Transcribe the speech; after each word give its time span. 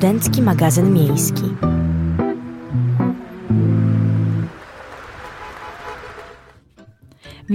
Studencki 0.00 0.42
magazyn 0.42 0.92
miejski. 0.92 1.79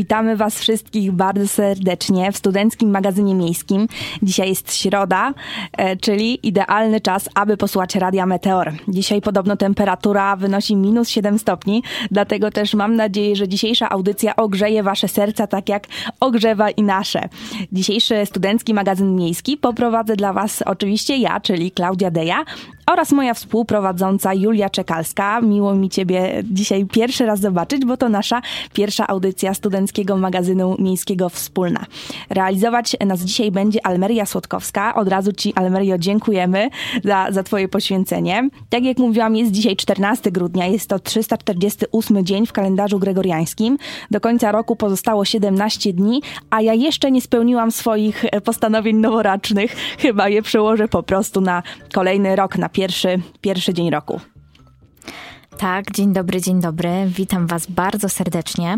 Witamy 0.06 0.38
Was 0.38 0.60
wszystkich 0.60 1.12
bardzo 1.12 1.48
serdecznie 1.48 2.32
w 2.32 2.38
Studenckim 2.38 2.92
Magazynie 2.92 3.36
Miejskim. 3.36 3.88
Dzisiaj 4.24 4.50
jest 4.50 4.76
środa, 4.76 5.34
e, 5.78 5.96
czyli 5.98 6.48
idealny 6.48 7.02
czas, 7.02 7.30
aby 7.36 7.58
posłuchać 7.58 7.96
Radia 7.96 8.26
Meteor. 8.26 8.74
Dzisiaj 8.88 9.22
podobno 9.22 9.58
temperatura 9.58 10.36
wynosi 10.36 10.76
minus 10.76 11.10
7 11.10 11.40
stopni, 11.40 11.84
dlatego 12.12 12.52
też 12.52 12.74
mam 12.74 12.96
nadzieję, 12.96 13.36
że 13.36 13.48
dzisiejsza 13.48 13.90
audycja 13.90 14.36
ogrzeje 14.36 14.84
Wasze 14.84 15.08
serca 15.08 15.48
tak 15.48 15.70
jak 15.70 15.88
ogrzewa 16.20 16.70
i 16.70 16.84
nasze. 16.84 17.30
Dzisiejszy 17.72 18.26
Studencki 18.26 18.74
Magazyn 18.74 19.16
Miejski 19.16 19.58
poprowadzę 19.58 20.16
dla 20.16 20.34
Was 20.34 20.62
oczywiście 20.62 21.18
ja, 21.18 21.40
czyli 21.40 21.72
Klaudia 21.72 22.12
Deja, 22.12 22.46
oraz 22.86 23.12
moja 23.12 23.34
współprowadząca 23.34 24.34
Julia 24.34 24.70
Czekalska. 24.70 25.42
Miło 25.42 25.76
mi 25.76 25.90
Ciebie 25.90 26.44
dzisiaj 26.44 26.86
pierwszy 26.86 27.26
raz 27.26 27.40
zobaczyć, 27.40 27.86
bo 27.86 27.98
to 27.98 28.10
nasza 28.10 28.42
pierwsza 28.74 29.08
audycja 29.08 29.54
studenckiego 29.54 30.18
magazynu 30.18 30.76
miejskiego 30.80 31.30
Wspólna. 31.30 31.86
Realizować 32.30 32.96
nas 33.06 33.22
dzisiaj 33.22 33.52
będzie 33.52 33.86
Almeria 33.86 34.26
Słodkowska. 34.26 34.96
Od 34.96 35.08
razu 35.08 35.34
Ci, 35.34 35.54
Almerio, 35.54 35.98
dziękujemy 35.98 36.70
za, 37.04 37.28
za 37.32 37.44
Twoje 37.44 37.68
poświęcenie. 37.68 38.50
Tak 38.70 38.84
jak 38.84 38.98
mówiłam, 38.98 39.36
jest 39.36 39.52
dzisiaj 39.52 39.76
14 39.76 40.32
grudnia, 40.32 40.66
jest 40.66 40.90
to 40.90 41.00
348 41.00 42.26
dzień 42.26 42.46
w 42.46 42.54
kalendarzu 42.54 43.00
gregoriańskim. 43.00 43.78
Do 44.12 44.22
końca 44.22 44.52
roku 44.52 44.76
pozostało 44.76 45.26
17 45.26 45.94
dni, 45.94 46.22
a 46.50 46.62
ja 46.62 46.74
jeszcze 46.74 47.12
nie 47.12 47.22
spełniłam 47.22 47.72
swoich 47.72 48.26
postanowień 48.44 48.98
noworocznych. 48.98 49.76
Chyba 50.00 50.30
je 50.30 50.42
przełożę 50.42 50.88
po 50.88 51.04
prostu 51.04 51.42
na 51.42 51.64
kolejny 51.94 52.36
rok, 52.36 52.58
na 52.58 52.70
pierwszy, 52.76 53.20
pierwszy 53.42 53.74
dzień 53.74 53.90
roku. 53.90 54.20
Tak, 55.58 55.92
dzień 55.92 56.14
dobry, 56.14 56.42
dzień 56.42 56.62
dobry. 56.62 56.90
Witam 57.08 57.48
Was 57.48 57.66
bardzo 57.68 58.10
serdecznie. 58.10 58.78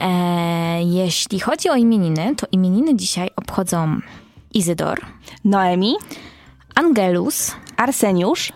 E, 0.00 0.82
jeśli 0.82 1.40
chodzi 1.40 1.68
o 1.68 1.76
imieniny, 1.76 2.34
to 2.36 2.46
imieniny 2.52 2.96
dzisiaj 2.96 3.30
obchodzą 3.36 4.00
Izydor, 4.54 5.00
Noemi, 5.44 5.94
Angelus, 6.74 7.56
Arseniusz, 7.76 8.52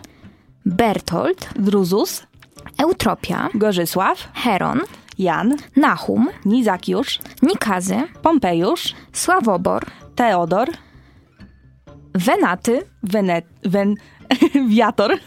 Bertold, 0.65 1.49
Druzus, 1.55 2.23
Eutropia, 2.77 3.49
Gorzysław, 3.53 4.29
Heron, 4.33 4.79
Jan, 5.17 5.55
Nahum, 5.75 6.29
Nizakiusz, 6.45 7.19
Nikazy, 7.41 7.97
Pompejusz, 8.21 8.93
Sławobor, 9.13 9.85
Teodor, 10.15 10.69
Wenaty, 12.13 12.81
Wene, 13.03 13.41
Wen, 13.63 13.95
Wiator. 14.75 15.17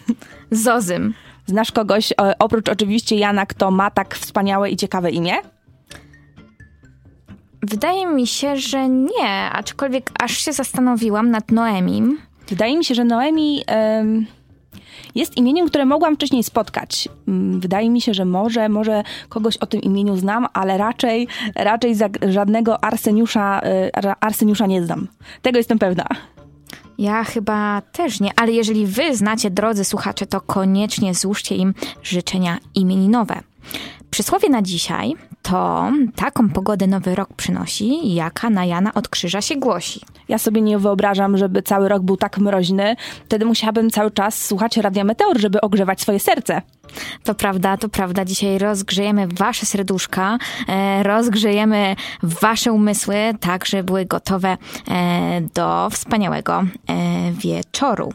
Zozym. 0.51 1.15
Znasz 1.47 1.73
kogoś, 1.73 2.13
e, 2.13 2.35
oprócz 2.39 2.69
oczywiście 2.69 3.17
Jana, 3.17 3.47
kto 3.47 3.71
ma 3.71 3.91
tak 3.91 4.15
wspaniałe 4.15 4.71
i 4.71 4.77
ciekawe 4.77 5.11
imię? 5.11 5.35
Wydaje 7.63 8.07
mi 8.07 8.27
się, 8.27 8.57
że 8.57 8.89
nie, 8.89 9.51
aczkolwiek 9.53 10.11
aż 10.21 10.37
się 10.37 10.53
zastanowiłam 10.53 11.31
nad 11.31 11.51
Noemim. 11.51 12.19
Wydaje 12.49 12.79
mi 12.79 12.85
się, 12.85 12.95
że 12.95 13.05
Noemi 13.05 13.63
em, 13.67 14.27
jest 15.15 15.37
imieniem, 15.37 15.69
które 15.69 15.85
mogłam 15.85 16.17
wcześniej 16.17 16.43
spotkać. 16.45 17.09
Mm, 17.29 17.61
Wydaje 17.61 17.91
mi 17.91 18.01
się, 18.01 18.15
że 18.15 18.25
może, 18.25 18.69
może 18.69 19.03
kogoś 19.29 19.57
o 19.57 19.67
tym 19.67 19.81
imieniu 19.81 20.17
znam, 20.17 20.47
ale 20.53 20.79
raczej, 20.79 21.29
raczej 21.57 21.95
za, 21.95 22.09
żadnego 22.29 22.85
Arseniusza, 22.85 23.61
e, 23.61 23.97
Ar- 23.97 24.17
Arseniusza 24.21 24.67
nie 24.67 24.83
znam. 24.85 25.09
Tego 25.43 25.59
jestem 25.59 25.79
pewna. 25.79 26.05
Ja 26.99 27.25
chyba 27.25 27.81
też 27.81 28.21
nie, 28.21 28.31
ale 28.37 28.53
jeżeli 28.53 28.87
wy 28.87 29.17
znacie, 29.17 29.51
drodzy 29.51 29.85
słuchacze, 29.85 30.27
to 30.27 30.41
koniecznie 30.41 31.15
złóżcie 31.15 31.57
im 31.57 31.75
życzenia 32.03 32.59
imieninowe. 32.75 33.41
Przysłowie 34.11 34.49
na 34.49 34.63
dzisiaj 34.63 35.15
to 35.45 35.93
taką 36.17 36.49
pogodę 36.49 36.87
nowy 36.87 37.15
rok 37.15 37.29
przynosi, 37.37 38.15
jaka 38.15 38.51
na 38.51 38.65
Jana 38.65 38.95
od 38.95 39.09
krzyża 39.09 39.41
się 39.41 39.57
głosi. 39.57 40.01
Ja 40.29 40.39
sobie 40.39 40.61
nie 40.61 40.79
wyobrażam, 40.79 41.37
żeby 41.37 41.63
cały 41.63 41.89
rok 41.89 42.03
był 42.03 42.17
tak 42.17 42.39
mroźny. 42.39 42.97
Wtedy 43.25 43.45
musiałabym 43.45 43.91
cały 43.91 44.11
czas 44.11 44.45
słuchać 44.47 44.77
Radia 44.77 45.05
Meteor, 45.05 45.41
żeby 45.41 45.61
ogrzewać 45.61 46.01
swoje 46.01 46.21
serce. 46.21 46.63
To 47.25 47.35
prawda, 47.35 47.77
to 47.77 47.89
prawda. 47.89 48.25
Dzisiaj 48.25 48.59
rozgrzejemy 48.59 49.27
wasze 49.27 49.67
serduszka, 49.67 50.39
e, 50.69 51.03
rozgrzejemy 51.03 51.97
wasze 52.23 52.73
umysły, 52.73 53.17
tak 53.41 53.67
żeby 53.67 53.85
były 53.85 54.05
gotowe 54.05 54.57
e, 54.89 55.41
do 55.55 55.89
wspaniałego 55.91 56.63
e, 56.89 57.33
wieczoru. 57.33 58.13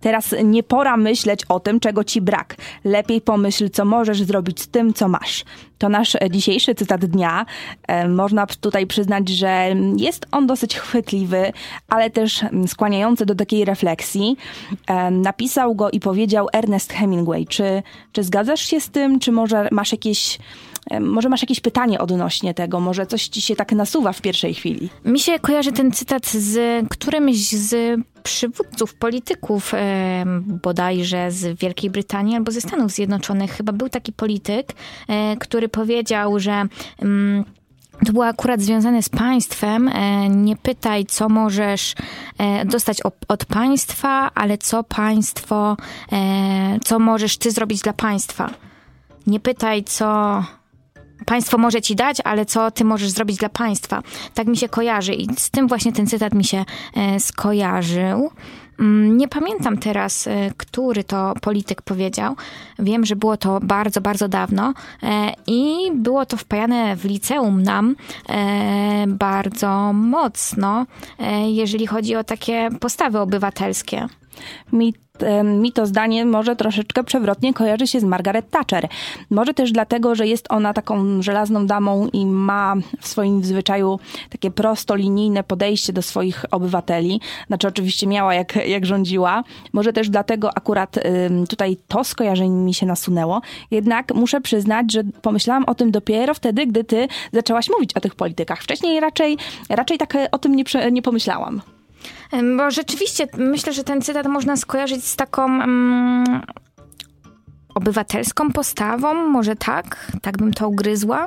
Teraz 0.00 0.34
nie 0.44 0.62
pora 0.62 0.96
myśleć 0.96 1.44
o 1.48 1.60
tym, 1.60 1.80
czego 1.80 2.04
ci 2.04 2.20
brak. 2.20 2.56
Lepiej 2.84 3.20
pomyśl, 3.20 3.70
co 3.70 3.84
możesz 3.84 4.22
zrobić 4.22 4.60
z 4.60 4.68
tym, 4.68 4.94
co 4.94 5.08
masz. 5.08 5.44
To 5.78 5.88
nasz 5.88 6.14
e, 6.14 6.30
dzisiejszy 6.30 6.74
cytat 6.74 7.04
dnia. 7.04 7.46
E, 7.88 8.08
Można 8.08 8.46
tutaj 8.46 8.86
przyznać, 8.86 9.28
że 9.28 9.66
jest 9.96 10.26
on 10.32 10.46
dosyć 10.46 10.76
chwytliwy, 10.76 11.52
ale 11.88 12.10
też 12.10 12.42
mm, 12.42 12.68
skłaniający 12.68 13.26
do 13.26 13.34
takiej 13.34 13.64
refleksji. 13.64 14.36
E, 14.86 15.10
Napisał 15.10 15.74
go 15.74 15.90
i 15.90 16.00
powiedział 16.00 16.48
Ernest 16.52 16.92
Hemingway. 16.92 17.46
Czy, 17.46 17.82
czy 18.12 18.22
zgadzasz 18.22 18.60
się 18.60 18.80
z 18.80 18.90
tym, 18.90 19.20
czy 19.20 19.32
może 19.32 19.68
masz 19.70 19.92
jakieś 19.92 20.38
może 21.00 21.28
masz 21.28 21.42
jakieś 21.42 21.60
pytanie 21.60 21.98
odnośnie 21.98 22.54
tego, 22.54 22.80
może 22.80 23.06
coś 23.06 23.28
ci 23.28 23.40
się 23.40 23.56
tak 23.56 23.72
nasuwa 23.72 24.12
w 24.12 24.20
pierwszej 24.20 24.54
chwili. 24.54 24.88
Mi 25.04 25.20
się 25.20 25.38
kojarzy 25.38 25.72
ten 25.72 25.92
cytat 25.92 26.26
z 26.26 26.88
którymś 26.88 27.36
z 27.50 28.00
przywódców, 28.22 28.94
polityków 28.94 29.74
e, 29.74 30.24
bodajże 30.62 31.30
z 31.30 31.58
Wielkiej 31.58 31.90
Brytanii 31.90 32.36
albo 32.36 32.52
ze 32.52 32.60
Stanów 32.60 32.92
Zjednoczonych. 32.92 33.52
Chyba 33.52 33.72
był 33.72 33.88
taki 33.88 34.12
polityk, 34.12 34.72
e, 35.08 35.36
który 35.36 35.68
powiedział, 35.68 36.38
że 36.38 36.64
mm, 37.02 37.44
to 38.06 38.12
było 38.12 38.26
akurat 38.26 38.60
związane 38.60 39.02
z 39.02 39.08
państwem. 39.08 39.88
E, 39.88 40.28
Nie 40.28 40.56
pytaj, 40.56 41.06
co 41.06 41.28
możesz 41.28 41.94
e, 42.38 42.64
dostać 42.64 42.98
od 43.28 43.44
państwa, 43.44 44.30
ale 44.34 44.58
co 44.58 44.84
państwo, 44.84 45.76
e, 46.12 46.78
co 46.84 46.98
możesz 46.98 47.38
ty 47.38 47.50
zrobić 47.50 47.80
dla 47.80 47.92
państwa. 47.92 48.50
Nie 49.26 49.40
pytaj, 49.40 49.84
co 49.84 50.42
państwo 51.26 51.58
może 51.58 51.80
ci 51.82 51.96
dać, 51.96 52.16
ale 52.24 52.46
co 52.46 52.70
ty 52.70 52.84
możesz 52.84 53.10
zrobić 53.10 53.36
dla 53.36 53.48
państwa. 53.48 54.02
Tak 54.34 54.46
mi 54.46 54.56
się 54.56 54.68
kojarzy 54.68 55.14
i 55.14 55.34
z 55.36 55.50
tym 55.50 55.68
właśnie 55.68 55.92
ten 55.92 56.06
cytat 56.06 56.34
mi 56.34 56.44
się 56.44 56.64
e, 56.96 57.20
skojarzył. 57.20 58.30
Mm, 58.80 59.16
Nie 59.16 59.28
pamiętam 59.28 59.78
teraz, 59.78 60.26
e, 60.26 60.50
który 60.56 61.04
to 61.04 61.34
polityk 61.40 61.82
powiedział. 61.82 62.36
Wiem, 62.78 63.06
że 63.06 63.16
było 63.16 63.36
to 63.36 63.60
bardzo, 63.62 64.00
bardzo 64.00 64.28
dawno 64.28 64.74
e, 65.02 65.32
i 65.46 65.90
było 65.94 66.26
to 66.26 66.36
wpajane 66.36 66.96
w 66.96 67.04
liceum 67.04 67.62
nam 67.62 67.96
bardzo 69.06 69.92
mocno, 69.92 70.86
jeżeli 71.46 71.86
chodzi 71.86 72.16
o 72.16 72.24
takie 72.24 72.68
postawy 72.80 73.18
obywatelskie. 73.18 74.08
Mi, 74.72 74.94
mi 75.44 75.72
to 75.72 75.86
zdanie 75.86 76.24
może 76.24 76.56
troszeczkę 76.56 77.04
przewrotnie 77.04 77.54
kojarzy 77.54 77.86
się 77.86 78.00
z 78.00 78.04
Margaret 78.04 78.50
Thatcher. 78.50 78.88
Może 79.30 79.54
też 79.54 79.72
dlatego, 79.72 80.14
że 80.14 80.26
jest 80.26 80.46
ona 80.48 80.72
taką 80.72 81.22
żelazną 81.22 81.66
damą 81.66 82.08
i 82.12 82.26
ma 82.26 82.74
w 83.00 83.08
swoim 83.08 83.44
zwyczaju 83.44 83.98
takie 84.30 84.50
prostolinijne 84.50 85.44
podejście 85.44 85.92
do 85.92 86.02
swoich 86.02 86.44
obywateli. 86.50 87.20
Znaczy 87.46 87.68
oczywiście 87.68 88.06
miała 88.06 88.34
jak, 88.34 88.68
jak 88.68 88.86
rządziła. 88.86 89.44
Może 89.72 89.92
też 89.92 90.10
dlatego 90.10 90.50
akurat 90.56 90.98
tutaj 91.48 91.76
to 91.88 92.04
skojarzenie 92.04 92.56
mi 92.56 92.74
się 92.74 92.86
nasunęło. 92.86 93.40
Jednak 93.70 94.14
muszę 94.14 94.40
przyznać, 94.40 94.92
że 94.92 95.04
pomyślałam 95.22 95.64
o 95.64 95.74
tym 95.74 95.90
dopiero 95.90 96.34
wtedy, 96.34 96.66
gdy 96.66 96.84
ty 96.84 97.08
zaczęłaś 97.32 97.70
mówić 97.70 97.96
o 97.96 98.00
tych 98.00 98.14
politykach. 98.14 98.62
Wcześniej 98.62 99.00
raczej, 99.00 99.38
raczej 99.68 99.98
tak 99.98 100.14
e, 100.14 100.30
o 100.30 100.38
tym 100.38 100.56
nie, 100.56 100.64
nie 100.92 101.02
pomyślałam. 101.02 101.62
Bo 102.56 102.70
rzeczywiście 102.70 103.26
myślę, 103.36 103.72
że 103.72 103.84
ten 103.84 104.02
cytat 104.02 104.26
można 104.26 104.56
skojarzyć 104.56 105.04
z 105.04 105.16
taką 105.16 105.44
mm, 105.44 106.42
obywatelską 107.74 108.52
postawą, 108.52 109.14
może 109.14 109.56
tak? 109.56 110.12
Tak 110.22 110.38
bym 110.38 110.52
to 110.52 110.68
ugryzła. 110.68 111.26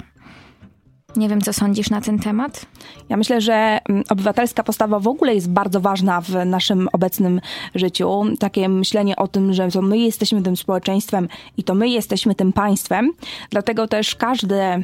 Nie 1.15 1.29
wiem, 1.29 1.41
co 1.41 1.53
sądzisz 1.53 1.89
na 1.89 2.01
ten 2.01 2.19
temat? 2.19 2.65
Ja 3.09 3.17
myślę, 3.17 3.41
że 3.41 3.79
obywatelska 4.09 4.63
postawa 4.63 4.99
w 4.99 5.07
ogóle 5.07 5.35
jest 5.35 5.49
bardzo 5.49 5.81
ważna 5.81 6.21
w 6.21 6.45
naszym 6.45 6.89
obecnym 6.93 7.41
życiu. 7.75 8.23
Takie 8.39 8.69
myślenie 8.69 9.15
o 9.15 9.27
tym, 9.27 9.53
że 9.53 9.67
to 9.67 9.81
my 9.81 9.97
jesteśmy 9.97 10.41
tym 10.41 10.57
społeczeństwem 10.57 11.27
i 11.57 11.63
to 11.63 11.75
my 11.75 11.89
jesteśmy 11.89 12.35
tym 12.35 12.53
państwem. 12.53 13.11
Dlatego 13.49 13.87
też 13.87 14.15
każde, 14.15 14.63
mm, 14.63 14.83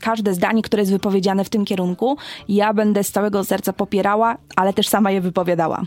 każde 0.00 0.34
zdanie, 0.34 0.62
które 0.62 0.82
jest 0.82 0.92
wypowiedziane 0.92 1.44
w 1.44 1.48
tym 1.48 1.64
kierunku, 1.64 2.16
ja 2.48 2.74
będę 2.74 3.04
z 3.04 3.10
całego 3.10 3.44
serca 3.44 3.72
popierała, 3.72 4.36
ale 4.56 4.72
też 4.72 4.88
sama 4.88 5.10
je 5.10 5.20
wypowiadała. 5.20 5.82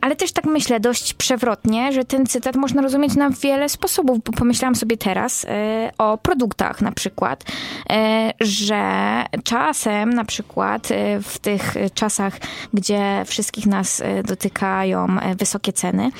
ale 0.00 0.16
też 0.16 0.32
tak 0.32 0.44
myślę 0.44 0.80
dość 0.80 1.14
przewrotnie, 1.14 1.92
że 1.92 2.04
ten 2.04 2.26
cytat 2.26 2.56
można 2.56 2.82
rozumieć 2.82 3.14
na 3.14 3.30
wiele 3.30 3.68
sposobów, 3.68 4.18
bo 4.24 4.32
pomyślałam 4.32 4.74
sobie 4.74 4.96
teraz 4.96 5.44
e, 5.44 5.90
o 5.98 6.18
produktach 6.18 6.80
na 6.80 6.92
przykład, 6.92 7.44
e, 7.90 8.30
że 8.40 8.82
czasem 9.44 10.10
na 10.10 10.24
przykład 10.24 10.90
e, 10.90 11.20
w 11.22 11.38
tych 11.38 11.74
czasach, 11.94 12.38
gdzie 12.74 13.22
wszystkich 13.26 13.66
nas 13.66 14.02
dotykają 14.24 15.06
wysokie 15.38 15.72
ceny, 15.72 16.10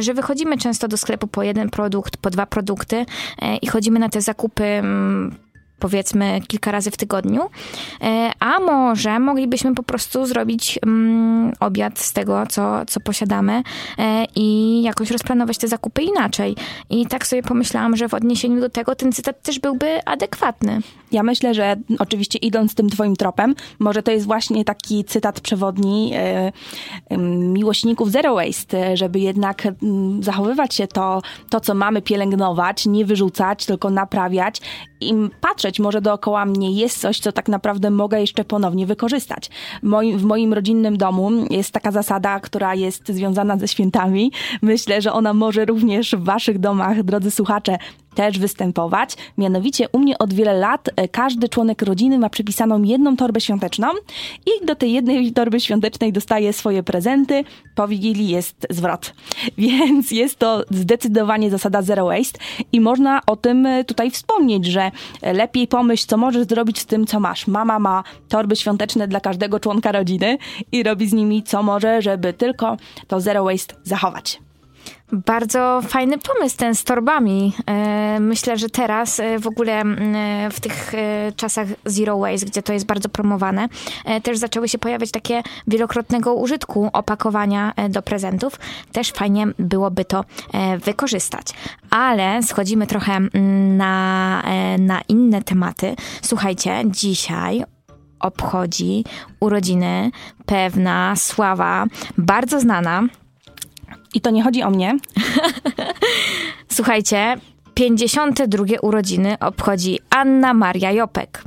że 0.00 0.14
wychodzimy 0.14 0.58
często 0.58 0.88
do 0.88 0.96
sklepu 0.96 1.26
po 1.26 1.42
jeden 1.42 1.70
produkt, 1.70 2.16
po 2.16 2.30
dwa 2.30 2.46
produkty 2.46 3.06
i 3.62 3.66
chodzimy 3.66 3.98
na 3.98 4.08
te 4.08 4.20
zakupy 4.20 4.64
mm, 4.64 5.34
powiedzmy 5.80 6.40
kilka 6.48 6.72
razy 6.72 6.90
w 6.90 6.96
tygodniu, 6.96 7.42
e, 8.02 8.30
a 8.40 8.60
może 8.60 9.18
moglibyśmy 9.20 9.74
po 9.74 9.82
prostu 9.82 10.26
zrobić 10.26 10.78
mm, 10.86 11.52
obiad 11.60 11.98
z 11.98 12.12
tego, 12.12 12.46
co, 12.48 12.86
co 12.86 13.00
posiadamy 13.00 13.62
e, 13.98 14.24
i 14.36 14.82
jakoś 14.82 15.10
rozplanować 15.10 15.58
te 15.58 15.68
zakupy 15.68 16.02
inaczej. 16.02 16.56
I 16.90 17.06
tak 17.06 17.26
sobie 17.26 17.42
pomyślałam, 17.42 17.96
że 17.96 18.08
w 18.08 18.14
odniesieniu 18.14 18.60
do 18.60 18.68
tego 18.68 18.94
ten 18.94 19.12
cytat 19.12 19.42
też 19.42 19.58
byłby 19.58 20.04
adekwatny. 20.04 20.80
Ja 21.12 21.22
myślę, 21.22 21.54
że 21.54 21.76
oczywiście 21.98 22.38
idąc 22.38 22.74
tym 22.74 22.90
twoim 22.90 23.16
tropem, 23.16 23.54
może 23.78 24.02
to 24.02 24.10
jest 24.10 24.26
właśnie 24.26 24.64
taki 24.64 25.04
cytat 25.04 25.40
przewodni 25.40 26.12
e, 26.14 26.52
miłośników 27.28 28.10
Zero 28.10 28.34
Waste, 28.34 28.96
żeby 28.96 29.20
jednak 29.20 29.68
zachowywać 30.20 30.74
się 30.74 30.86
to, 30.86 31.22
to, 31.50 31.60
co 31.60 31.74
mamy 31.74 32.02
pielęgnować, 32.02 32.86
nie 32.86 33.04
wyrzucać, 33.04 33.66
tylko 33.66 33.90
naprawiać 33.90 34.60
i 35.00 35.14
patrzeć, 35.40 35.80
może 35.80 36.00
dookoła 36.00 36.44
mnie 36.44 36.72
jest 36.72 37.00
coś, 37.00 37.20
co 37.20 37.32
tak 37.32 37.48
naprawdę 37.48 37.90
mogę 37.90 38.20
jeszcze 38.20 38.44
ponownie 38.44 38.86
wykorzystać. 38.86 39.50
W 40.16 40.24
moim 40.24 40.52
rodzinnym 40.52 40.96
domu 40.96 41.30
jest 41.50 41.70
taka 41.70 41.90
zasada, 41.90 42.40
która 42.40 42.74
jest 42.74 43.08
związana 43.08 43.56
ze 43.56 43.68
świętami. 43.68 44.32
Myślę, 44.62 45.02
że 45.02 45.12
ona 45.12 45.34
może 45.34 45.64
również 45.64 46.10
w 46.10 46.24
waszych 46.24 46.58
domach, 46.58 47.02
drodzy 47.02 47.30
słuchacze, 47.30 47.78
też 48.14 48.38
występować. 48.38 49.16
Mianowicie 49.38 49.88
u 49.92 49.98
mnie 49.98 50.18
od 50.18 50.34
wiele 50.34 50.54
lat 50.54 50.88
e, 50.96 51.08
każdy 51.08 51.48
członek 51.48 51.82
rodziny 51.82 52.18
ma 52.18 52.30
przypisaną 52.30 52.82
jedną 52.82 53.16
torbę 53.16 53.40
świąteczną 53.40 53.88
i 54.46 54.66
do 54.66 54.74
tej 54.74 54.92
jednej 54.92 55.32
torby 55.32 55.60
świątecznej 55.60 56.12
dostaje 56.12 56.52
swoje 56.52 56.82
prezenty. 56.82 57.44
Po 57.74 57.88
Wigilii 57.88 58.28
jest 58.28 58.66
zwrot. 58.70 59.14
Więc 59.58 60.10
jest 60.10 60.38
to 60.38 60.64
zdecydowanie 60.70 61.50
zasada 61.50 61.82
zero 61.82 62.04
waste 62.06 62.38
i 62.72 62.80
można 62.80 63.20
o 63.26 63.36
tym 63.36 63.66
e, 63.66 63.84
tutaj 63.84 64.10
wspomnieć, 64.10 64.66
że 64.66 64.90
lepiej 65.22 65.68
pomyśl, 65.68 66.06
co 66.06 66.16
możesz 66.16 66.46
zrobić 66.46 66.78
z 66.78 66.86
tym, 66.86 67.06
co 67.06 67.20
masz. 67.20 67.46
Mama 67.46 67.78
ma 67.78 68.04
torby 68.28 68.56
świąteczne 68.56 69.08
dla 69.08 69.20
każdego 69.20 69.60
członka 69.60 69.92
rodziny 69.92 70.38
i 70.72 70.82
robi 70.82 71.08
z 71.08 71.12
nimi 71.12 71.42
co 71.42 71.62
może, 71.62 72.02
żeby 72.02 72.32
tylko 72.32 72.76
to 73.08 73.20
zero 73.20 73.44
waste 73.44 73.74
zachować. 73.84 74.49
Bardzo 75.12 75.80
fajny 75.88 76.18
pomysł 76.18 76.56
ten 76.56 76.74
z 76.74 76.84
torbami. 76.84 77.54
E, 77.66 78.20
myślę, 78.20 78.58
że 78.58 78.68
teraz 78.68 79.20
e, 79.20 79.38
w 79.38 79.46
ogóle 79.46 79.82
w 80.52 80.60
tych 80.60 80.94
e, 80.94 81.32
czasach 81.36 81.68
zero 81.84 82.18
waste, 82.18 82.46
gdzie 82.46 82.62
to 82.62 82.72
jest 82.72 82.86
bardzo 82.86 83.08
promowane, 83.08 83.68
też 84.22 84.38
zaczęły 84.38 84.68
się 84.68 84.78
pojawiać 84.78 85.10
takie 85.10 85.42
wielokrotnego 85.66 86.34
użytku 86.34 86.90
opakowania 86.92 87.72
do 87.88 88.02
prezentów. 88.02 88.58
Też 88.92 89.10
fajnie 89.12 89.46
byłoby 89.58 90.04
to 90.04 90.24
wykorzystać. 90.84 91.46
Ale 91.90 92.42
schodzimy 92.42 92.86
trochę 92.86 93.20
na, 93.76 94.42
na 94.78 95.00
inne 95.08 95.42
tematy. 95.42 95.96
Słuchajcie, 96.22 96.82
dzisiaj 96.86 97.64
obchodzi 98.20 99.04
urodziny 99.40 100.10
pewna 100.46 101.16
sława, 101.16 101.86
bardzo 102.18 102.60
znana 102.60 103.02
i 104.14 104.20
to 104.20 104.30
nie 104.30 104.42
chodzi 104.42 104.62
o 104.62 104.70
mnie. 104.70 104.96
Słuchajcie, 106.68 107.36
52 107.74 108.64
urodziny 108.82 109.36
obchodzi 109.40 109.98
Anna 110.10 110.54
Maria 110.54 110.92
Jopek. 110.92 111.44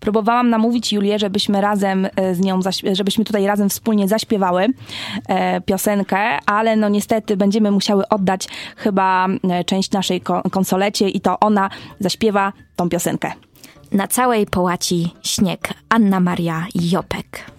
Próbowałam 0.00 0.50
namówić 0.50 0.92
Julię, 0.92 1.18
żebyśmy 1.18 1.60
razem 1.60 2.08
e, 2.16 2.34
z 2.34 2.40
nią, 2.40 2.60
żebyśmy 2.92 3.24
tutaj 3.24 3.46
razem 3.46 3.68
wspólnie 3.68 4.08
zaśpiewały 4.08 4.66
e, 5.28 5.60
piosenkę, 5.60 6.18
ale 6.46 6.76
no 6.76 6.88
niestety 6.88 7.36
będziemy 7.36 7.70
musiały 7.70 8.08
oddać 8.08 8.48
chyba 8.76 9.28
e, 9.28 9.64
część 9.64 9.90
naszej 9.90 10.20
konsolecie 10.50 11.08
i 11.08 11.20
to 11.20 11.40
ona 11.40 11.70
zaśpiewa 12.00 12.52
tą 12.76 12.88
piosenkę. 12.88 13.32
Na 13.92 14.08
całej 14.08 14.46
połaci 14.46 15.10
śnieg 15.22 15.74
Anna 15.88 16.20
Maria 16.20 16.66
Jopek. 16.74 17.55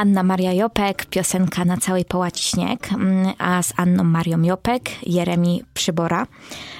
Anna 0.00 0.22
Maria 0.22 0.52
Jopek, 0.52 1.06
piosenka 1.06 1.64
na 1.64 1.76
całej 1.76 2.04
połaci 2.04 2.44
śnieg, 2.44 2.92
mm, 2.92 3.32
a 3.38 3.62
z 3.62 3.72
Anną 3.76 4.04
Marią 4.04 4.42
Jopek, 4.42 4.90
Jeremi 5.06 5.62
Przybora. 5.74 6.26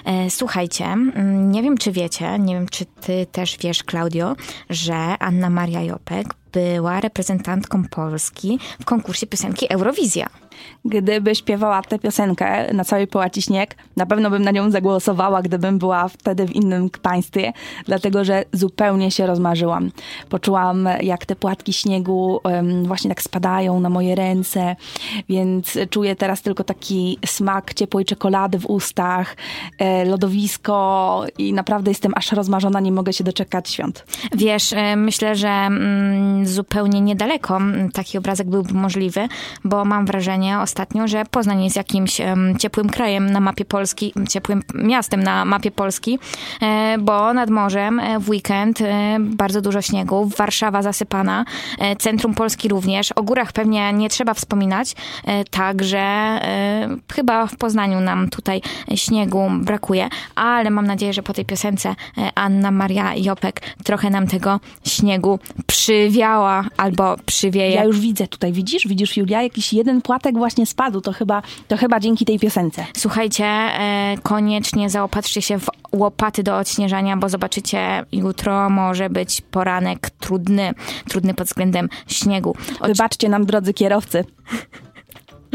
E, 0.04 0.30
słuchajcie, 0.30 0.84
mm, 0.84 1.52
nie 1.52 1.62
wiem 1.62 1.78
czy 1.78 1.92
wiecie, 1.92 2.38
nie 2.38 2.54
wiem 2.54 2.68
czy 2.68 2.84
ty 2.84 3.26
też 3.32 3.56
wiesz, 3.58 3.82
Claudio, 3.90 4.36
że 4.70 4.94
Anna 5.18 5.50
Maria 5.50 5.82
Jopek 5.82 6.34
była 6.52 7.00
reprezentantką 7.00 7.84
Polski 7.88 8.58
w 8.80 8.84
konkursie 8.84 9.26
piosenki 9.26 9.72
Eurowizja 9.72 10.26
gdyby 10.84 11.34
śpiewała 11.34 11.82
tę 11.82 11.98
piosenkę 11.98 12.74
na 12.74 12.84
całej 12.84 13.06
połaci 13.06 13.42
śnieg, 13.42 13.76
na 13.96 14.06
pewno 14.06 14.30
bym 14.30 14.42
na 14.42 14.50
nią 14.50 14.70
zagłosowała, 14.70 15.42
gdybym 15.42 15.78
była 15.78 16.08
wtedy 16.08 16.46
w 16.46 16.56
innym 16.56 16.90
państwie, 17.02 17.52
dlatego 17.84 18.24
że 18.24 18.44
zupełnie 18.52 19.10
się 19.10 19.26
rozmarzyłam. 19.26 19.90
Poczułam, 20.28 20.88
jak 21.02 21.26
te 21.26 21.36
płatki 21.36 21.72
śniegu 21.72 22.40
właśnie 22.82 23.10
tak 23.10 23.22
spadają 23.22 23.80
na 23.80 23.90
moje 23.90 24.14
ręce, 24.14 24.76
więc 25.28 25.78
czuję 25.90 26.16
teraz 26.16 26.42
tylko 26.42 26.64
taki 26.64 27.18
smak 27.26 27.74
ciepłej 27.74 28.04
czekolady 28.04 28.58
w 28.58 28.66
ustach, 28.66 29.36
e, 29.78 30.04
lodowisko 30.04 31.24
i 31.38 31.52
naprawdę 31.52 31.90
jestem 31.90 32.12
aż 32.16 32.32
rozmarzona, 32.32 32.80
nie 32.80 32.92
mogę 32.92 33.12
się 33.12 33.24
doczekać 33.24 33.70
świąt. 33.70 34.04
Wiesz, 34.32 34.72
e, 34.72 34.96
myślę, 34.96 35.36
że 35.36 35.48
mm, 35.48 36.46
zupełnie 36.46 37.00
niedaleko 37.00 37.58
taki 37.92 38.18
obrazek 38.18 38.48
byłby 38.48 38.74
możliwy, 38.74 39.28
bo 39.64 39.84
mam 39.84 40.06
wrażenie, 40.06 40.49
ostatnio, 40.58 41.08
że 41.08 41.24
Poznań 41.30 41.64
jest 41.64 41.76
jakimś 41.76 42.20
ciepłym 42.58 42.88
krajem 42.88 43.30
na 43.30 43.40
mapie 43.40 43.64
Polski, 43.64 44.12
ciepłym 44.28 44.62
miastem 44.74 45.22
na 45.22 45.44
mapie 45.44 45.70
Polski, 45.70 46.18
e, 46.62 46.96
bo 46.98 47.34
nad 47.34 47.50
morzem 47.50 48.00
e, 48.00 48.18
w 48.18 48.28
weekend 48.28 48.80
e, 48.80 49.16
bardzo 49.20 49.60
dużo 49.60 49.82
śniegu, 49.82 50.30
Warszawa 50.36 50.82
zasypana, 50.82 51.44
centrum 51.98 52.34
Polski 52.34 52.68
również, 52.68 53.12
o 53.12 53.22
górach 53.22 53.52
pewnie 53.52 53.92
nie 53.92 54.08
trzeba 54.08 54.34
wspominać, 54.34 54.94
także 55.50 56.40
chyba 57.12 57.46
w 57.46 57.56
Poznaniu 57.56 58.00
nam 58.00 58.28
tutaj 58.28 58.62
śniegu 58.94 59.50
brakuje, 59.60 60.08
ale 60.34 60.70
mam 60.70 60.86
nadzieję, 60.86 61.12
że 61.12 61.22
po 61.22 61.32
tej 61.32 61.44
piosence 61.44 61.94
Anna 62.34 62.70
Maria 62.70 63.14
Jopek 63.14 63.60
trochę 63.84 64.10
nam 64.10 64.26
tego 64.26 64.60
śniegu 64.86 65.38
przywiała 65.66 66.64
albo 66.76 67.16
przywieje. 67.26 67.74
Ja 67.74 67.84
już 67.84 68.00
widzę 68.00 68.28
tutaj, 68.28 68.52
widzisz? 68.52 68.88
Widzisz 68.88 69.16
Julia, 69.16 69.42
jakiś 69.42 69.72
jeden 69.72 70.02
płatek 70.02 70.38
właśnie 70.40 70.66
spadł, 70.66 71.00
to 71.00 71.12
chyba, 71.12 71.42
to 71.68 71.76
chyba 71.76 72.00
dzięki 72.00 72.24
tej 72.24 72.38
piosence. 72.38 72.86
Słuchajcie, 72.96 73.44
e, 73.44 74.16
koniecznie 74.22 74.90
zaopatrzcie 74.90 75.42
się 75.42 75.58
w 75.58 75.66
łopaty 75.92 76.42
do 76.42 76.58
odśnieżania, 76.58 77.16
bo 77.16 77.28
zobaczycie, 77.28 78.04
jutro 78.12 78.70
może 78.70 79.10
być 79.10 79.40
poranek 79.40 80.10
trudny, 80.10 80.72
trudny 81.08 81.34
pod 81.34 81.46
względem 81.46 81.88
śniegu. 82.06 82.56
Wybaczcie 82.84 83.28
nam, 83.28 83.46
drodzy 83.46 83.74
kierowcy. 83.74 84.24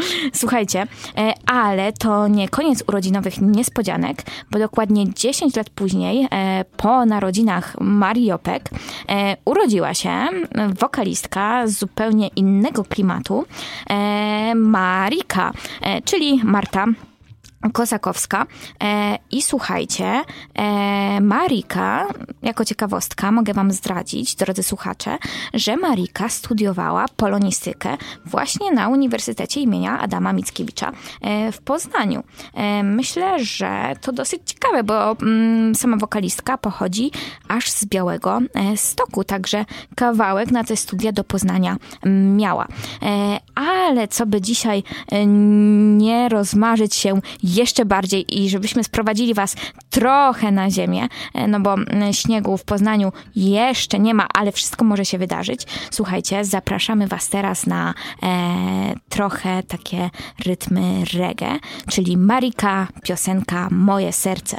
Słuchajcie, 0.33 0.87
e, 1.17 1.33
ale 1.45 1.93
to 1.93 2.27
nie 2.27 2.49
koniec 2.49 2.83
urodzinowych 2.87 3.41
niespodzianek, 3.41 4.23
bo 4.51 4.59
dokładnie 4.59 5.13
10 5.13 5.55
lat 5.55 5.69
później, 5.69 6.27
e, 6.31 6.65
po 6.77 7.05
narodzinach 7.05 7.75
Marii 7.79 8.31
e, 8.31 9.37
urodziła 9.45 9.93
się 9.93 10.11
wokalistka 10.79 11.67
z 11.67 11.79
zupełnie 11.79 12.27
innego 12.27 12.83
klimatu, 12.83 13.45
Marika, 14.55 15.53
czyli 16.05 16.41
Marta 16.43 16.85
Kozakowska. 17.73 18.45
E, 18.83 19.17
I 19.31 19.41
słuchajcie, 19.41 20.21
e, 20.53 21.21
Marika, 21.21 22.07
jako 22.41 22.65
ciekawostka, 22.65 23.31
mogę 23.31 23.53
wam 23.53 23.71
zdradzić, 23.71 24.35
drodzy 24.35 24.63
słuchacze, 24.63 25.17
że 25.53 25.77
Marika 25.77 26.29
studiowała 26.29 27.05
polonistykę 27.17 27.97
właśnie 28.25 28.71
na 28.71 28.89
Uniwersytecie 28.89 29.61
imienia 29.61 29.99
Adama 29.99 30.33
Mickiewicza 30.33 30.91
e, 31.21 31.51
w 31.51 31.61
Poznaniu. 31.61 32.23
E, 32.53 32.83
myślę, 32.83 33.45
że 33.45 33.93
to 34.01 34.11
dosyć 34.11 34.41
ciekawe, 34.45 34.83
bo 34.83 35.11
mm, 35.11 35.75
sama 35.75 35.97
wokalistka 35.97 36.57
pochodzi 36.57 37.11
aż 37.47 37.69
z 37.69 37.85
Białego 37.85 38.39
e, 38.53 38.77
Stoku, 38.77 39.23
także 39.23 39.65
kawałek 39.95 40.51
na 40.51 40.63
te 40.63 40.75
studia 40.75 41.11
do 41.11 41.23
Poznania 41.23 41.77
miała. 42.35 42.67
E, 43.01 43.39
ale 43.55 44.07
co 44.07 44.25
by 44.25 44.41
dzisiaj 44.41 44.83
nie 45.97 46.29
rozmarzyć 46.29 46.95
się 46.95 47.19
jeszcze 47.55 47.85
bardziej 47.85 48.43
i 48.43 48.49
żebyśmy 48.49 48.83
sprowadzili 48.83 49.33
was 49.33 49.55
trochę 49.89 50.51
na 50.51 50.71
ziemię, 50.71 51.07
e, 51.33 51.47
no 51.47 51.59
bo 51.59 51.75
śniegu 52.11 52.57
w 52.57 52.63
Poznaniu 52.63 53.11
jeszcze 53.35 53.99
nie 53.99 54.13
ma, 54.13 54.27
ale 54.33 54.51
wszystko 54.51 54.85
może 54.85 55.05
się 55.05 55.17
wydarzyć. 55.17 55.61
Słuchajcie, 55.91 56.45
zapraszamy 56.45 57.07
was 57.07 57.29
teraz 57.29 57.67
na 57.67 57.93
e, 58.23 58.93
trochę 59.09 59.63
takie 59.63 60.09
rytmy 60.45 61.03
reggae, 61.13 61.59
czyli 61.91 62.17
Marika, 62.17 62.87
piosenka 63.03 63.67
Moje 63.71 64.13
serce. 64.13 64.57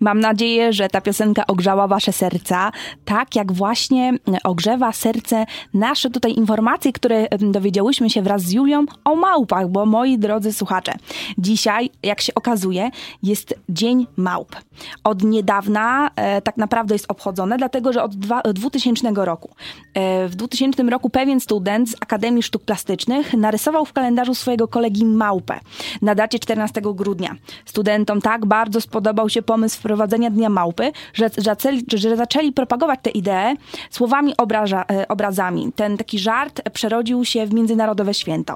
Mam 0.00 0.20
nadzieję, 0.20 0.72
że 0.72 0.88
ta 0.88 1.00
piosenka 1.00 1.46
ogrzała 1.46 1.88
wasze 1.88 2.12
serca, 2.12 2.72
tak 3.04 3.36
jak 3.36 3.52
właśnie 3.52 4.12
ogrzewa 4.44 4.92
serce 4.92 5.46
nasze 5.74 6.10
tutaj 6.10 6.32
informacje, 6.32 6.92
które 6.92 7.26
dowiedziałyśmy 7.40 8.10
się 8.10 8.22
wraz 8.22 8.42
z 8.42 8.52
Julią 8.52 8.84
o 9.04 9.16
małpach, 9.16 9.68
bo 9.68 9.86
moi 9.86 10.18
drodzy 10.18 10.52
słuchacze, 10.52 10.92
dzisiaj, 11.38 11.90
jak 12.02 12.20
się 12.20 12.34
okazuje, 12.34 12.90
jest 13.22 13.54
Dzień 13.68 14.06
Małp. 14.16 14.56
Od 15.04 15.22
niedawna 15.22 16.10
e, 16.16 16.42
tak 16.42 16.56
naprawdę 16.56 16.94
jest 16.94 17.10
obchodzone, 17.10 17.58
dlatego 17.58 17.92
że 17.92 18.02
od 18.02 18.14
dwa, 18.14 18.42
2000 18.42 19.12
roku. 19.14 19.50
E, 19.94 20.28
w 20.28 20.36
2000 20.36 20.82
roku 20.82 21.10
pewien 21.10 21.40
student 21.40 21.90
z 21.90 21.94
Akademii 22.00 22.42
Sztuk 22.42 22.64
Plastycznych 22.64 23.34
narysował 23.34 23.84
w 23.84 23.92
kalendarzu 23.92 24.34
swojego 24.34 24.68
kolegi 24.68 25.04
małpę 25.04 25.60
na 26.02 26.14
dacie 26.14 26.38
14 26.38 26.80
grudnia. 26.82 27.36
Studentom 27.64 28.20
tak 28.20 28.46
bardzo 28.46 28.80
spodobał 28.80 29.28
się 29.28 29.42
pomysł 29.42 29.80
wprowadzenia 29.88 30.30
Dnia 30.30 30.48
Małpy, 30.48 30.92
że, 31.14 31.30
zaczęli, 31.36 31.84
że 31.94 32.16
zaczęli 32.16 32.52
propagować 32.52 33.00
tę 33.02 33.10
ideę 33.10 33.54
słowami, 33.90 34.36
obraża, 34.36 34.84
e, 34.90 35.08
obrazami. 35.08 35.72
Ten 35.76 35.96
taki 35.96 36.18
żart 36.18 36.62
przerodził 36.72 37.24
się 37.24 37.46
w 37.46 37.54
międzynarodowe 37.54 38.14
święto. 38.14 38.54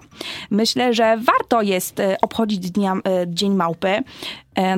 Myślę, 0.51 0.95
że 0.95 1.17
warto 1.17 1.63
jest 1.63 2.01
e, 2.01 2.17
obchodzić 2.21 2.71
dnia, 2.71 2.93
e, 2.95 3.25
Dzień 3.27 3.55
Małpy. 3.55 4.03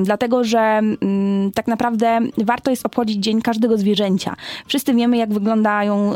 Dlatego, 0.01 0.43
że 0.43 0.59
mm, 0.59 1.51
tak 1.51 1.67
naprawdę 1.67 2.19
warto 2.37 2.71
jest 2.71 2.85
obchodzić 2.85 3.23
dzień 3.23 3.41
każdego 3.41 3.77
zwierzęcia. 3.77 4.35
Wszyscy 4.67 4.93
wiemy, 4.93 5.17
jak 5.17 5.33
wyglądają 5.33 6.13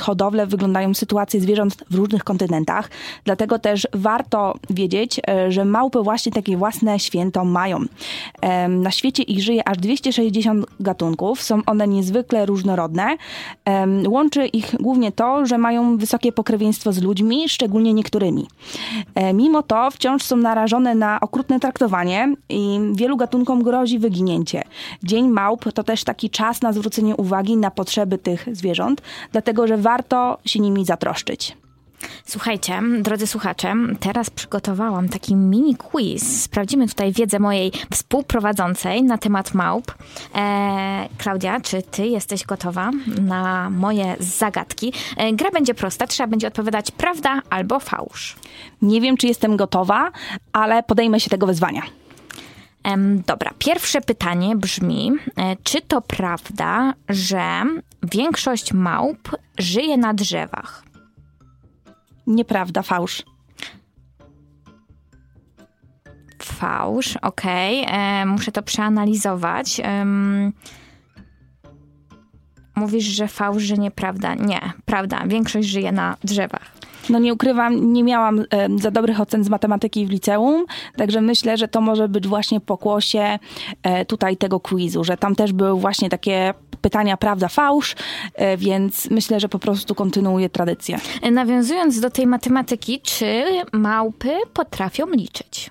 hodowle, 0.00 0.46
wyglądają 0.46 0.94
sytuacje 0.94 1.40
zwierząt 1.40 1.84
w 1.90 1.94
różnych 1.94 2.24
kontynentach. 2.24 2.90
Dlatego 3.24 3.58
też 3.58 3.88
warto 3.94 4.54
wiedzieć, 4.70 5.20
e, 5.28 5.52
że 5.52 5.64
małpy 5.64 6.02
właśnie 6.02 6.32
takie 6.32 6.56
własne 6.56 6.98
święto 6.98 7.44
mają. 7.44 7.78
Na 8.68 8.90
świecie 8.90 9.22
ich 9.22 9.42
żyje 9.42 9.68
aż 9.68 9.76
260 9.78 10.66
gatunków. 10.80 11.42
Są 11.42 11.60
one 11.66 11.88
niezwykle 11.88 12.46
różnorodne. 12.46 13.16
Łączy 14.08 14.46
ich 14.46 14.74
głównie 14.80 15.12
to, 15.12 15.46
że 15.46 15.58
mają 15.58 15.96
wysokie 15.96 16.32
pokrewieństwo 16.32 16.92
z 16.92 17.02
ludźmi, 17.02 17.48
szczególnie 17.48 17.94
niektórymi. 17.94 18.46
E, 19.14 19.32
mimo 19.32 19.62
to 19.62 19.90
wciąż 19.90 20.22
są 20.22 20.36
narażone 20.36 20.94
na 20.94 21.20
okrutne 21.20 21.60
traktowanie 21.60 22.34
i 22.48 22.67
wielu 22.92 23.16
gatunkom 23.16 23.62
grozi 23.62 23.98
wyginięcie. 23.98 24.62
Dzień 25.02 25.28
Małp 25.28 25.72
to 25.72 25.82
też 25.84 26.04
taki 26.04 26.30
czas 26.30 26.62
na 26.62 26.72
zwrócenie 26.72 27.16
uwagi 27.16 27.56
na 27.56 27.70
potrzeby 27.70 28.18
tych 28.18 28.48
zwierząt, 28.52 29.02
dlatego 29.32 29.66
że 29.66 29.76
warto 29.76 30.38
się 30.44 30.60
nimi 30.60 30.84
zatroszczyć. 30.84 31.56
Słuchajcie, 32.24 32.82
drodzy 33.02 33.26
słuchacze, 33.26 33.74
teraz 34.00 34.30
przygotowałam 34.30 35.08
taki 35.08 35.34
mini 35.34 35.76
quiz. 35.76 36.42
Sprawdzimy 36.42 36.88
tutaj 36.88 37.12
wiedzę 37.12 37.38
mojej 37.38 37.72
współprowadzącej 37.92 39.02
na 39.02 39.18
temat 39.18 39.54
małp. 39.54 39.94
E, 40.34 41.08
Klaudia, 41.18 41.60
czy 41.60 41.82
ty 41.82 42.06
jesteś 42.06 42.44
gotowa 42.44 42.90
na 43.22 43.70
moje 43.70 44.16
zagadki? 44.20 44.92
E, 45.16 45.32
gra 45.32 45.50
będzie 45.50 45.74
prosta, 45.74 46.06
trzeba 46.06 46.26
będzie 46.26 46.48
odpowiadać 46.48 46.90
prawda 46.90 47.42
albo 47.50 47.80
fałsz. 47.80 48.36
Nie 48.82 49.00
wiem, 49.00 49.16
czy 49.16 49.26
jestem 49.26 49.56
gotowa, 49.56 50.10
ale 50.52 50.82
podejmę 50.82 51.20
się 51.20 51.30
tego 51.30 51.46
wyzwania. 51.46 51.82
Dobra, 53.26 53.50
pierwsze 53.58 54.00
pytanie 54.00 54.56
brzmi, 54.56 55.12
e, 55.36 55.56
czy 55.62 55.80
to 55.80 56.02
prawda, 56.02 56.94
że 57.08 57.62
większość 58.02 58.72
małp 58.72 59.36
żyje 59.58 59.96
na 59.96 60.14
drzewach? 60.14 60.84
Nieprawda, 62.26 62.82
fałsz. 62.82 63.22
Fałsz, 66.42 67.16
okej. 67.16 67.82
Okay. 67.82 67.94
E, 67.94 68.26
muszę 68.26 68.52
to 68.52 68.62
przeanalizować. 68.62 69.80
Um, 69.84 70.52
mówisz, 72.76 73.04
że 73.04 73.28
fałsz, 73.28 73.62
że 73.62 73.74
nieprawda. 73.74 74.34
Nie, 74.34 74.72
prawda. 74.84 75.26
Większość 75.26 75.68
żyje 75.68 75.92
na 75.92 76.16
drzewach. 76.24 76.72
No 77.10 77.18
nie 77.18 77.32
ukrywam, 77.32 77.92
nie 77.92 78.04
miałam 78.04 78.44
za 78.76 78.90
dobrych 78.90 79.20
ocen 79.20 79.44
z 79.44 79.48
matematyki 79.48 80.06
w 80.06 80.10
liceum, 80.10 80.64
także 80.96 81.20
myślę, 81.20 81.56
że 81.56 81.68
to 81.68 81.80
może 81.80 82.08
być 82.08 82.28
właśnie 82.28 82.60
pokłosie 82.60 83.38
e, 83.82 84.04
tutaj 84.04 84.36
tego 84.36 84.60
quizu, 84.60 85.04
że 85.04 85.16
tam 85.16 85.34
też 85.34 85.52
były 85.52 85.80
właśnie 85.80 86.08
takie 86.08 86.54
pytania 86.80 87.16
prawda, 87.16 87.48
fałsz, 87.48 87.96
e, 88.34 88.56
więc 88.56 89.10
myślę, 89.10 89.40
że 89.40 89.48
po 89.48 89.58
prostu 89.58 89.94
kontynuuję 89.94 90.48
tradycję. 90.48 90.98
Nawiązując 91.32 92.00
do 92.00 92.10
tej 92.10 92.26
matematyki, 92.26 93.00
czy 93.00 93.44
małpy 93.72 94.36
potrafią 94.54 95.06
liczyć? 95.06 95.70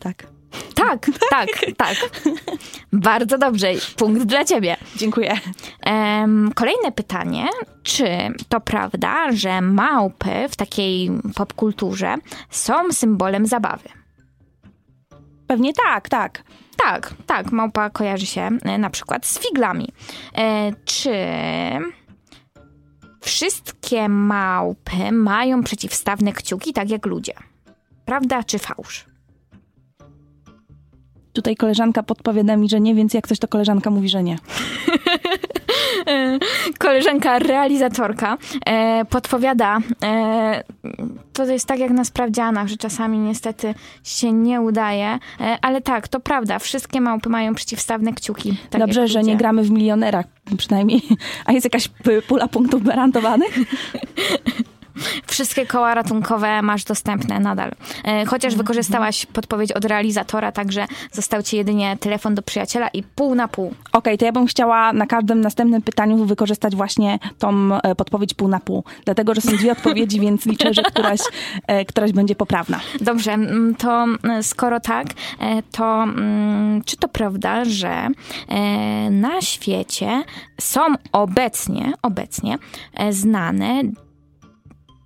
Tak. 0.00 0.26
Tak, 0.74 1.06
tak, 1.30 1.48
tak. 1.76 1.96
Bardzo 2.92 3.38
dobrze. 3.38 3.68
Punkt 3.96 4.22
dla 4.22 4.44
ciebie. 4.44 4.76
Dziękuję. 4.96 5.34
Kolejne 6.54 6.92
pytanie. 6.94 7.48
Czy 7.82 8.06
to 8.48 8.60
prawda, 8.60 9.32
że 9.32 9.60
małpy 9.60 10.48
w 10.50 10.56
takiej 10.56 11.10
popkulturze 11.34 12.14
są 12.50 12.92
symbolem 12.92 13.46
zabawy? 13.46 13.88
Pewnie 15.46 15.72
tak, 15.72 16.08
tak. 16.08 16.42
Tak, 16.76 17.14
tak. 17.26 17.52
Małpa 17.52 17.90
kojarzy 17.90 18.26
się 18.26 18.50
e, 18.62 18.78
na 18.78 18.90
przykład 18.90 19.26
z 19.26 19.38
figlami. 19.38 19.88
E, 20.38 20.72
czy 20.84 21.14
wszystkie 23.20 24.08
małpy 24.08 25.12
mają 25.12 25.62
przeciwstawne 25.62 26.32
kciuki, 26.32 26.72
tak 26.72 26.90
jak 26.90 27.06
ludzie? 27.06 27.34
Prawda 28.04 28.42
czy 28.42 28.58
fałsz? 28.58 29.11
Tutaj 31.32 31.56
koleżanka 31.56 32.02
podpowiada 32.02 32.56
mi, 32.56 32.68
że 32.68 32.80
nie, 32.80 32.94
więc 32.94 33.14
jak 33.14 33.28
coś 33.28 33.38
to 33.38 33.48
koleżanka 33.48 33.90
mówi, 33.90 34.08
że 34.08 34.22
nie. 34.22 34.38
koleżanka 36.78 37.38
realizatorka 37.38 38.38
e, 38.66 39.04
podpowiada, 39.04 39.78
e, 40.04 40.62
to 41.32 41.44
jest 41.44 41.66
tak 41.66 41.78
jak 41.78 41.90
na 41.90 42.04
sprawdzianach, 42.04 42.68
że 42.68 42.76
czasami 42.76 43.18
niestety 43.18 43.74
się 44.04 44.32
nie 44.32 44.60
udaje, 44.60 45.18
e, 45.40 45.58
ale 45.62 45.80
tak, 45.80 46.08
to 46.08 46.20
prawda, 46.20 46.58
wszystkie 46.58 47.00
małpy 47.00 47.28
mają 47.28 47.54
przeciwstawne 47.54 48.12
kciuki. 48.12 48.56
Tak 48.70 48.80
Dobrze, 48.80 49.08
że 49.08 49.22
nie 49.22 49.36
gramy 49.36 49.62
w 49.62 49.70
milionerach 49.70 50.26
przynajmniej. 50.58 51.02
A 51.46 51.52
jest 51.52 51.64
jakaś 51.64 51.90
pula 52.28 52.48
punktów 52.48 52.82
gwarantowanych? 52.82 53.58
Wszystkie 55.26 55.66
koła 55.66 55.94
ratunkowe 55.94 56.62
masz 56.62 56.84
dostępne 56.84 57.40
nadal. 57.40 57.72
E, 58.04 58.26
chociaż 58.26 58.54
wykorzystałaś 58.54 59.26
podpowiedź 59.26 59.72
od 59.72 59.84
realizatora, 59.84 60.52
także 60.52 60.86
został 61.12 61.42
ci 61.42 61.56
jedynie 61.56 61.96
telefon 62.00 62.34
do 62.34 62.42
przyjaciela 62.42 62.88
i 62.88 63.02
pół 63.02 63.34
na 63.34 63.48
pół. 63.48 63.66
Okej, 63.66 63.76
okay, 63.92 64.18
to 64.18 64.24
ja 64.24 64.32
bym 64.32 64.46
chciała 64.46 64.92
na 64.92 65.06
każdym 65.06 65.40
następnym 65.40 65.82
pytaniu 65.82 66.24
wykorzystać 66.24 66.76
właśnie 66.76 67.18
tą 67.38 67.74
e, 67.74 67.94
podpowiedź 67.94 68.34
pół 68.34 68.48
na 68.48 68.60
pół. 68.60 68.84
Dlatego, 69.04 69.34
że 69.34 69.40
są 69.40 69.56
dwie 69.56 69.72
odpowiedzi, 69.72 70.20
więc 70.26 70.46
liczę, 70.46 70.74
że 70.74 70.82
któraś, 70.82 71.20
e, 71.66 71.84
któraś 71.84 72.12
będzie 72.12 72.34
poprawna. 72.34 72.80
Dobrze, 73.00 73.32
mm, 73.32 73.74
to 73.74 74.06
skoro 74.42 74.80
tak, 74.80 75.06
to 75.72 76.02
mm, 76.02 76.82
czy 76.84 76.96
to 76.96 77.08
prawda, 77.08 77.64
że 77.64 78.08
na 79.10 79.40
świecie 79.40 80.22
są 80.60 80.80
obecnie, 81.12 81.92
obecnie 82.02 82.58
znane 83.10 83.82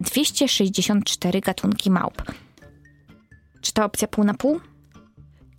264 0.01 1.41
gatunki 1.41 1.91
małp. 1.91 2.23
Czy 3.61 3.73
to 3.73 3.85
opcja 3.85 4.09
pół 4.09 4.25
na 4.25 4.35
pół? 4.35 4.61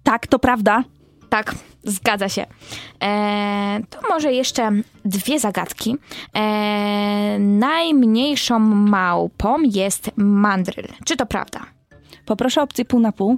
Tak, 0.03 0.27
to 0.27 0.39
prawda. 0.39 0.83
Tak, 1.29 1.55
zgadza 1.83 2.29
się. 2.29 2.45
E, 3.03 3.79
to 3.89 3.99
może 4.09 4.33
jeszcze 4.33 4.71
dwie 5.05 5.39
zagadki. 5.39 5.95
E, 6.35 7.39
najmniejszą 7.39 8.59
małpą 8.59 9.61
jest 9.61 10.11
mandryl. 10.15 10.87
Czy 11.05 11.15
to 11.15 11.25
prawda? 11.25 11.65
Poproszę 12.25 12.61
opcję 12.61 12.85
pół 12.85 12.99
na 12.99 13.11
pół. 13.11 13.37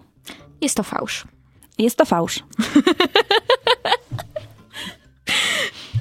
Jest 0.61 0.77
to 0.77 0.83
fałsz. 0.83 1.27
Jest 1.77 1.97
to 1.97 2.05
fałsz. 2.05 2.43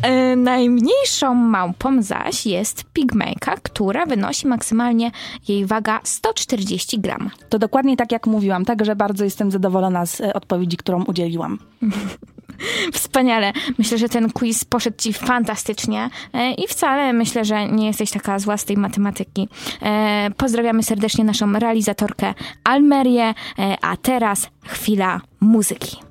E, 0.03 0.37
najmniejszą 0.37 1.35
małpą 1.35 2.03
zaś 2.03 2.47
jest 2.47 2.85
pigmejka, 2.93 3.55
która 3.63 4.07
wynosi 4.07 4.47
maksymalnie 4.47 5.11
jej 5.49 5.67
waga 5.67 6.01
140 6.05 7.01
gram. 7.01 7.31
To 7.49 7.59
dokładnie 7.59 7.97
tak 7.97 8.13
jak 8.13 8.27
mówiłam, 8.27 8.65
także 8.65 8.97
bardzo 8.97 9.25
jestem 9.25 9.51
zadowolona 9.51 10.07
z 10.07 10.21
e, 10.21 10.35
odpowiedzi, 10.35 10.77
którą 10.77 11.05
udzieliłam. 11.05 11.59
Wspaniale. 12.93 13.53
Myślę, 13.79 13.99
że 13.99 14.09
ten 14.09 14.31
quiz 14.31 14.65
poszedł 14.65 14.97
ci 14.97 15.13
fantastycznie 15.13 16.11
e, 16.33 16.53
i 16.53 16.69
wcale 16.69 17.13
myślę, 17.13 17.45
że 17.45 17.69
nie 17.69 17.87
jesteś 17.87 18.11
taka 18.11 18.39
zła 18.39 18.57
z 18.57 18.65
tej 18.65 18.77
matematyki. 18.77 19.49
Pozdrawiamy 20.37 20.83
serdecznie 20.83 21.25
naszą 21.25 21.53
realizatorkę 21.53 22.35
Almerię, 22.65 23.35
a 23.83 23.97
teraz 23.97 24.51
chwila 24.65 25.21
muzyki. 25.41 26.08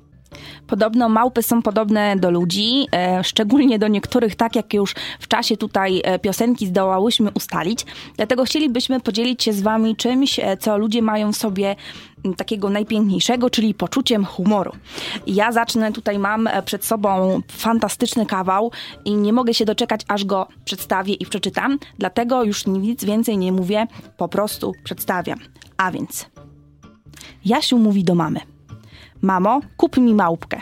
Podobno 0.68 1.08
małpy 1.08 1.42
są 1.42 1.62
podobne 1.62 2.16
do 2.16 2.30
ludzi, 2.30 2.86
e, 2.94 3.24
szczególnie 3.24 3.78
do 3.78 3.88
niektórych, 3.88 4.34
tak 4.34 4.56
jak 4.56 4.74
już 4.74 4.94
w 5.20 5.28
czasie 5.28 5.56
tutaj 5.56 6.00
e, 6.04 6.18
piosenki 6.18 6.66
zdołałyśmy 6.66 7.30
ustalić. 7.34 7.86
Dlatego 8.16 8.44
chcielibyśmy 8.44 9.00
podzielić 9.00 9.42
się 9.42 9.52
z 9.52 9.60
wami 9.60 9.96
czymś, 9.96 10.38
e, 10.38 10.56
co 10.56 10.78
ludzie 10.78 11.02
mają 11.02 11.32
w 11.32 11.36
sobie 11.36 11.76
takiego 12.36 12.70
najpiękniejszego, 12.70 13.50
czyli 13.50 13.74
poczuciem 13.74 14.24
humoru. 14.24 14.72
Ja 15.26 15.52
zacznę, 15.52 15.92
tutaj 15.92 16.18
mam 16.18 16.46
e, 16.46 16.62
przed 16.62 16.84
sobą 16.84 17.40
fantastyczny 17.48 18.26
kawał 18.26 18.70
i 19.04 19.14
nie 19.14 19.32
mogę 19.32 19.54
się 19.54 19.64
doczekać, 19.64 20.00
aż 20.08 20.24
go 20.24 20.48
przedstawię 20.64 21.14
i 21.14 21.26
przeczytam. 21.26 21.78
Dlatego 21.98 22.44
już 22.44 22.66
nic 22.66 23.04
więcej 23.04 23.38
nie 23.38 23.52
mówię, 23.52 23.86
po 24.16 24.28
prostu 24.28 24.72
przedstawiam. 24.84 25.38
A 25.76 25.90
więc... 25.90 26.26
Jasiu 27.44 27.78
mówi 27.78 28.04
do 28.04 28.14
mamy. 28.14 28.57
Mamo, 29.22 29.60
kup 29.76 29.96
mi 29.96 30.14
małpkę. 30.14 30.60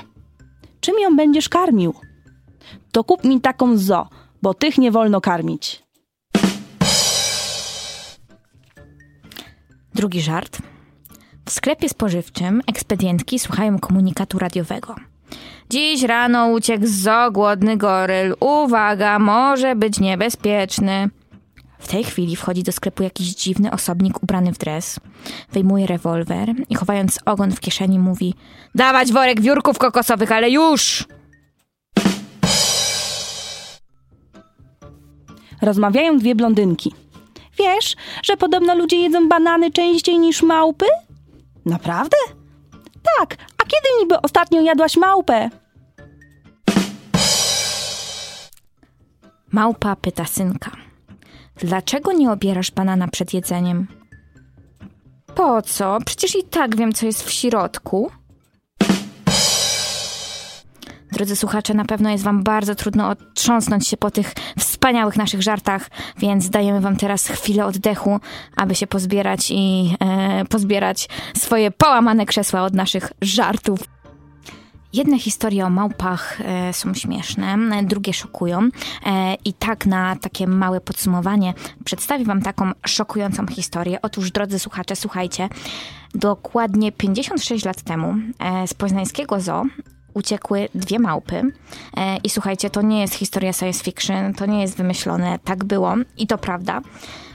Czym 0.80 0.94
ją 0.98 1.16
będziesz 1.16 1.48
karmił? 1.48 1.94
To 2.92 3.04
kup 3.04 3.24
mi 3.24 3.40
taką 3.40 3.76
zo, 3.76 4.08
bo 4.42 4.54
tych 4.54 4.78
nie 4.78 4.90
wolno 4.90 5.20
karmić. 5.20 5.82
Drugi 9.94 10.20
żart. 10.20 10.58
W 11.44 11.50
sklepie 11.50 11.88
spożywczym 11.88 12.62
ekspedientki 12.66 13.38
słuchają 13.38 13.78
komunikatu 13.78 14.38
radiowego. 14.38 14.94
Dziś 15.70 16.02
rano 16.02 16.48
uciekł 16.48 16.86
z 16.86 16.90
zoo 16.90 17.30
głodny 17.30 17.76
goryl. 17.76 18.34
Uwaga, 18.40 19.18
może 19.18 19.76
być 19.76 20.00
niebezpieczny. 20.00 21.10
W 21.86 21.88
tej 21.88 22.04
chwili 22.04 22.36
wchodzi 22.36 22.62
do 22.62 22.72
sklepu 22.72 23.02
jakiś 23.02 23.34
dziwny 23.34 23.70
osobnik 23.70 24.22
ubrany 24.22 24.52
w 24.52 24.58
dres. 24.58 25.00
Wyjmuje 25.52 25.86
rewolwer 25.86 26.48
i 26.68 26.74
chowając 26.74 27.18
ogon 27.24 27.52
w 27.52 27.60
kieszeni 27.60 27.98
mówi 27.98 28.34
Dawać 28.74 29.12
worek 29.12 29.40
wiórków 29.40 29.78
kokosowych, 29.78 30.32
ale 30.32 30.50
już! 30.50 31.04
Rozmawiają 35.62 36.18
dwie 36.18 36.34
blondynki. 36.34 36.94
Wiesz, 37.58 37.96
że 38.22 38.36
podobno 38.36 38.74
ludzie 38.74 38.96
jedzą 38.96 39.28
banany 39.28 39.70
częściej 39.70 40.18
niż 40.18 40.42
małpy? 40.42 40.86
Naprawdę? 41.66 42.16
Tak, 43.18 43.36
a 43.58 43.64
kiedy 43.64 43.88
niby 44.00 44.20
ostatnio 44.20 44.60
jadłaś 44.60 44.96
małpę? 44.96 45.50
Małpa 49.52 49.96
pyta 49.96 50.24
synka. 50.24 50.85
Dlaczego 51.56 52.12
nie 52.12 52.32
obierasz 52.32 52.70
banana 52.70 53.08
przed 53.08 53.34
jedzeniem? 53.34 53.86
Po 55.34 55.62
co? 55.62 55.98
Przecież 56.06 56.36
i 56.36 56.44
tak 56.44 56.76
wiem, 56.76 56.92
co 56.92 57.06
jest 57.06 57.22
w 57.24 57.30
środku. 57.30 58.10
Drodzy 61.12 61.36
słuchacze, 61.36 61.74
na 61.74 61.84
pewno 61.84 62.10
jest 62.10 62.24
wam 62.24 62.42
bardzo 62.42 62.74
trudno 62.74 63.08
otrząsnąć 63.08 63.88
się 63.88 63.96
po 63.96 64.10
tych 64.10 64.32
wspaniałych 64.58 65.16
naszych 65.16 65.42
żartach, 65.42 65.90
więc 66.18 66.50
dajemy 66.50 66.80
wam 66.80 66.96
teraz 66.96 67.26
chwilę 67.26 67.66
oddechu, 67.66 68.20
aby 68.56 68.74
się 68.74 68.86
pozbierać 68.86 69.50
i 69.50 69.96
e, 70.00 70.44
pozbierać 70.44 71.08
swoje 71.36 71.70
połamane 71.70 72.26
krzesła 72.26 72.62
od 72.62 72.74
naszych 72.74 73.12
żartów. 73.20 73.95
Jedne 74.96 75.18
historie 75.18 75.66
o 75.66 75.70
małpach 75.70 76.40
e, 76.40 76.72
są 76.72 76.94
śmieszne, 76.94 77.58
drugie 77.84 78.12
szokują. 78.12 78.68
E, 79.06 79.34
I 79.44 79.52
tak 79.52 79.86
na 79.86 80.16
takie 80.16 80.46
małe 80.46 80.80
podsumowanie 80.80 81.54
przedstawię 81.84 82.24
Wam 82.24 82.42
taką 82.42 82.70
szokującą 82.86 83.46
historię. 83.46 83.98
Otóż, 84.02 84.30
drodzy 84.30 84.58
słuchacze, 84.58 84.96
słuchajcie, 84.96 85.48
dokładnie 86.14 86.92
56 86.92 87.64
lat 87.64 87.82
temu 87.82 88.14
e, 88.38 88.68
z 88.68 88.74
poznańskiego 88.74 89.40
zoo 89.40 89.64
uciekły 90.14 90.68
dwie 90.74 90.98
małpy. 90.98 91.42
I 92.24 92.30
słuchajcie, 92.30 92.70
to 92.70 92.82
nie 92.82 93.00
jest 93.00 93.14
historia 93.14 93.52
science 93.52 93.84
fiction, 93.84 94.34
to 94.34 94.46
nie 94.46 94.60
jest 94.60 94.76
wymyślone, 94.76 95.38
tak 95.44 95.64
było 95.64 95.94
i 96.16 96.26
to 96.26 96.38
prawda. 96.38 96.80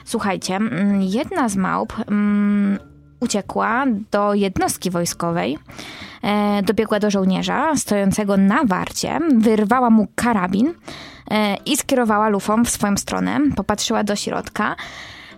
Słuchajcie, 0.04 0.56
mm, 0.56 1.02
jedna 1.02 1.48
z 1.48 1.56
małp 1.56 1.92
mm, 2.08 2.78
uciekła 3.22 3.84
do 4.10 4.34
jednostki 4.34 4.90
wojskowej, 4.90 5.58
e, 6.22 6.62
dobiegła 6.62 6.98
do 6.98 7.10
żołnierza 7.10 7.76
stojącego 7.76 8.36
na 8.36 8.64
warcie, 8.64 9.18
wyrwała 9.38 9.90
mu 9.90 10.06
karabin 10.14 10.74
e, 11.30 11.56
i 11.66 11.76
skierowała 11.76 12.28
lufą 12.28 12.64
w 12.64 12.70
swoją 12.70 12.96
stronę. 12.96 13.38
Popatrzyła 13.56 14.04
do 14.04 14.16
środka. 14.16 14.76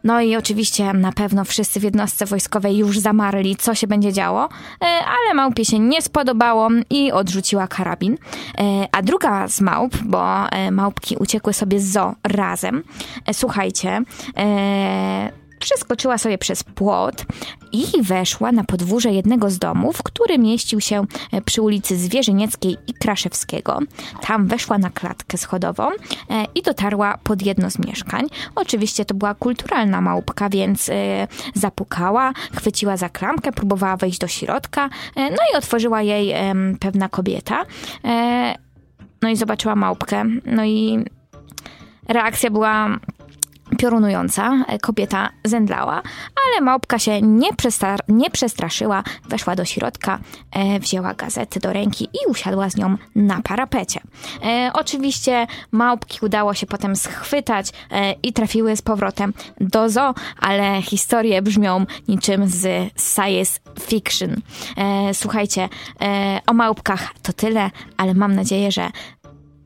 No 0.05 0.21
i 0.21 0.37
oczywiście 0.37 0.93
na 0.93 1.13
pewno 1.13 1.45
wszyscy 1.45 1.81
w 1.81 1.83
jednostce 1.83 2.27
wojskowej 2.27 2.77
już 2.77 2.99
zamarli, 2.99 3.57
co 3.57 3.75
się 3.75 3.87
będzie 3.87 4.13
działo, 4.13 4.45
e, 4.45 4.87
ale 4.87 5.35
małpie 5.35 5.65
się 5.65 5.79
nie 5.79 6.03
spodobało 6.03 6.69
i 6.91 7.13
odrzuciła 7.13 7.67
karabin. 7.69 8.19
E, 8.59 8.89
A 8.93 9.03
druga 9.03 9.49
z 9.49 9.61
małp, 9.61 9.97
bo 10.05 10.51
e, 10.51 10.71
małpki 10.71 11.17
uciekły 11.17 11.53
sobie 11.53 11.81
z 11.81 11.93
zoo 11.93 12.15
razem, 12.25 12.83
słuchajcie, 13.33 14.03
przeskoczyła 15.59 16.19
sobie 16.19 16.39
przez 16.39 16.63
płot 16.63 17.25
i 17.73 18.03
weszła 18.03 18.53
na 18.53 18.65
podwórze 18.65 19.11
jednego 19.11 19.51
z 19.51 19.59
domów, 19.59 20.03
który 20.03 20.39
mieścił 20.39 20.81
się 20.81 21.05
e, 21.33 21.43
przy 21.43 21.63
ulicy 21.63 21.97
Zwierzynieckiej 21.97 22.77
i 22.87 22.95
Kraszewskiego. 22.95 23.79
Tam 24.21 24.47
weszła 24.47 24.79
na 24.79 24.91
klatkę 24.91 25.39
schodową 25.39 25.89
e, 25.91 25.95
i 26.55 26.63
dotarła 26.63 27.19
pod 27.25 27.43
jedno 27.43 27.71
z 27.71 27.79
mieszkań. 27.79 28.27
Oczywiście 28.55 29.05
to 29.05 29.15
była 29.15 29.35
kulturalna 29.35 30.01
małpka, 30.01 30.49
więc 30.49 30.89
e, 30.89 30.93
zapukała, 31.55 32.33
chwyciła 32.57 32.97
za 32.97 33.09
klamkę, 33.09 33.53
próbowała 33.53 33.97
wejść 33.97 34.19
do 34.19 34.29
środka, 34.29 34.91
no 35.17 35.37
i 35.53 35.57
otworzyła 35.57 36.03
jej 36.03 36.35
pewna 36.81 37.09
kobieta. 37.09 37.65
No 39.23 39.29
i 39.29 39.37
zobaczyła 39.37 39.75
małpkę, 39.75 40.25
no 40.47 40.65
i 40.65 41.05
reakcja 42.09 42.51
była 42.51 42.99
piorunująca. 43.77 44.65
Kobieta 44.83 45.31
zemdlała, 45.45 46.03
ale 46.47 46.61
małpka 46.61 46.99
się 46.99 47.23
nie, 47.23 47.53
przestar- 47.53 47.99
nie 48.09 48.31
przestraszyła, 48.31 49.03
weszła 49.29 49.57
do 49.57 49.65
środka, 49.65 50.19
e, 50.53 50.81
wzięła 50.81 51.15
gazetę 51.15 51.61
do 51.61 51.73
ręki 51.73 52.05
i 52.05 52.31
usiadła 52.31 52.71
z 52.71 52.77
nią 52.77 52.97
na 53.15 53.43
parapecie. 53.43 54.01
E, 54.45 54.71
oczywiście 54.75 55.47
małpki 55.73 56.19
udało 56.23 56.55
się 56.55 56.67
potem 56.67 56.97
schwytać 56.97 57.71
e, 57.91 58.13
i 58.13 58.33
trafiły 58.33 58.77
z 58.77 58.83
powrotem 58.83 59.33
do 59.61 59.89
zoo, 59.89 60.15
ale 60.41 60.83
historie 60.83 61.43
brzmią 61.43 61.87
niczym 62.09 62.49
z 62.49 62.93
science 63.15 63.61
fiction. 63.81 64.31
E, 64.77 65.15
słuchajcie, 65.15 65.69
e, 66.01 66.41
o 66.47 66.53
małpkach 66.53 67.15
to 67.23 67.33
tyle, 67.33 67.71
ale 67.97 68.15
mam 68.15 68.35
nadzieję, 68.35 68.73
że 68.73 68.91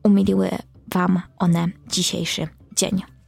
umiliły 0.03 0.49
Wam 0.93 1.21
one 1.39 1.67
dzisiejszy 1.87 2.47
dzień. 2.75 3.18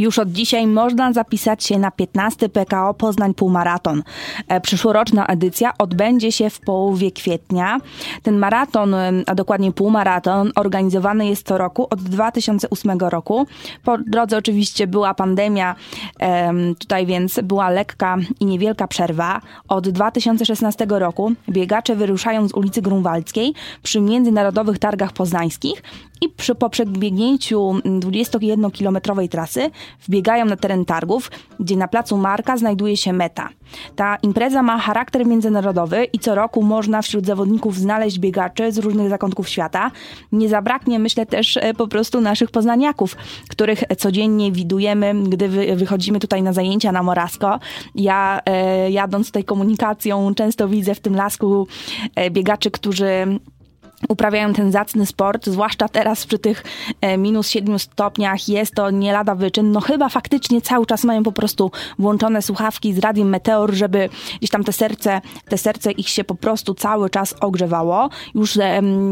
Już 0.00 0.18
od 0.18 0.32
dzisiaj 0.32 0.66
można 0.66 1.12
zapisać 1.12 1.64
się 1.64 1.78
na 1.78 1.90
15 1.90 2.48
PKO 2.48 2.94
Poznań 2.94 3.34
Półmaraton. 3.34 4.02
E, 4.48 4.60
Przyszłoroczna 4.60 5.26
edycja 5.26 5.72
odbędzie 5.78 6.32
się 6.32 6.50
w 6.50 6.60
połowie 6.60 7.10
kwietnia. 7.10 7.78
Ten 8.22 8.38
maraton, 8.38 8.94
em, 8.94 9.22
a 9.26 9.34
dokładnie 9.34 9.72
półmaraton, 9.72 10.52
organizowany 10.56 11.26
jest 11.26 11.46
co 11.46 11.58
roku 11.58 11.86
od 11.90 12.02
2008 12.02 13.10
roku. 13.10 13.46
Po 13.84 13.98
drodze 13.98 14.36
oczywiście 14.38 14.86
była 14.86 15.14
pandemia, 15.14 15.74
em, 16.18 16.74
tutaj 16.74 17.06
więc 17.06 17.40
była 17.42 17.70
lekka 17.70 18.16
i 18.40 18.44
niewielka 18.44 18.88
przerwa. 18.88 19.40
Od 19.68 19.88
2016 19.88 20.98
roku 20.98 21.32
biegacze 21.48 21.96
wyruszają 21.96 22.48
z 22.48 22.54
ulicy 22.54 22.82
Grunwaldzkiej 22.82 23.54
przy 23.82 24.00
międzynarodowych 24.00 24.78
targach 24.78 25.12
poznańskich 25.12 25.82
i 26.20 26.28
przy, 26.28 26.54
po 26.54 26.70
przebiegnięciu 26.70 27.74
21-kilometrowej 27.84 29.28
trasy 29.28 29.70
wbiegają 30.00 30.44
na 30.44 30.56
teren 30.56 30.84
targów, 30.84 31.30
gdzie 31.60 31.76
na 31.76 31.88
placu 31.88 32.16
Marka 32.16 32.56
znajduje 32.56 32.96
się 32.96 33.12
meta. 33.12 33.48
Ta 33.96 34.16
impreza 34.16 34.62
ma 34.62 34.78
charakter 34.78 35.26
międzynarodowy 35.26 36.04
i 36.04 36.18
co 36.18 36.34
roku 36.34 36.62
można 36.62 37.02
wśród 37.02 37.26
zawodników 37.26 37.76
znaleźć 37.76 38.18
biegaczy 38.18 38.72
z 38.72 38.78
różnych 38.78 39.08
zakątków 39.08 39.48
świata. 39.48 39.90
Nie 40.32 40.48
zabraknie, 40.48 40.98
myślę, 40.98 41.26
też 41.26 41.56
e, 41.56 41.74
po 41.74 41.88
prostu 41.88 42.20
naszych 42.20 42.50
poznaniaków, 42.50 43.16
których 43.48 43.84
codziennie 43.98 44.52
widujemy, 44.52 45.14
gdy 45.28 45.48
wy, 45.48 45.76
wychodzimy 45.76 46.20
tutaj 46.20 46.42
na 46.42 46.52
zajęcia 46.52 46.92
na 46.92 47.02
Morasko. 47.02 47.58
Ja 47.94 48.40
e, 48.46 48.90
jadąc 48.90 49.26
tutaj 49.26 49.44
komunikacją 49.44 50.34
często 50.34 50.68
widzę 50.68 50.94
w 50.94 51.00
tym 51.00 51.14
lasku 51.16 51.66
e, 52.14 52.30
biegaczy, 52.30 52.70
którzy 52.70 53.40
uprawiają 54.08 54.52
ten 54.52 54.72
zacny 54.72 55.06
sport, 55.06 55.46
zwłaszcza 55.46 55.88
teraz 55.88 56.26
przy 56.26 56.38
tych 56.38 56.64
e, 57.00 57.18
minus 57.18 57.48
7 57.48 57.78
stopniach 57.78 58.48
jest 58.48 58.74
to 58.74 58.90
nie 58.90 59.12
lada 59.12 59.34
wyczyn. 59.34 59.72
No 59.72 59.80
chyba 59.80 60.08
faktycznie 60.08 60.60
cały 60.60 60.86
czas 60.86 61.04
mają 61.04 61.22
po 61.22 61.32
prostu 61.32 61.70
włączone 61.98 62.42
słuchawki 62.42 62.92
z 62.92 62.98
radiem 62.98 63.28
Meteor, 63.28 63.72
żeby 63.72 64.08
gdzieś 64.38 64.50
tam 64.50 64.64
te 64.64 64.72
serce, 64.72 65.20
te 65.48 65.58
serce 65.58 65.92
ich 65.92 66.08
się 66.08 66.24
po 66.24 66.34
prostu 66.34 66.74
cały 66.74 67.10
czas 67.10 67.34
ogrzewało. 67.40 68.10
Już 68.34 68.58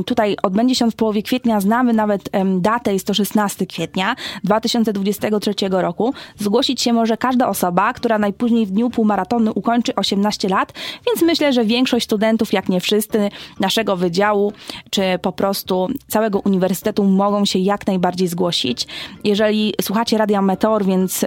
tutaj 0.07 0.37
odbędzie 0.43 0.75
się 0.75 0.91
w 0.91 0.95
połowie 0.95 1.23
kwietnia, 1.23 1.61
znamy 1.61 1.93
nawet 1.93 2.31
datę, 2.59 2.93
jest 2.93 3.07
to 3.07 3.15
16 3.15 3.67
kwietnia 3.67 4.17
2023 4.45 5.55
roku. 5.71 6.15
Zgłosić 6.39 6.83
się 6.83 6.93
może 6.93 7.17
każda 7.17 7.49
osoba, 7.49 7.93
która 7.93 8.19
najpóźniej 8.19 8.67
w 8.67 8.71
dniu 8.71 8.91
półmaratonu 8.91 9.53
ukończy 9.55 9.95
18 9.95 10.49
lat, 10.49 10.73
więc 11.07 11.23
myślę, 11.23 11.53
że 11.53 11.65
większość 11.65 12.05
studentów, 12.05 12.53
jak 12.53 12.69
nie 12.69 12.81
wszyscy, 12.81 13.31
naszego 13.61 13.97
wydziału 13.97 14.53
czy 14.91 15.03
po 15.23 15.33
prostu 15.33 15.89
całego 16.09 16.39
uniwersytetu 16.39 17.05
mogą 17.05 17.45
się 17.45 17.59
jak 17.59 17.87
najbardziej 17.87 18.29
zgłosić. 18.29 18.87
Jeżeli 19.25 19.75
słuchacie 19.83 20.19
Radia 20.19 20.43
Meteor, 20.43 20.85
więc 20.85 21.25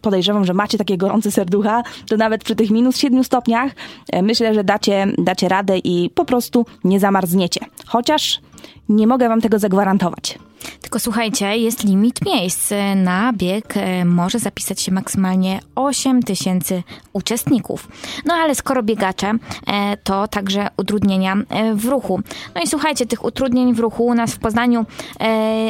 podejrzewam, 0.00 0.44
że 0.44 0.54
macie 0.54 0.78
takie 0.78 0.96
gorące 0.96 1.30
serducha, 1.30 1.82
to 2.08 2.16
nawet 2.16 2.44
przy 2.44 2.56
tych 2.56 2.70
minus 2.70 2.96
7 2.96 3.24
stopniach 3.24 3.72
myślę, 4.22 4.54
że 4.54 4.64
dacie, 4.64 5.06
dacie 5.18 5.48
radę 5.48 5.78
i 5.78 6.10
po 6.14 6.24
prostu 6.24 6.66
nie 6.84 7.00
zamarzniecie. 7.00 7.60
Chociaż 7.86 8.40
nie 8.88 9.06
mogę 9.06 9.28
wam 9.28 9.40
tego 9.40 9.58
zagwarantować. 9.58 10.38
Tylko 10.80 10.98
słuchajcie, 10.98 11.56
jest 11.56 11.84
limit 11.84 12.26
miejsc. 12.26 12.70
Na 12.96 13.32
bieg 13.32 13.76
e, 13.76 14.04
może 14.04 14.38
zapisać 14.38 14.80
się 14.80 14.92
maksymalnie 14.92 15.60
8 15.74 16.22
tysięcy 16.22 16.82
uczestników. 17.12 17.88
No 18.24 18.34
ale 18.34 18.54
skoro 18.54 18.82
biegacze, 18.82 19.32
e, 19.66 19.96
to 19.96 20.28
także 20.28 20.68
utrudnienia 20.76 21.36
e, 21.48 21.74
w 21.74 21.84
ruchu. 21.84 22.20
No 22.54 22.62
i 22.62 22.66
słuchajcie, 22.66 23.06
tych 23.06 23.24
utrudnień 23.24 23.74
w 23.74 23.78
ruchu 23.78 24.06
u 24.06 24.14
nas 24.14 24.34
w 24.34 24.38
Poznaniu 24.38 24.86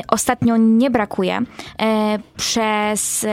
ostatnio 0.08 0.56
nie 0.56 0.90
brakuje. 0.90 1.40
Przez 2.36 3.26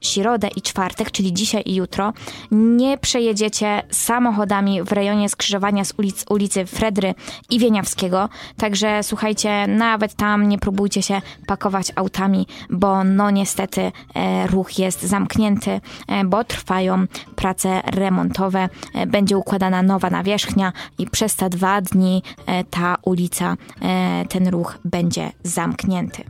środę 0.00 0.48
i 0.56 0.62
czwartek, 0.62 1.10
czyli 1.10 1.32
dzisiaj 1.32 1.62
i 1.66 1.74
jutro, 1.74 2.12
nie 2.50 2.98
przejedziecie 2.98 3.82
samochodami 3.90 4.82
w 4.82 4.92
rejonie 4.92 5.28
skrzyżowania 5.28 5.84
z 5.84 5.92
ulic, 5.98 6.24
ulicy 6.30 6.66
Fredry 6.66 7.14
i 7.50 7.58
Wieniawskiego. 7.58 8.28
Także 8.56 9.02
słuchajcie, 9.02 9.66
nawet 9.66 10.14
tam 10.14 10.48
nie 10.48 10.58
próbujcie 10.58 11.02
się 11.02 11.22
pakować 11.46 11.92
autami, 11.96 12.46
bo 12.70 13.04
no 13.04 13.30
niestety 13.30 13.92
e, 14.14 14.46
ruch 14.46 14.78
jest 14.78 15.02
zamknięty, 15.02 15.80
e, 16.08 16.24
bo 16.24 16.44
trwają 16.44 17.06
prace 17.36 17.82
remontowe. 17.86 18.68
E, 18.94 19.06
będzie 19.06 19.38
układana 19.38 19.82
nowa 19.82 20.10
nawierzchnia 20.10 20.72
i 20.98 21.06
przez 21.06 21.36
te 21.36 21.50
dwa 21.50 21.80
dni 21.80 22.22
e, 22.46 22.64
ta 22.64 22.96
ulica, 23.02 23.56
e, 23.82 24.24
ten 24.28 24.48
ruch 24.48 24.78
będzie 24.84 25.32
zamknięty. 25.42 26.24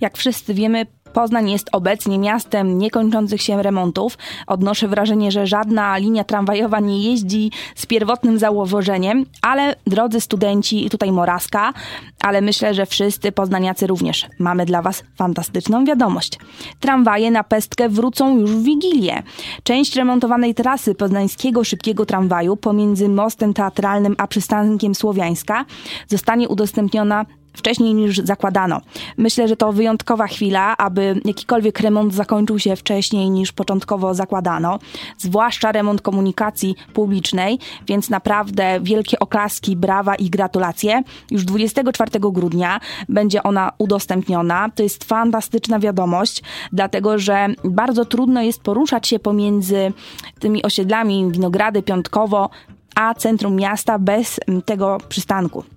Jak 0.00 0.16
wszyscy 0.16 0.54
wiemy, 0.54 0.86
Poznań 1.16 1.50
jest 1.50 1.68
obecnie 1.72 2.18
miastem 2.18 2.78
niekończących 2.78 3.42
się 3.42 3.62
remontów. 3.62 4.18
Odnoszę 4.46 4.88
wrażenie, 4.88 5.32
że 5.32 5.46
żadna 5.46 5.96
linia 5.96 6.24
tramwajowa 6.24 6.80
nie 6.80 7.10
jeździ 7.10 7.50
z 7.74 7.86
pierwotnym 7.86 8.38
założeniem, 8.38 9.26
ale 9.42 9.76
drodzy 9.86 10.20
studenci, 10.20 10.90
tutaj 10.90 11.12
Moraska, 11.12 11.72
ale 12.20 12.40
myślę, 12.40 12.74
że 12.74 12.86
wszyscy 12.86 13.32
poznaniacy 13.32 13.86
również 13.86 14.26
mamy 14.38 14.66
dla 14.66 14.82
Was 14.82 15.04
fantastyczną 15.18 15.84
wiadomość. 15.84 16.38
Tramwaje 16.80 17.30
na 17.30 17.44
pestkę 17.44 17.88
wrócą 17.88 18.38
już 18.38 18.50
w 18.50 18.62
Wigilię. 18.62 19.22
Część 19.62 19.96
remontowanej 19.96 20.54
trasy 20.54 20.94
poznańskiego 20.94 21.64
szybkiego 21.64 22.06
tramwaju 22.06 22.56
pomiędzy 22.56 23.08
mostem 23.08 23.54
teatralnym 23.54 24.14
a 24.18 24.26
przystankiem 24.26 24.94
Słowiańska 24.94 25.64
zostanie 26.08 26.48
udostępniona 26.48 27.26
wcześniej 27.56 27.94
niż 27.94 28.18
zakładano. 28.18 28.80
Myślę, 29.16 29.48
że 29.48 29.56
to 29.56 29.72
wyjątkowa 29.72 30.26
chwila, 30.26 30.76
aby 30.76 31.20
jakikolwiek 31.24 31.80
remont 31.80 32.14
zakończył 32.14 32.58
się 32.58 32.76
wcześniej 32.76 33.30
niż 33.30 33.52
początkowo 33.52 34.14
zakładano, 34.14 34.78
zwłaszcza 35.18 35.72
remont 35.72 36.02
komunikacji 36.02 36.74
publicznej, 36.94 37.58
więc 37.86 38.10
naprawdę 38.10 38.80
wielkie 38.82 39.18
oklaski, 39.18 39.76
brawa 39.76 40.14
i 40.14 40.30
gratulacje. 40.30 41.02
Już 41.30 41.44
24 41.44 42.10
grudnia 42.20 42.80
będzie 43.08 43.42
ona 43.42 43.72
udostępniona. 43.78 44.70
To 44.74 44.82
jest 44.82 45.04
fantastyczna 45.04 45.78
wiadomość, 45.78 46.42
dlatego 46.72 47.18
że 47.18 47.48
bardzo 47.64 48.04
trudno 48.04 48.42
jest 48.42 48.62
poruszać 48.62 49.08
się 49.08 49.18
pomiędzy 49.18 49.92
tymi 50.38 50.62
osiedlami 50.62 51.32
Winogrady, 51.32 51.82
Piątkowo, 51.82 52.50
a 52.94 53.14
centrum 53.14 53.56
miasta 53.56 53.98
bez 53.98 54.40
tego 54.64 54.98
przystanku. 55.08 55.75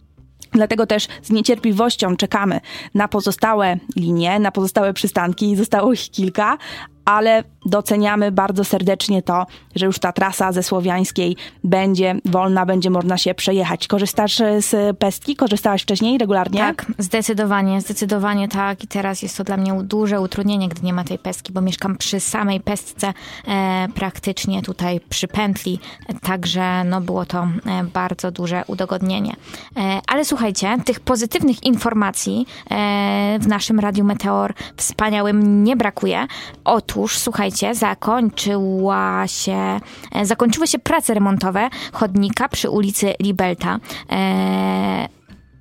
Dlatego 0.51 0.85
też 0.85 1.07
z 1.21 1.31
niecierpliwością 1.31 2.15
czekamy 2.15 2.59
na 2.93 3.07
pozostałe 3.07 3.77
linie, 3.95 4.39
na 4.39 4.51
pozostałe 4.51 4.93
przystanki. 4.93 5.55
Zostało 5.55 5.93
ich 5.93 6.12
kilka, 6.12 6.57
ale 7.05 7.43
doceniamy 7.65 8.31
bardzo 8.31 8.63
serdecznie 8.63 9.21
to, 9.21 9.45
że 9.75 9.85
już 9.85 9.99
ta 9.99 10.11
trasa 10.11 10.51
ze 10.51 10.63
Słowiańskiej 10.63 11.35
będzie 11.63 12.15
wolna, 12.25 12.65
będzie 12.65 12.89
można 12.89 13.17
się 13.17 13.33
przejechać. 13.33 13.87
Korzystasz 13.87 14.41
e, 14.41 14.61
z 14.61 14.97
pestki? 14.97 15.35
Korzystałaś 15.35 15.81
wcześniej 15.81 16.17
regularnie? 16.17 16.59
Tak, 16.59 16.85
zdecydowanie, 16.97 17.81
zdecydowanie 17.81 18.47
tak. 18.47 18.83
I 18.83 18.87
teraz 18.87 19.21
jest 19.21 19.37
to 19.37 19.43
dla 19.43 19.57
mnie 19.57 19.73
duże 19.83 20.21
utrudnienie, 20.21 20.69
gdy 20.69 20.81
nie 20.81 20.93
ma 20.93 21.03
tej 21.03 21.19
pestki, 21.19 21.53
bo 21.53 21.61
mieszkam 21.61 21.97
przy 21.97 22.19
samej 22.19 22.59
pestce, 22.59 23.13
e, 23.47 23.87
praktycznie 23.95 24.61
tutaj 24.61 24.99
przy 25.09 25.27
pętli, 25.27 25.79
także 26.21 26.83
no 26.83 27.01
było 27.01 27.25
to 27.25 27.47
e, 27.65 27.83
bardzo 27.83 28.31
duże 28.31 28.63
udogodnienie. 28.67 29.35
E, 29.77 30.01
ale 30.07 30.25
słuchajcie, 30.25 30.77
tych 30.85 30.99
pozytywnych 30.99 31.63
informacji 31.63 32.45
e, 32.71 33.37
w 33.41 33.47
naszym 33.47 33.79
Radiu 33.79 34.03
Meteor 34.05 34.53
wspaniałym 34.77 35.63
nie 35.63 35.75
brakuje. 35.75 36.27
Otóż, 36.63 37.17
słuchajcie, 37.17 37.48
zakończyła 37.73 39.27
się, 39.27 39.79
e, 40.12 40.25
zakończyły 40.25 40.67
się 40.67 40.79
prace 40.79 41.13
remontowe 41.13 41.69
chodnika 41.93 42.49
przy 42.49 42.69
ulicy 42.69 43.13
Libelta. 43.19 43.79
E, 44.12 45.18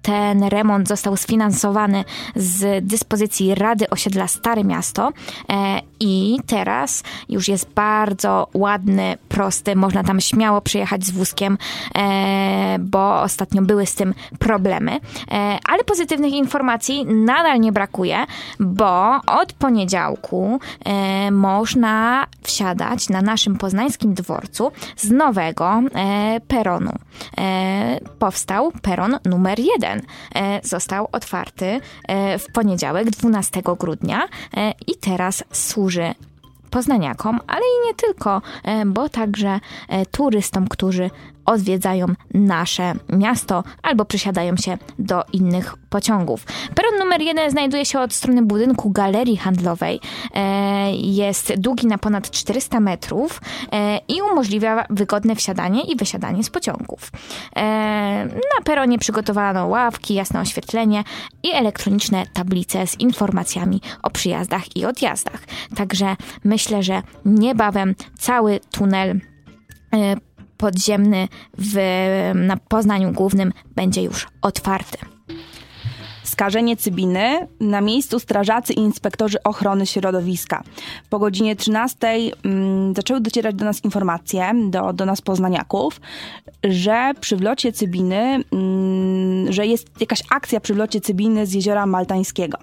ten 0.08 0.44
remont 0.44 0.88
został 0.88 1.16
sfinansowany 1.16 2.04
z 2.36 2.86
dyspozycji 2.86 3.54
Rady 3.54 3.90
Osiedla 3.90 4.28
Stare 4.28 4.64
Miasto 4.64 5.12
e, 5.48 5.80
i 6.00 6.38
teraz 6.46 7.02
już 7.28 7.48
jest 7.48 7.70
bardzo 7.74 8.48
ładny, 8.54 9.18
prosty, 9.28 9.76
można 9.76 10.04
tam 10.04 10.20
śmiało 10.20 10.60
przyjechać 10.60 11.04
z 11.04 11.10
wózkiem, 11.10 11.58
e, 11.94 12.76
bo 12.80 13.20
ostatnio 13.20 13.62
były 13.62 13.86
z 13.86 13.94
tym 13.94 14.14
problemy. 14.38 15.00
E, 15.30 15.58
ale 15.68 15.84
pozytywnych 15.84 16.32
informacji 16.32 17.06
nadal 17.06 17.60
nie 17.60 17.72
brakuje, 17.72 18.26
bo 18.60 19.20
od 19.26 19.52
poniedziałku 19.52 20.60
można 21.30 22.26
wsiadać 22.42 23.08
na 23.08 23.22
naszym 23.22 23.56
poznańskim 23.56 24.14
dworcu 24.14 24.72
z 24.96 25.10
nowego 25.10 25.82
peronu. 26.48 26.92
Powstał 28.18 28.72
peron 28.82 29.18
numer 29.24 29.58
jeden. 29.58 29.97
E, 30.34 30.60
został 30.62 31.08
otwarty 31.12 31.80
e, 32.08 32.38
w 32.38 32.52
poniedziałek 32.52 33.10
12 33.10 33.62
grudnia 33.78 34.28
e, 34.56 34.74
i 34.86 34.94
teraz 34.96 35.44
służy 35.52 36.14
poznaniakom, 36.70 37.40
ale 37.46 37.60
i 37.60 37.86
nie 37.86 37.94
tylko, 37.94 38.42
bo 38.86 39.08
także 39.08 39.60
turystom, 40.10 40.68
którzy 40.68 41.10
odwiedzają 41.48 42.06
nasze 42.34 42.92
miasto 43.08 43.64
albo 43.82 44.04
przesiadają 44.04 44.56
się 44.56 44.78
do 44.98 45.24
innych 45.32 45.74
pociągów. 45.90 46.44
Peron 46.74 46.98
numer 46.98 47.20
jeden 47.20 47.50
znajduje 47.50 47.84
się 47.84 48.00
od 48.00 48.12
strony 48.12 48.42
budynku 48.42 48.90
galerii 48.90 49.36
handlowej. 49.36 50.00
E, 50.34 50.92
jest 50.92 51.54
długi 51.56 51.86
na 51.86 51.98
ponad 51.98 52.30
400 52.30 52.80
metrów 52.80 53.40
e, 53.72 54.00
i 54.08 54.22
umożliwia 54.22 54.84
wygodne 54.90 55.36
wsiadanie 55.36 55.82
i 55.82 55.96
wysiadanie 55.96 56.44
z 56.44 56.50
pociągów. 56.50 57.10
E, 57.56 57.62
na 58.26 58.64
peronie 58.64 58.98
przygotowano 58.98 59.66
ławki, 59.66 60.14
jasne 60.14 60.40
oświetlenie 60.40 61.04
i 61.42 61.52
elektroniczne 61.52 62.26
tablice 62.32 62.86
z 62.86 63.00
informacjami 63.00 63.80
o 64.02 64.10
przyjazdach 64.10 64.76
i 64.76 64.84
odjazdach. 64.84 65.40
Także 65.76 66.16
myślę, 66.44 66.82
że 66.82 67.02
niebawem 67.24 67.94
cały 68.18 68.60
tunel 68.70 69.20
podziemny 70.58 71.28
w, 71.58 71.76
na 72.34 72.56
Poznaniu 72.56 73.12
Głównym 73.12 73.52
będzie 73.76 74.02
już 74.02 74.26
otwarty. 74.42 74.98
Skażenie 76.38 76.76
cybiny. 76.76 77.48
Na 77.60 77.80
miejscu 77.80 78.18
strażacy 78.18 78.72
i 78.72 78.78
inspektorzy 78.78 79.42
ochrony 79.42 79.86
środowiska. 79.86 80.62
Po 81.10 81.18
godzinie 81.18 81.56
13 81.56 82.08
mm, 82.44 82.94
zaczęły 82.94 83.20
docierać 83.20 83.54
do 83.54 83.64
nas 83.64 83.84
informacje, 83.84 84.52
do, 84.70 84.92
do 84.92 85.06
nas 85.06 85.20
poznaniaków, 85.20 86.00
że 86.64 87.12
przy 87.20 87.36
wlocie 87.36 87.72
cybiny, 87.72 88.44
mm, 88.52 89.52
że 89.52 89.66
jest 89.66 90.00
jakaś 90.00 90.22
akcja 90.30 90.60
przy 90.60 90.74
wlocie 90.74 91.00
cybiny 91.00 91.46
z 91.46 91.52
jeziora 91.52 91.86
Maltańskiego. 91.86 92.58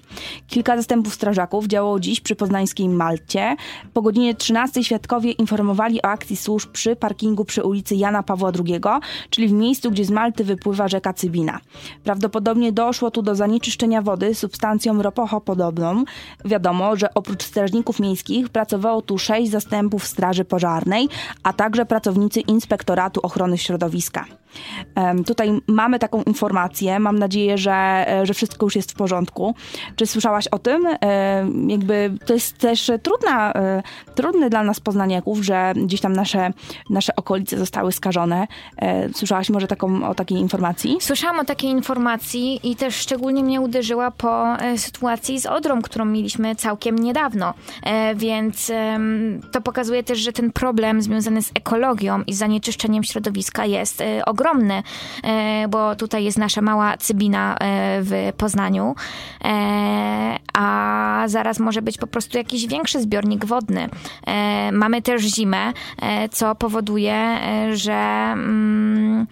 Kilka 0.47 0.77
zastępów 0.77 1.13
strażaków 1.13 1.67
działało 1.67 1.99
dziś 1.99 2.21
przy 2.21 2.35
poznańskiej 2.35 2.89
Malcie. 2.89 3.55
Po 3.93 4.01
godzinie 4.01 4.35
13 4.35 4.83
świadkowie 4.83 5.31
informowali 5.31 6.01
o 6.01 6.05
akcji 6.05 6.35
służb 6.35 6.71
przy 6.71 6.95
parkingu 6.95 7.45
przy 7.45 7.63
ulicy 7.63 7.95
Jana 7.95 8.23
Pawła 8.23 8.51
II, 8.65 8.81
czyli 9.29 9.47
w 9.47 9.51
miejscu, 9.51 9.91
gdzie 9.91 10.05
z 10.05 10.11
Malty 10.11 10.43
wypływa 10.43 10.87
rzeka 10.87 11.13
Cybina. 11.13 11.59
Prawdopodobnie 12.03 12.71
doszło 12.71 13.11
tu 13.11 13.21
do 13.21 13.35
zanieczyszczenia 13.35 13.64
wody 14.01 14.35
substancją 14.35 15.01
ropochopodobną. 15.01 16.03
Wiadomo, 16.45 16.95
że 16.95 17.13
oprócz 17.13 17.43
strażników 17.43 17.99
miejskich 17.99 18.49
pracowało 18.49 19.01
tu 19.01 19.17
sześć 19.17 19.51
zastępów 19.51 20.07
straży 20.07 20.45
pożarnej, 20.45 21.09
a 21.43 21.53
także 21.53 21.85
pracownicy 21.85 22.39
Inspektoratu 22.39 23.19
Ochrony 23.23 23.57
Środowiska. 23.57 24.25
Tutaj 25.27 25.61
mamy 25.67 25.99
taką 25.99 26.23
informację. 26.23 26.99
Mam 26.99 27.19
nadzieję, 27.19 27.57
że, 27.57 28.05
że 28.23 28.33
wszystko 28.33 28.65
już 28.65 28.75
jest 28.75 28.91
w 28.91 28.95
porządku. 28.95 29.55
Czy 29.95 30.05
słyszałaś 30.05 30.47
o 30.47 30.59
tym? 30.59 30.87
Jakby 31.67 32.17
to 32.25 32.33
jest 32.33 32.57
też 32.57 32.91
trudna, 33.03 33.53
e, 33.53 33.83
trudne 34.15 34.49
dla 34.49 34.63
nas 34.63 34.79
poznaniaków, 34.79 35.39
że 35.39 35.73
gdzieś 35.75 36.01
tam 36.01 36.13
nasze, 36.13 36.53
nasze 36.89 37.15
okolice 37.15 37.57
zostały 37.57 37.91
skażone. 37.91 38.47
E, 38.77 39.13
słyszałaś 39.13 39.49
może 39.49 39.67
taką, 39.67 40.07
o 40.09 40.15
takiej 40.15 40.37
informacji? 40.37 40.97
Słyszałam 41.01 41.39
o 41.39 41.45
takiej 41.45 41.71
informacji 41.71 42.59
i 42.63 42.75
też 42.75 42.95
szczególnie 42.95 43.43
mnie 43.43 43.61
uderzyła 43.61 44.11
po 44.11 44.55
e, 44.55 44.77
sytuacji 44.77 45.39
z 45.39 45.45
Odrą, 45.45 45.81
którą 45.81 46.05
mieliśmy 46.05 46.55
całkiem 46.55 46.99
niedawno. 46.99 47.53
Więc 48.15 48.71
to 49.51 49.61
pokazuje 49.61 50.03
też, 50.03 50.19
że 50.19 50.33
ten 50.33 50.51
problem 50.51 51.01
związany 51.01 51.41
z 51.41 51.51
ekologią 51.55 52.21
i 52.27 52.33
zanieczyszczeniem 52.33 53.03
środowiska 53.03 53.65
jest 53.65 54.03
ogromny 54.25 54.44
ogromny, 54.45 54.83
e, 55.23 55.67
bo 55.67 55.95
tutaj 55.95 56.23
jest 56.23 56.37
nasza 56.37 56.61
mała 56.61 56.97
Cybina 56.97 57.55
e, 57.55 57.57
w 58.01 58.33
Poznaniu, 58.37 58.95
e, 59.43 60.37
a 60.53 61.23
zaraz 61.27 61.59
może 61.59 61.81
być 61.81 61.97
po 61.97 62.07
prostu 62.07 62.37
jakiś 62.37 62.67
większy 62.67 63.01
zbiornik 63.01 63.45
wodny. 63.45 63.89
Mamy 64.71 65.01
też 65.01 65.21
zimę, 65.21 65.73
co 66.31 66.55
powoduje, 66.55 67.37
że 67.73 67.93
mm, 68.33 69.27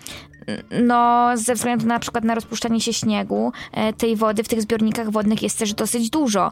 no, 0.82 1.32
ze 1.36 1.56
względu 1.56 1.88
na, 1.88 2.00
przykład 2.00 2.24
na 2.24 2.36
rozpuszczanie 2.36 2.82
się 2.82 2.94
śniegu, 2.94 3.52
e, 3.72 3.94
tej 3.94 4.16
wody 4.16 4.44
w 4.44 4.48
tych 4.48 4.62
zbiornikach 4.62 5.10
wodnych 5.10 5.44
jest 5.44 5.60
też 5.60 5.74
dosyć 5.74 6.10
dużo. 6.10 6.52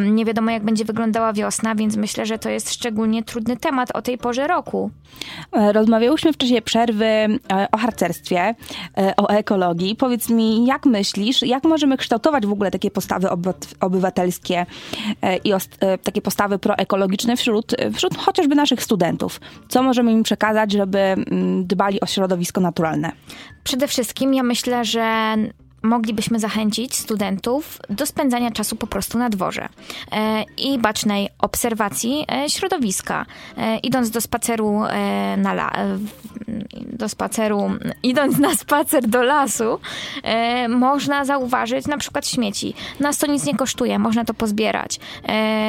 Nie 0.00 0.24
wiadomo, 0.24 0.50
jak 0.50 0.64
będzie 0.64 0.84
wyglądała 0.84 1.32
wiosna, 1.32 1.74
więc 1.74 1.96
myślę, 1.96 2.26
że 2.26 2.38
to 2.38 2.50
jest 2.50 2.72
szczególnie 2.72 3.22
trudny 3.22 3.56
temat 3.56 3.90
o 3.94 4.02
tej 4.02 4.18
porze 4.18 4.46
roku. 4.46 4.90
E, 5.52 5.72
rozmawiałyśmy 5.72 6.32
w 6.32 6.36
czasie 6.36 6.62
przerwy 6.62 7.04
e, 7.04 7.38
o 7.72 7.76
harcerstwie, 7.76 8.54
o 9.16 9.28
ekologii. 9.28 9.96
Powiedz 9.96 10.30
mi, 10.30 10.66
jak 10.66 10.86
myślisz, 10.86 11.42
jak 11.42 11.64
możemy 11.64 11.96
kształtować 11.96 12.46
w 12.46 12.52
ogóle 12.52 12.70
takie 12.70 12.90
postawy 12.90 13.28
obywatelskie 13.80 14.66
i 15.44 15.52
takie 16.02 16.22
postawy 16.22 16.58
proekologiczne 16.58 17.36
wśród, 17.36 17.76
wśród 17.94 18.18
chociażby 18.18 18.54
naszych 18.54 18.82
studentów? 18.82 19.40
Co 19.68 19.82
możemy 19.82 20.12
im 20.12 20.22
przekazać, 20.22 20.72
żeby 20.72 20.98
mm, 20.98 21.66
dbali 21.66 22.00
o 22.00 22.06
środowisko 22.06 22.60
naturalne? 22.60 23.12
Przede 23.64 23.88
wszystkim 23.88 24.34
ja 24.34 24.42
myślę, 24.42 24.84
że 24.84 25.36
moglibyśmy 25.86 26.38
zachęcić 26.38 26.96
studentów 26.96 27.78
do 27.90 28.06
spędzania 28.06 28.50
czasu 28.50 28.76
po 28.76 28.86
prostu 28.86 29.18
na 29.18 29.30
dworze 29.30 29.68
e, 30.12 30.44
i 30.58 30.78
bacznej 30.78 31.28
obserwacji 31.38 32.24
e, 32.32 32.50
środowiska. 32.50 33.26
E, 33.58 33.78
idąc 33.78 34.10
do 34.10 34.20
spaceru 34.20 34.80
na 35.36 35.52
la, 35.52 35.72
do 36.86 37.08
spaceru, 37.08 37.70
idąc 38.02 38.38
na 38.38 38.54
spacer 38.54 39.08
do 39.08 39.22
lasu, 39.22 39.80
można 40.68 41.24
zauważyć 41.24 41.86
na 41.86 41.98
przykład 41.98 42.28
śmieci. 42.28 42.74
Nas 43.00 43.18
to 43.18 43.26
nic 43.26 43.44
nie 43.44 43.54
kosztuje, 43.54 43.98
można 43.98 44.24
to 44.24 44.34
pozbierać. 44.34 45.00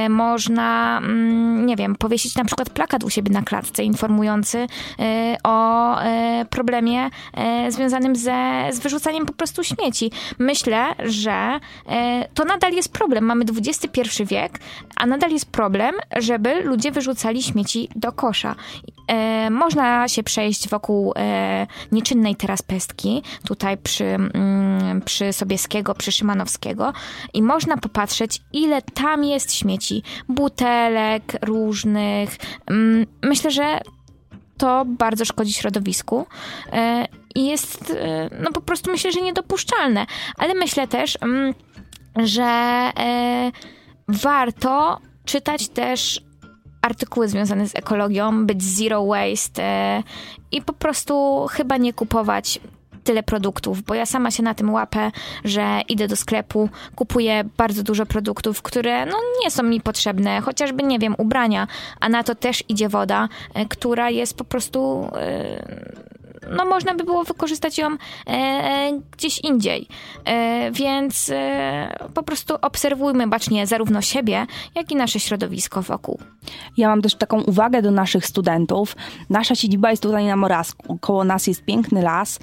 Można, 0.09 0.97
mm, 0.97 1.65
nie 1.65 1.75
wiem, 1.75 1.95
powiesić 1.95 2.35
na 2.35 2.45
przykład 2.45 2.69
plakat 2.69 3.03
u 3.03 3.09
siebie 3.09 3.31
na 3.31 3.41
klatce 3.41 3.83
informujący 3.83 4.67
o 5.43 5.95
problemie 6.49 7.09
związanym 7.69 8.15
ze, 8.15 8.69
z 8.71 8.79
wyrzucaniem 8.79 9.25
po 9.25 9.33
prostu 9.33 9.63
śmieci 9.63 10.06
myślę, 10.39 10.85
że 10.99 11.59
e, 11.89 12.27
to 12.33 12.45
nadal 12.45 12.73
jest 12.73 12.93
problem. 12.93 13.25
Mamy 13.25 13.45
XXI 13.57 14.23
wiek, 14.25 14.59
a 14.95 15.05
nadal 15.05 15.31
jest 15.31 15.51
problem, 15.51 15.95
żeby 16.17 16.63
ludzie 16.63 16.91
wyrzucali 16.91 17.43
śmieci 17.43 17.89
do 17.95 18.11
kosza. 18.11 18.55
E, 19.07 19.49
można 19.49 20.07
się 20.07 20.23
przejść 20.23 20.69
wokół 20.69 21.13
e, 21.15 21.67
nieczynnej 21.91 22.35
teraz 22.35 22.61
pestki, 22.61 23.23
tutaj 23.45 23.77
przy, 23.77 24.05
mm, 24.05 25.01
przy 25.01 25.33
Sobieskiego, 25.33 25.95
przy 25.95 26.11
Szymanowskiego 26.11 26.93
i 27.33 27.41
można 27.41 27.77
popatrzeć, 27.77 28.41
ile 28.53 28.81
tam 28.81 29.23
jest 29.23 29.53
śmieci. 29.53 30.03
Butelek 30.29 31.37
różnych. 31.41 32.37
Mm, 32.67 33.05
myślę, 33.23 33.51
że 33.51 33.79
to 34.57 34.85
bardzo 34.85 35.25
szkodzi 35.25 35.53
środowisku 35.53 36.25
i 37.37 37.45
jest, 37.45 37.91
e, 37.91 38.29
no 38.39 38.51
po 38.51 38.61
prostu 38.61 38.91
myślę, 38.91 39.11
że 39.11 39.21
niedopuszczalne. 39.21 40.05
Ale 40.37 40.53
myślę 40.53 40.87
też, 40.87 41.17
mm, 41.21 41.53
że 42.15 42.43
e, 42.43 43.51
warto 44.07 44.99
czytać 45.25 45.67
też 45.67 46.21
artykuły 46.81 47.27
związane 47.27 47.67
z 47.67 47.75
ekologią, 47.75 48.45
być 48.45 48.63
zero 48.63 49.05
waste 49.05 49.63
e, 49.63 50.03
i 50.51 50.61
po 50.61 50.73
prostu 50.73 51.45
chyba 51.51 51.77
nie 51.77 51.93
kupować 51.93 52.59
tyle 53.03 53.23
produktów, 53.23 53.83
bo 53.83 53.93
ja 53.93 54.05
sama 54.05 54.31
się 54.31 54.43
na 54.43 54.53
tym 54.53 54.73
łapę, 54.73 55.11
że 55.43 55.81
idę 55.89 56.07
do 56.07 56.15
sklepu, 56.15 56.69
kupuję 56.95 57.43
bardzo 57.57 57.83
dużo 57.83 58.05
produktów, 58.05 58.61
które 58.61 59.05
no, 59.05 59.17
nie 59.43 59.51
są 59.51 59.63
mi 59.63 59.81
potrzebne, 59.81 60.41
chociażby, 60.41 60.83
nie 60.83 60.99
wiem, 60.99 61.15
ubrania, 61.17 61.67
a 61.99 62.09
na 62.09 62.23
to 62.23 62.35
też 62.35 62.63
idzie 62.69 62.89
woda, 62.89 63.29
która 63.69 64.09
jest 64.09 64.37
po 64.37 64.43
prostu 64.43 65.09
no 66.57 66.65
można 66.65 66.95
by 66.95 67.03
było 67.03 67.23
wykorzystać 67.23 67.77
ją 67.77 67.87
e, 67.87 67.97
e, 68.27 69.01
gdzieś 69.11 69.39
indziej. 69.39 69.87
E, 70.25 70.71
więc 70.71 71.31
po 72.13 72.23
prostu 72.23 72.55
obserwujmy 72.61 73.27
bacznie 73.27 73.67
zarówno 73.67 74.01
siebie, 74.01 74.45
jak 74.75 74.91
i 74.91 74.95
nasze 74.95 75.19
środowisko 75.19 75.81
wokół. 75.81 76.19
Ja 76.77 76.87
mam 76.87 77.01
też 77.01 77.15
taką 77.15 77.41
uwagę 77.41 77.81
do 77.81 77.91
naszych 77.91 78.25
studentów. 78.25 78.95
Nasza 79.29 79.55
siedziba 79.55 79.91
jest 79.91 80.03
tutaj 80.03 80.25
na 80.25 80.35
Morazku. 80.35 80.97
Koło 81.01 81.23
nas 81.23 81.47
jest 81.47 81.65
piękny 81.65 82.01
las, 82.01 82.39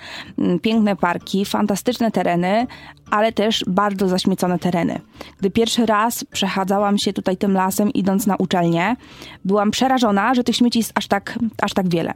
piękne 0.63 0.97
parki, 0.97 1.45
fantastyczne 1.45 2.11
tereny, 2.11 2.67
ale 3.11 3.33
też 3.33 3.65
bardzo 3.67 4.09
zaśmiecone 4.09 4.59
tereny. 4.59 5.01
Gdy 5.39 5.51
pierwszy 5.51 5.87
raz 5.87 6.25
przechadzałam 6.25 6.99
się 6.99 7.13
tutaj 7.13 7.37
tym 7.37 7.53
lasem, 7.53 7.91
idąc 7.91 8.27
na 8.27 8.37
uczelnię, 8.37 8.97
byłam 9.45 9.71
przerażona, 9.71 10.35
że 10.35 10.45
tych 10.45 10.57
śmieci 10.57 10.79
jest 10.79 10.93
aż 10.95 11.07
tak, 11.07 11.39
aż 11.63 11.75
tak 11.75 11.89
wiele. 11.89 12.15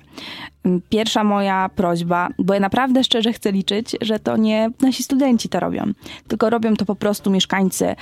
Pierwsza 0.89 1.25
moja 1.25 1.71
prośba, 1.77 2.29
bo 2.39 2.55
ja 2.55 2.61
naprawdę 2.61 3.05
szczerze 3.05 3.33
chcę 3.33 3.53
liczyć, 3.53 3.97
że 4.01 4.19
to 4.19 4.37
nie 4.37 4.71
nasi 4.81 5.03
studenci 5.03 5.49
to 5.49 5.61
robią, 5.61 5.93
tylko 6.29 6.51
robią 6.51 6.77
to 6.77 6.85
po 6.85 6.95
prostu 6.95 7.31
mieszkańcy 7.31 7.87
y, 7.87 7.95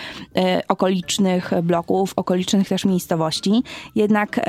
okolicznych 0.69 1.51
bloków, 1.63 2.13
okolicznych 2.17 2.69
też 2.69 2.85
miejscowości. 2.85 3.63
Jednak 3.95 4.41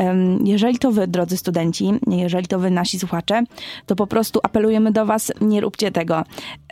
jeżeli 0.43 0.80
to 0.80 0.91
wy, 0.91 1.08
drodzy 1.08 1.38
studenci, 1.38 1.91
jeżeli 2.08 2.48
to 2.48 2.60
wy, 2.60 2.72
nasi 2.72 3.00
słuchacze, 3.00 3.43
to 3.86 3.96
po 3.96 4.08
prostu 4.08 4.39
apelujemy 4.43 4.91
do 4.91 5.06
was, 5.06 5.32
nie 5.41 5.62
róbcie 5.62 5.91
tego. 5.91 6.24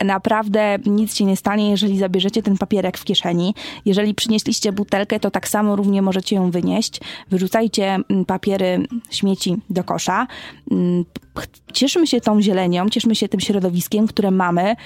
Naprawdę 0.04 0.78
nic 0.86 1.14
się 1.14 1.24
nie 1.24 1.36
stanie, 1.36 1.70
jeżeli 1.70 1.98
zabierzecie 1.98 2.42
ten 2.42 2.58
papierek 2.58 2.98
w 2.98 3.04
kieszeni. 3.04 3.54
Jeżeli 3.84 4.14
przynieśliście 4.14 4.72
butelkę, 4.72 5.20
to 5.20 5.30
tak 5.30 5.48
samo 5.48 5.76
równie 5.76 6.02
możecie 6.02 6.36
ją 6.36 6.50
wynieść. 6.50 7.00
Wyrzucajcie 7.30 7.98
papiery, 8.26 8.86
śmieci 9.10 9.56
do 9.70 9.84
kosza 9.84 10.26
cieszmy 11.72 12.06
się 12.06 12.20
tą 12.20 12.42
zielenią, 12.42 12.88
cieszmy 12.88 13.14
się 13.14 13.28
tym 13.28 13.40
środowiskiem, 13.40 14.06
które 14.06 14.30
mamy 14.30 14.76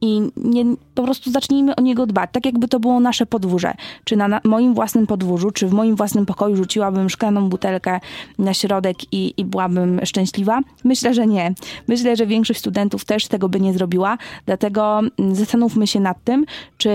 i 0.00 0.20
nie, 0.36 0.64
po 0.94 1.02
prostu 1.02 1.30
zacznijmy 1.30 1.76
o 1.76 1.80
niego 1.80 2.06
dbać, 2.06 2.30
tak 2.32 2.46
jakby 2.46 2.68
to 2.68 2.80
było 2.80 3.00
nasze 3.00 3.26
podwórze. 3.26 3.74
Czy 4.04 4.16
na, 4.16 4.28
na 4.28 4.40
moim 4.44 4.74
własnym 4.74 5.06
podwórzu, 5.06 5.50
czy 5.50 5.66
w 5.66 5.72
moim 5.72 5.96
własnym 5.96 6.26
pokoju 6.26 6.56
rzuciłabym 6.56 7.10
szklaną 7.10 7.48
butelkę 7.48 8.00
na 8.38 8.54
środek 8.54 9.12
i, 9.12 9.34
i 9.36 9.44
byłabym 9.44 10.00
szczęśliwa? 10.04 10.60
Myślę, 10.84 11.14
że 11.14 11.26
nie. 11.26 11.54
Myślę, 11.88 12.16
że 12.16 12.26
większość 12.26 12.60
studentów 12.60 13.04
też 13.04 13.28
tego 13.28 13.48
by 13.48 13.60
nie 13.60 13.72
zrobiła, 13.72 14.18
dlatego 14.46 14.98
mm, 14.98 15.34
zastanówmy 15.34 15.86
się 15.86 16.00
nad 16.00 16.24
tym, 16.24 16.46
czy 16.78 16.90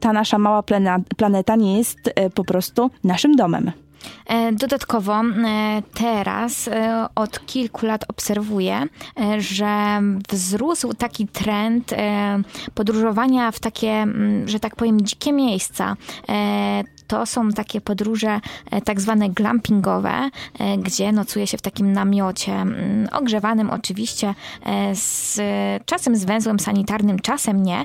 ta 0.00 0.12
nasza 0.12 0.38
mała 0.38 0.62
planeta 1.16 1.56
nie 1.56 1.78
jest 1.78 1.98
e, 2.14 2.30
po 2.30 2.44
prostu 2.44 2.90
naszym 3.04 3.36
domem. 3.36 3.72
E, 4.26 4.52
dodatkowo 4.52 5.20
teraz 5.94 6.70
od 7.14 7.46
kilku 7.46 7.86
lat 7.86 8.04
obserwuję, 8.08 8.86
że 9.38 10.00
wzrósł 10.28 10.94
taki 10.94 11.28
trend 11.28 11.94
podróżowania 12.74 13.50
w 13.50 13.60
takie, 13.60 14.06
że 14.46 14.60
tak 14.60 14.76
powiem, 14.76 15.00
dzikie 15.00 15.32
miejsca 15.32 15.96
to 17.12 17.26
są 17.26 17.50
takie 17.50 17.80
podróże 17.80 18.40
e, 18.70 18.80
tak 18.80 19.00
zwane 19.00 19.30
glampingowe, 19.30 20.30
e, 20.58 20.78
gdzie 20.78 21.12
nocuje 21.12 21.46
się 21.46 21.58
w 21.58 21.62
takim 21.62 21.92
namiocie, 21.92 22.52
mm, 22.52 23.08
ogrzewanym 23.12 23.70
oczywiście, 23.70 24.34
e, 24.66 24.94
z, 24.94 25.40
czasem 25.86 26.16
z 26.16 26.24
węzłem 26.24 26.60
sanitarnym, 26.60 27.18
czasem 27.18 27.62
nie, 27.62 27.84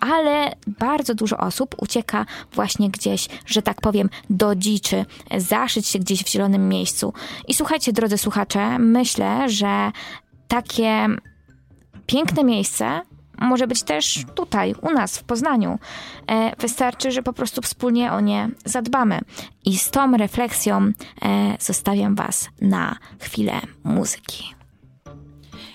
ale 0.00 0.52
bardzo 0.66 1.14
dużo 1.14 1.38
osób 1.38 1.74
ucieka 1.78 2.26
właśnie 2.52 2.90
gdzieś, 2.90 3.28
że 3.46 3.62
tak 3.62 3.80
powiem, 3.80 4.08
do 4.30 4.54
dziczy, 4.54 5.04
zaszyć 5.36 5.86
się 5.86 5.98
gdzieś 5.98 6.24
w 6.24 6.28
zielonym 6.28 6.68
miejscu. 6.68 7.12
I 7.48 7.54
słuchajcie, 7.54 7.92
drodzy 7.92 8.18
słuchacze, 8.18 8.78
myślę, 8.78 9.48
że 9.48 9.92
takie 10.48 11.06
piękne 12.06 12.44
miejsce 12.44 13.00
może 13.42 13.66
być 13.66 13.82
też 13.82 14.24
tutaj, 14.34 14.74
u 14.82 14.90
nas, 14.90 15.18
w 15.18 15.24
Poznaniu. 15.24 15.78
E, 16.30 16.56
wystarczy, 16.56 17.10
że 17.10 17.22
po 17.22 17.32
prostu 17.32 17.62
wspólnie 17.62 18.12
o 18.12 18.20
nie 18.20 18.48
zadbamy. 18.64 19.20
I 19.64 19.78
z 19.78 19.90
tą 19.90 20.16
refleksją 20.16 20.92
e, 21.22 21.56
zostawiam 21.60 22.14
Was 22.14 22.48
na 22.60 22.96
chwilę 23.20 23.60
muzyki. 23.84 24.54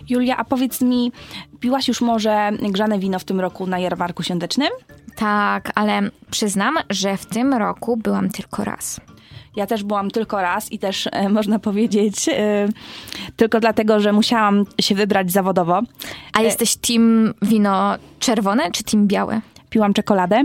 Julia, 0.09 0.37
a 0.37 0.43
powiedz 0.43 0.81
mi, 0.81 1.11
piłaś 1.59 1.87
już 1.87 2.01
może 2.01 2.51
grzane 2.61 2.99
wino 2.99 3.19
w 3.19 3.23
tym 3.23 3.39
roku 3.39 3.67
na 3.67 3.79
jarmarku 3.79 4.23
świątecznym? 4.23 4.69
Tak, 5.15 5.71
ale 5.75 6.01
przyznam, 6.31 6.75
że 6.89 7.17
w 7.17 7.25
tym 7.25 7.53
roku 7.53 7.97
byłam 7.97 8.29
tylko 8.29 8.63
raz. 8.63 9.01
Ja 9.57 9.67
też 9.67 9.83
byłam 9.83 10.11
tylko 10.11 10.41
raz 10.41 10.71
i 10.71 10.79
też 10.79 11.09
e, 11.11 11.29
można 11.37 11.59
powiedzieć 11.59 12.29
e, 12.29 12.67
tylko 13.35 13.59
dlatego, 13.59 13.99
że 13.99 14.13
musiałam 14.13 14.65
się 14.81 14.95
wybrać 14.95 15.31
zawodowo. 15.31 15.81
A 16.33 16.41
jesteś 16.41 16.75
team 16.75 17.33
wino 17.41 17.95
czerwone 18.19 18.71
czy 18.71 18.83
team 18.83 19.07
białe? 19.07 19.41
Piłam 19.69 19.93
czekoladę. 19.93 20.43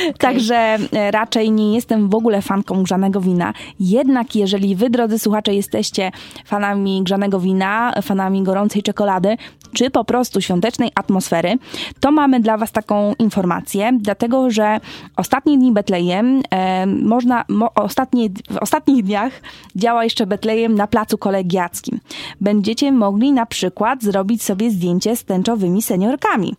Okay. 0.00 0.12
Także 0.18 0.56
e, 0.56 1.10
raczej 1.10 1.50
nie 1.50 1.74
jestem 1.74 2.08
w 2.08 2.14
ogóle 2.14 2.42
fanką 2.42 2.82
grzanego 2.82 3.20
wina. 3.20 3.52
Jednak 3.80 4.36
jeżeli 4.36 4.76
wy, 4.76 4.90
drodzy 4.90 5.18
słuchacze, 5.18 5.54
jesteście 5.54 6.12
fanami 6.44 7.02
grzanego 7.02 7.40
wina, 7.40 7.92
fanami 8.02 8.42
gorącej 8.42 8.82
czekolady, 8.82 9.36
czy 9.72 9.90
po 9.90 10.04
prostu 10.04 10.40
świątecznej 10.40 10.90
atmosfery, 10.94 11.58
to 12.00 12.12
mamy 12.12 12.40
dla 12.40 12.56
Was 12.56 12.72
taką 12.72 13.14
informację, 13.18 13.92
dlatego 14.00 14.50
że 14.50 14.80
ostatnie 15.16 15.58
dni 15.58 15.72
Betlejem, 15.72 16.42
e, 16.50 16.86
można, 16.86 17.44
mo, 17.48 17.74
ostatnie, 17.74 18.28
w 18.50 18.56
ostatnich 18.56 19.04
dniach 19.04 19.32
działa 19.76 20.04
jeszcze 20.04 20.26
Betlejem 20.26 20.74
na 20.74 20.86
placu 20.86 21.18
kolegiackim. 21.18 22.00
Będziecie 22.40 22.92
mogli 22.92 23.32
na 23.32 23.46
przykład 23.46 24.02
zrobić 24.02 24.42
sobie 24.42 24.70
zdjęcie 24.70 25.16
z 25.16 25.24
tęczowymi 25.24 25.82
seniorkami. 25.82 26.54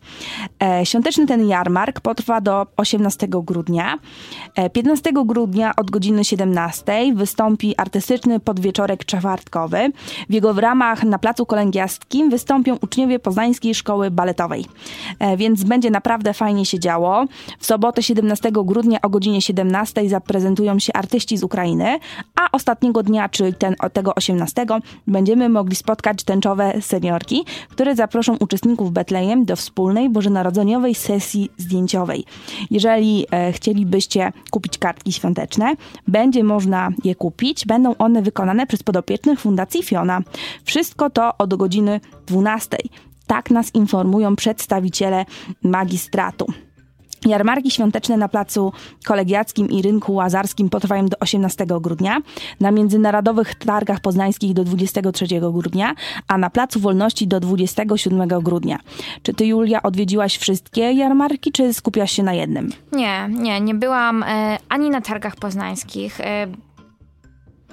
E, 0.64 0.86
świąteczny 0.86 1.28
ten 1.28 1.48
jarmark 1.48 2.00
potrwa 2.00 2.42
do 2.42 2.51
18 2.78 3.28
grudnia. 3.30 4.00
15 4.74 5.10
e, 5.10 5.14
grudnia 5.26 5.76
od 5.76 5.92
godziny 5.92 6.26
17 6.26 7.14
wystąpi 7.16 7.78
artystyczny 7.78 8.40
podwieczorek 8.40 9.06
czwartkowy. 9.06 9.92
W 10.30 10.34
jego 10.34 10.54
ramach 10.54 11.04
na 11.04 11.20
placu 11.20 11.46
kolegiackim 11.46 12.30
wystąpią 12.30 12.78
uczniowie 12.82 13.02
uczniowie 13.02 13.20
Poznańskiej 13.20 13.76
Szkoły 13.76 14.12
Baletowej. 14.12 14.66
E, 15.20 15.38
więc 15.38 15.64
będzie 15.64 15.92
naprawdę 15.92 16.34
fajnie 16.34 16.66
się 16.66 16.80
działo. 16.80 17.26
W 17.60 17.66
sobotę 17.66 18.04
17 18.04 18.52
grudnia 18.52 19.02
o 19.02 19.10
godzinie 19.10 19.42
17 19.42 20.10
zaprezentują 20.10 20.80
się 20.80 20.94
artyści 20.94 21.38
z 21.38 21.44
Ukrainy, 21.44 22.00
a 22.36 22.52
ostatniego 22.52 23.04
dnia, 23.04 23.30
czyli 23.30 23.54
ten, 23.54 23.76
tego 23.94 24.16
18, 24.16 24.66
będziemy 25.08 25.50
mogli 25.50 25.76
spotkać 25.76 26.24
tęczowe 26.24 26.74
seniorki, 26.82 27.46
które 27.70 27.96
zaproszą 27.96 28.38
uczestników 28.40 28.92
Betlejem 28.92 29.46
do 29.46 29.56
wspólnej 29.56 30.10
bożonarodzeniowej 30.10 30.96
sesji 30.96 31.50
zdjęciowej. 31.58 32.26
Jeżeli 32.72 33.26
e, 33.32 33.52
chcielibyście 33.52 34.32
kupić 34.52 34.78
kartki 34.78 35.14
świąteczne, 35.14 35.76
będzie 36.08 36.44
można 36.44 36.90
je 37.04 37.16
kupić. 37.16 37.66
Będą 37.66 37.96
one 37.98 38.22
wykonane 38.22 38.68
przez 38.68 38.84
podopiecznych 38.84 39.40
Fundacji 39.40 39.84
Fiona. 39.84 40.22
Wszystko 40.64 41.10
to 41.10 41.38
od 41.38 41.56
godziny 41.56 42.00
12. 42.28 42.78
Tak 43.28 43.52
nas 43.52 43.76
informują 43.76 44.36
przedstawiciele 44.36 45.26
magistratu. 45.64 46.46
Jarmarki 47.26 47.72
świąteczne 47.72 48.18
na 48.18 48.28
placu 48.28 48.74
kolegiackim 49.06 49.70
i 49.70 49.82
rynku 49.82 50.14
łazarskim 50.14 50.70
potrwają 50.70 51.06
do 51.06 51.18
18 51.20 51.66
grudnia, 51.82 52.18
na 52.60 52.72
międzynarodowych 52.72 53.56
targach 53.56 54.00
poznańskich 54.00 54.54
do 54.54 54.64
23 54.64 55.26
grudnia, 55.54 55.96
a 56.28 56.38
na 56.38 56.50
Placu 56.50 56.80
Wolności 56.80 57.28
do 57.28 57.40
27 57.40 58.28
grudnia. 58.28 58.80
Czy 59.24 59.34
ty, 59.34 59.46
Julia, 59.46 59.84
odwiedziłaś 59.84 60.38
wszystkie 60.38 60.92
jarmarki, 60.92 61.52
czy 61.52 61.74
skupiasz 61.74 62.12
się 62.12 62.24
na 62.24 62.34
jednym? 62.34 62.70
Nie, 62.92 63.30
nie, 63.30 63.62
nie 63.62 63.76
byłam 63.76 64.24
e, 64.24 64.58
ani 64.70 64.90
na 64.90 65.02
targach 65.02 65.36
poznańskich. 65.36 66.22
E, 66.22 66.48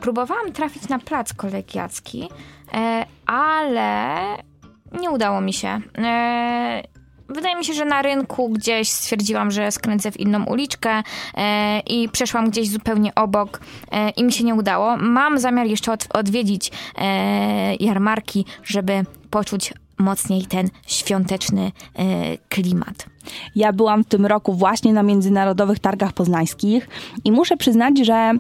próbowałam 0.00 0.52
trafić 0.52 0.88
na 0.88 0.98
plac 0.98 1.32
kolegiacki, 1.34 2.28
e, 2.74 3.06
ale 3.26 4.14
nie 5.00 5.10
udało 5.10 5.40
mi 5.40 5.52
się. 5.52 5.80
Wydaje 7.28 7.56
mi 7.56 7.64
się, 7.64 7.74
że 7.74 7.84
na 7.84 8.02
rynku 8.02 8.48
gdzieś 8.48 8.88
stwierdziłam, 8.90 9.50
że 9.50 9.72
skręcę 9.72 10.10
w 10.10 10.20
inną 10.20 10.44
uliczkę 10.44 11.02
e, 11.34 11.80
i 11.80 12.08
przeszłam 12.08 12.50
gdzieś 12.50 12.70
zupełnie 12.70 13.14
obok 13.14 13.60
e, 13.92 14.10
i 14.10 14.24
mi 14.24 14.32
się 14.32 14.44
nie 14.44 14.54
udało. 14.54 14.96
Mam 14.96 15.38
zamiar 15.38 15.66
jeszcze 15.66 15.92
od, 15.92 16.06
odwiedzić 16.14 16.70
e, 16.98 17.74
jarmarki, 17.74 18.44
żeby 18.64 19.04
poczuć 19.30 19.74
mocniej 19.98 20.46
ten 20.46 20.68
świąteczny 20.86 21.72
klimat. 22.48 23.06
Ja 23.54 23.72
byłam 23.72 24.04
w 24.04 24.06
tym 24.06 24.26
roku 24.26 24.54
właśnie 24.54 24.92
na 24.92 25.02
Międzynarodowych 25.02 25.78
Targach 25.78 26.12
Poznańskich 26.12 26.88
i 27.24 27.32
muszę 27.32 27.56
przyznać, 27.56 27.98
że 28.06 28.32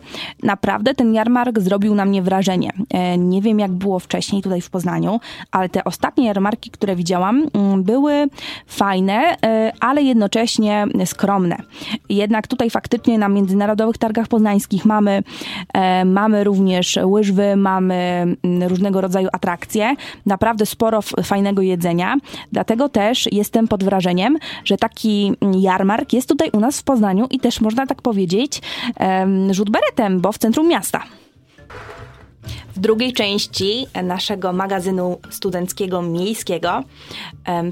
naprawdę 0.42 0.94
ten 0.94 1.14
jarmark 1.14 1.58
zrobił 1.58 1.94
na 1.94 2.04
mnie 2.04 2.22
wrażenie. 2.22 2.70
E, 2.90 3.18
nie 3.18 3.42
wiem, 3.42 3.58
jak 3.58 3.72
było 3.72 3.98
wcześniej 3.98 4.42
tutaj 4.42 4.60
w 4.60 4.70
Poznaniu, 4.70 5.20
ale 5.50 5.68
te 5.68 5.84
ostatnie 5.84 6.26
jarmarki, 6.26 6.70
które 6.70 6.96
widziałam, 6.96 7.46
mm, 7.54 7.82
były 7.82 8.26
fajne, 8.66 9.36
e, 9.44 9.72
ale 9.80 10.02
jednocześnie 10.02 10.86
skromne. 11.04 11.56
Jednak 12.08 12.46
tutaj 12.46 12.70
faktycznie 12.70 13.18
na 13.18 13.28
Międzynarodowych 13.28 13.98
Targach 13.98 14.28
Poznańskich 14.28 14.84
mamy, 14.84 15.22
e, 15.74 16.04
mamy 16.04 16.44
również 16.44 16.98
łyżwy, 17.04 17.56
mamy 17.56 17.94
mm, 18.42 18.62
różnego 18.62 19.00
rodzaju 19.00 19.28
atrakcje, 19.32 19.94
naprawdę 20.26 20.66
sporo 20.66 21.02
fajnego 21.02 21.62
jedzenia. 21.62 22.16
Dlatego 22.52 22.88
też 22.88 23.32
jestem 23.32 23.68
pod 23.68 23.84
wrażeniem, 23.84 24.38
że 24.68 24.76
taki 24.76 25.32
jarmark 25.58 26.12
jest 26.12 26.28
tutaj 26.28 26.50
u 26.52 26.60
nas 26.60 26.80
w 26.80 26.82
Poznaniu 26.82 27.26
i 27.30 27.40
też 27.40 27.60
można 27.60 27.86
tak 27.86 28.02
powiedzieć 28.02 28.62
rzut 29.50 29.70
beretem, 29.70 30.20
bo 30.20 30.32
w 30.32 30.38
centrum 30.38 30.68
miasta. 30.68 31.02
W 32.76 32.80
drugiej 32.80 33.12
części 33.12 33.86
naszego 34.02 34.52
magazynu 34.52 35.18
studenckiego 35.30 36.02
miejskiego 36.02 36.82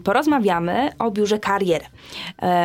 porozmawiamy 0.05 0.91
o 0.99 1.11
biurze 1.11 1.39
karier. 1.39 1.83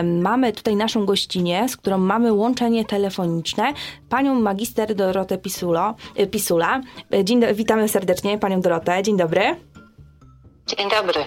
Mamy 0.04 0.54
tutaj 0.54 0.76
naszą 0.76 1.06
gościnę, 1.06 1.70
z 1.70 1.78
którą 1.78 1.98
mamy 1.98 2.34
łączenie 2.34 2.86
telefoniczne, 2.86 3.74
panią 4.10 4.41
magister 4.41 4.96
Dorotę 4.96 5.38
Pisulo, 5.38 5.96
e, 6.15 6.28
Pisula. 6.28 6.82
E, 7.13 7.24
dzień, 7.24 7.41
witamy 7.54 7.88
serdecznie 7.88 8.38
panią 8.38 8.62
Dorotę. 8.62 9.04
Dzień 9.04 9.17
dobry. 9.17 9.41
Dzień 10.67 10.89
dobry. 10.89 11.20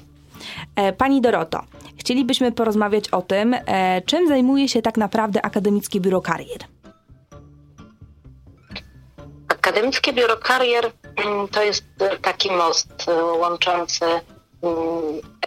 E, 0.77 0.93
pani 0.93 1.21
Doroto, 1.21 1.61
chcielibyśmy 1.99 2.53
porozmawiać 2.53 3.09
o 3.09 3.23
tym, 3.23 3.55
e, 3.55 4.03
czym 4.03 4.29
zajmuje 4.29 4.69
się 4.69 4.83
tak 4.83 4.97
naprawdę 4.97 5.43
Akademickie 5.43 6.01
Biuro 6.01 6.21
Karier. 6.21 6.61
Akademickie 9.49 10.13
Biuro 10.13 10.37
Karier 10.37 10.91
mm, 11.17 11.49
to 11.49 11.63
jest 11.63 11.85
taki 12.23 12.51
most 12.51 13.09
e, 13.09 13.23
łączący 13.23 14.05
mm, 14.05 14.23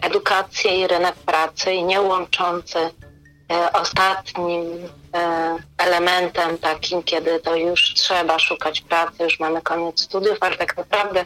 edukację 0.02 0.80
i 0.80 0.86
rynek 0.86 1.14
pracy 1.14 1.72
i 1.72 1.84
nie 1.84 2.00
łączący 2.00 2.78
ostatnim 3.72 4.62
elementem 5.78 6.58
takim, 6.58 7.02
kiedy 7.02 7.40
to 7.40 7.56
już 7.56 7.94
trzeba 7.94 8.38
szukać 8.38 8.80
pracy, 8.80 9.24
już 9.24 9.40
mamy 9.40 9.62
koniec 9.62 10.00
studiów, 10.00 10.38
ale 10.40 10.56
tak 10.56 10.76
naprawdę 10.76 11.24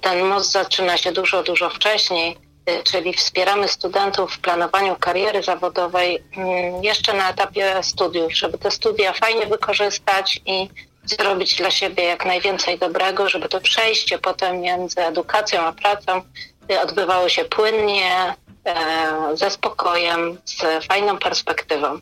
ten 0.00 0.26
most 0.26 0.52
zaczyna 0.52 0.96
się 0.96 1.12
dużo, 1.12 1.42
dużo 1.42 1.70
wcześniej 1.70 2.36
czyli 2.84 3.12
wspieramy 3.12 3.68
studentów 3.68 4.32
w 4.32 4.40
planowaniu 4.40 4.96
kariery 4.96 5.42
zawodowej 5.42 6.22
mm, 6.36 6.84
jeszcze 6.84 7.12
na 7.12 7.30
etapie 7.30 7.74
studiów, 7.82 8.36
żeby 8.36 8.58
te 8.58 8.70
studia 8.70 9.12
fajnie 9.12 9.46
wykorzystać 9.46 10.40
i 10.46 10.68
zrobić 11.04 11.56
dla 11.56 11.70
siebie 11.70 12.04
jak 12.04 12.26
najwięcej 12.26 12.78
dobrego, 12.78 13.28
żeby 13.28 13.48
to 13.48 13.60
przejście 13.60 14.18
potem 14.18 14.60
między 14.60 15.00
edukacją 15.00 15.60
a 15.60 15.72
pracą 15.72 16.22
y, 16.70 16.80
odbywało 16.80 17.28
się 17.28 17.44
płynnie, 17.44 18.34
e, 18.64 19.36
ze 19.36 19.50
spokojem, 19.50 20.38
z 20.44 20.86
fajną 20.86 21.18
perspektywą. 21.18 21.98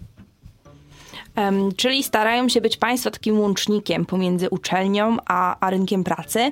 Czyli 1.76 2.02
starają 2.02 2.48
się 2.48 2.60
być 2.60 2.76
Państwo 2.76 3.10
takim 3.10 3.40
łącznikiem 3.40 4.06
pomiędzy 4.06 4.50
uczelnią 4.50 5.16
a, 5.26 5.56
a 5.60 5.70
rynkiem 5.70 6.04
pracy. 6.04 6.50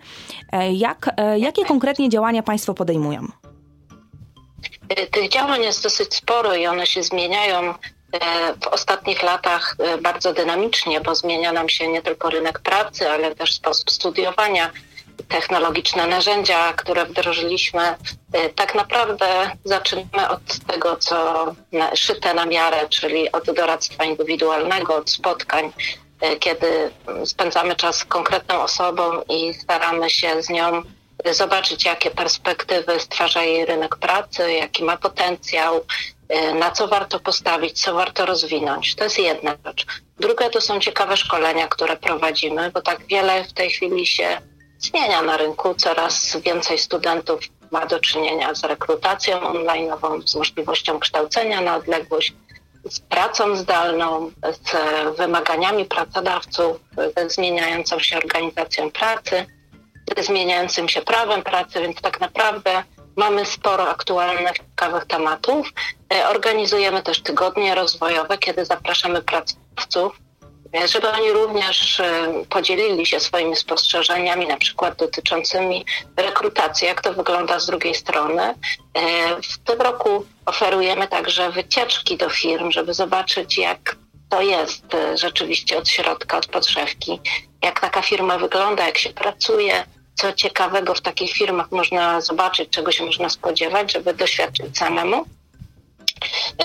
E, 0.53 0.73
jak, 0.73 1.11
e, 1.17 1.39
jakie 1.39 1.65
konkretnie 1.65 2.09
działania 2.09 2.43
Państwo 2.43 2.75
podejmują? 2.75 3.27
Tych 5.11 5.29
działań 5.29 5.63
jest 5.63 5.83
dosyć 5.83 6.15
sporo 6.15 6.55
i 6.55 6.67
one 6.67 6.87
się 6.87 7.03
zmieniają 7.03 7.75
w 8.65 8.67
ostatnich 8.67 9.23
latach 9.23 9.77
bardzo 10.03 10.33
dynamicznie, 10.33 11.01
bo 11.01 11.15
zmienia 11.15 11.53
nam 11.53 11.69
się 11.69 11.89
nie 11.89 12.03
tylko 12.03 12.31
rynek 12.31 12.59
pracy, 12.59 13.11
ale 13.11 13.35
też 13.35 13.55
sposób 13.55 13.91
studiowania, 13.91 14.71
technologiczne 15.29 16.07
narzędzia, 16.07 16.73
które 16.73 17.07
wdrożyliśmy. 17.07 17.95
Y, 18.37 18.49
tak 18.55 18.75
naprawdę 18.75 19.51
zaczynamy 19.65 20.29
od 20.29 20.59
tego, 20.67 20.97
co 20.97 21.47
szyte 21.95 22.35
na 22.35 22.47
miarę, 22.47 22.89
czyli 22.89 23.33
od 23.33 23.51
doradztwa 23.51 24.05
indywidualnego, 24.05 24.97
od 24.97 25.11
spotkań, 25.11 25.73
kiedy 26.41 26.91
spędzamy 27.25 27.77
czas 27.77 27.97
z 27.97 28.05
konkretną 28.05 28.63
osobą 28.63 29.23
i 29.29 29.55
staramy 29.55 30.11
się 30.11 30.43
z 30.43 30.49
nią 30.49 30.83
zobaczyć, 31.25 31.85
jakie 31.85 32.11
perspektywy 32.11 33.01
stwarza 33.01 33.43
jej 33.43 33.67
rynek 33.67 33.97
pracy, 33.97 34.53
jaki 34.53 34.85
ma 34.85 34.97
potencjał, 34.97 35.81
y, 36.35 36.55
na 36.55 36.71
co 36.71 36.89
warto 36.89 37.21
postawić, 37.21 37.83
co 37.83 37.95
warto 37.95 38.27
rozwinąć. 38.27 38.95
To 38.95 39.05
jest 39.05 39.19
jedna 39.19 39.57
rzecz. 39.67 39.87
Druga 40.21 40.51
to 40.51 40.61
są 40.61 40.81
ciekawe 40.81 41.17
szkolenia, 41.17 41.69
które 41.69 41.97
prowadzimy, 41.97 42.71
bo 42.71 42.83
tak 42.83 43.07
wiele 43.07 43.45
w 43.45 43.53
tej 43.53 43.71
chwili 43.71 44.07
się 44.07 44.41
zmienia 44.79 45.23
na 45.23 45.37
rynku. 45.37 45.75
Coraz 45.75 46.37
więcej 46.37 46.79
studentów 46.79 47.41
ma 47.71 47.87
do 47.87 48.01
czynienia 48.01 48.55
z 48.55 48.65
rekrutacją 48.65 49.41
online, 49.41 49.91
z 50.25 50.35
możliwością 50.35 50.99
kształcenia 50.99 51.61
na 51.61 51.77
odległość, 51.77 52.33
z 52.91 53.01
pracą 53.01 53.57
zdalną, 53.57 54.31
z 54.63 55.17
wymaganiami 55.17 55.85
pracodawców, 55.85 56.77
ze 57.17 57.31
zmieniającą 57.31 57.99
się 57.99 58.17
organizacją 58.17 58.91
pracy, 58.91 59.47
zmieniającym 60.19 60.89
się 60.89 61.03
prawem 61.03 61.43
pracy, 61.43 61.81
więc 61.81 62.01
tak 62.01 62.21
naprawdę 62.21 62.83
mamy 63.17 63.45
sporo 63.45 63.89
aktualnych, 63.89 64.53
ciekawych 64.53 65.05
tematów. 65.05 65.73
E, 66.15 66.29
organizujemy 66.29 67.03
też 67.03 67.23
tygodnie 67.23 67.75
rozwojowe, 67.75 68.39
kiedy 68.39 68.65
zapraszamy 68.65 69.23
pracodawców 69.23 70.27
żeby 70.85 71.11
oni 71.11 71.33
również 71.33 72.01
e, 72.01 72.33
podzielili 72.49 73.07
się 73.07 73.21
swoimi 73.21 73.57
spostrzeżeniami, 73.57 74.47
na 74.47 74.57
przykład 74.57 74.99
dotyczącymi 74.99 75.85
rekrutacji, 76.17 76.87
jak 76.87 77.03
to 77.03 77.13
wygląda 77.13 77.59
z 77.59 77.67
drugiej 77.67 77.95
strony. 77.95 78.43
E, 78.43 78.55
w 79.43 79.59
tym 79.59 79.81
roku 79.81 80.27
oferujemy 80.47 81.09
także 81.09 81.51
wycieczki 81.51 82.17
do 82.17 82.31
firm, 82.31 82.71
żeby 82.71 82.95
zobaczyć, 82.95 83.59
jak 83.59 83.97
to 84.29 84.43
jest 84.43 84.95
e, 84.95 85.17
rzeczywiście 85.17 85.79
od 85.79 85.89
środka, 85.89 86.39
od 86.39 86.47
podszewki, 86.47 87.21
jak 87.63 87.81
taka 87.81 88.03
firma 88.03 88.39
wygląda, 88.39 88.87
jak 88.87 88.99
się 88.99 89.11
pracuje, 89.11 89.85
co 90.17 90.33
ciekawego 90.33 90.95
w 90.95 91.01
takich 91.01 91.33
firmach 91.33 91.71
można 91.71 92.21
zobaczyć, 92.21 92.71
czego 92.71 92.93
się 92.93 93.05
można 93.05 93.29
spodziewać, 93.29 93.93
żeby 93.93 94.15
doświadczyć 94.15 94.79
samemu. 94.79 95.25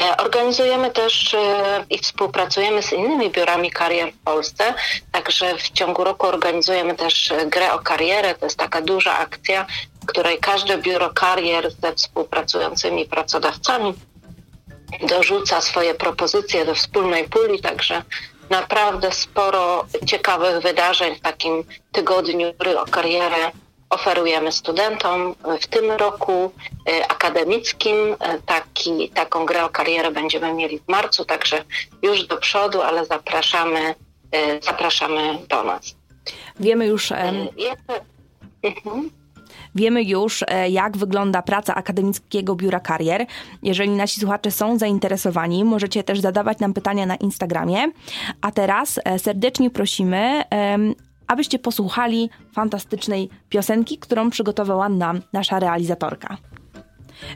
E, 0.02 0.18
organizujemy 0.18 0.91
też 0.91 1.34
e, 1.34 1.86
i 1.89 1.97
współpracujemy 1.97 2.84
z 2.84 2.93
innymi 2.93 3.30
biurami 3.30 3.72
karier 3.72 4.14
w 4.14 4.24
Polsce, 4.24 4.74
także 5.12 5.58
w 5.58 5.70
ciągu 5.70 6.04
roku 6.04 6.28
organizujemy 6.28 6.95
też 6.95 7.32
e, 7.32 7.45
grę 7.45 7.74
o 7.74 7.80
karierę. 7.80 8.36
To 8.36 8.45
jest 8.45 8.58
taka 8.58 8.82
duża 8.82 9.18
akcja, 9.18 9.66
w 10.04 10.06
której 10.06 10.38
każde 10.39 10.78
biuro 10.78 11.10
karier 11.10 11.72
ze 11.72 11.95
współpracującymi 11.95 13.06
pracodawcami 13.06 13.93
dorzuca 15.04 15.62
swoje 15.62 15.95
propozycje 15.95 16.66
do 16.66 16.76
wspólnej 16.76 17.30
puli, 17.30 17.62
także 17.62 18.04
naprawdę 18.52 19.12
sporo 19.12 19.86
ciekawych 20.06 20.62
wydarzeń 20.62 21.16
w 21.16 21.22
takim 21.22 21.64
tygodniu 21.91 22.54
gry 22.60 22.80
o 22.80 22.86
karierę 22.86 23.52
oferujemy 23.89 24.52
studentom. 24.52 25.36
W 25.62 25.68
tym 25.68 25.91
roku 25.91 26.52
e, 26.89 27.12
akademickim 27.12 27.95
e, 28.20 28.39
taki, 28.45 29.10
taką 29.10 29.45
grę 29.45 29.66
o 29.66 29.70
karierę 29.70 30.12
będziemy 30.12 30.54
mieli 30.54 30.80
w 30.80 30.88
marcu, 30.88 31.26
także 31.26 31.64
już 32.02 32.28
do 32.28 32.38
przodu, 32.38 32.82
ale 32.82 33.06
zapraszamy, 33.06 33.95
e, 34.32 34.62
zapraszamy 34.62 35.38
do 35.49 35.64
nas. 35.64 35.95
Wiemy 36.60 36.86
już. 36.86 37.12
Mhm. 38.64 39.20
Wiemy 39.76 40.03
już, 40.03 40.43
jak 40.69 40.97
wygląda 40.97 41.41
praca 41.41 41.76
Akademickiego 41.76 42.55
Biura 42.55 42.80
Karier. 42.80 43.26
Jeżeli 43.63 43.89
nasi 43.89 44.19
słuchacze 44.19 44.51
są 44.51 44.78
zainteresowani, 44.78 45.63
możecie 45.63 46.03
też 46.03 46.19
zadawać 46.19 46.59
nam 46.59 46.74
pytania 46.74 47.05
na 47.05 47.15
Instagramie. 47.15 47.91
A 48.41 48.51
teraz 48.51 48.99
serdecznie 49.17 49.69
prosimy 49.69 50.43
abyście 51.28 51.59
posłuchali 51.59 52.30
fantastycznej 52.53 53.30
piosenki, 53.49 53.97
którą 53.97 54.30
przygotowała 54.30 54.89
nam 54.89 55.22
nasza 55.34 55.59
realizatorka. 55.59 56.38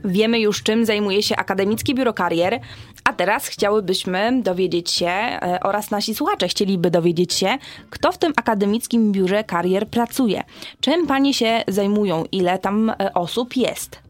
Wiemy 0.06 0.40
już, 0.40 0.64
czym 0.64 0.86
zajmuje 0.86 1.24
się 1.24 1.36
Akademickie 1.36 1.94
Biuro 1.94 2.14
Karier, 2.14 2.60
a 3.04 3.14
teraz 3.14 3.48
chciałybyśmy 3.48 4.42
dowiedzieć 4.42 4.92
się, 4.92 5.08
e, 5.08 5.60
oraz 5.64 5.92
nasi 5.92 6.16
słuchacze 6.16 6.48
chcieliby 6.48 6.92
dowiedzieć 6.92 7.34
się, 7.34 7.58
kto 7.90 8.12
w 8.12 8.18
tym 8.18 8.34
Akademickim 8.36 9.12
Biurze 9.12 9.44
Karier 9.44 9.88
pracuje. 9.88 10.44
Czym 10.82 11.08
panie 11.08 11.34
się 11.34 11.64
zajmują, 11.68 12.24
ile 12.32 12.60
tam 12.60 12.90
e, 12.90 13.14
osób 13.14 13.56
jest? 13.56 14.05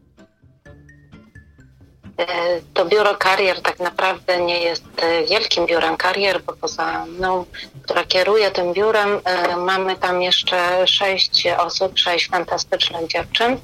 E, 2.18 2.60
to 2.74 2.84
biuro 2.84 3.14
karier 3.14 3.62
tak 3.62 3.78
naprawdę 3.78 4.40
nie 4.40 4.60
jest 4.60 4.84
e, 4.96 5.24
wielkim 5.24 5.66
biurem 5.66 5.96
karier, 5.96 6.42
bo 6.42 6.52
poza 6.52 7.06
mną, 7.06 7.44
która 7.82 8.04
kieruje 8.04 8.50
tym 8.50 8.72
biurem, 8.72 9.20
e, 9.24 9.56
mamy 9.56 9.96
tam 9.96 10.22
jeszcze 10.22 10.86
sześć 10.86 11.46
osób, 11.58 11.98
sześć 11.98 12.28
fantastycznych 12.28 13.06
dziewczyn, 13.06 13.60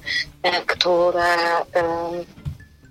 które 0.66 1.36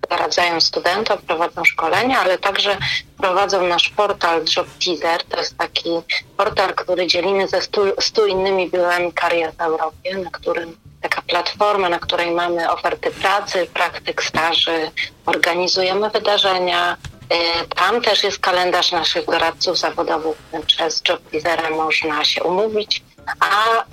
doradzają 0.09 0.61
studentom, 0.61 1.17
prowadzą 1.17 1.65
szkolenia, 1.65 2.19
ale 2.19 2.37
także 2.37 2.77
prowadzą 3.17 3.67
nasz 3.67 3.89
portal 3.89 4.41
Job 4.57 4.67
Teaser. 4.85 5.23
To 5.23 5.37
jest 5.37 5.57
taki 5.57 5.89
portal, 6.37 6.73
który 6.73 7.07
dzielimy 7.07 7.47
ze 7.47 7.61
stu, 7.61 7.81
stu 7.99 8.27
innymi 8.27 8.69
biurami 8.69 9.13
karier 9.13 9.53
w 9.53 9.61
Europie, 9.61 10.17
na 10.17 10.31
którym 10.31 10.77
taka 11.11 11.21
platforma, 11.21 11.89
na 11.89 11.99
której 11.99 12.31
mamy 12.31 12.71
oferty 12.71 13.11
pracy, 13.11 13.67
praktyk, 13.73 14.23
staży, 14.23 14.91
organizujemy 15.25 16.09
wydarzenia. 16.09 16.97
E, 17.29 17.65
tam 17.75 18.01
też 18.01 18.23
jest 18.23 18.39
kalendarz 18.39 18.91
naszych 18.91 19.25
doradców 19.25 19.77
zawodowych. 19.77 20.37
Przez 20.67 21.01
JobTeasera 21.09 21.69
można 21.69 22.25
się 22.25 22.43
umówić. 22.43 23.03
A 23.39 23.79
e, 23.79 23.83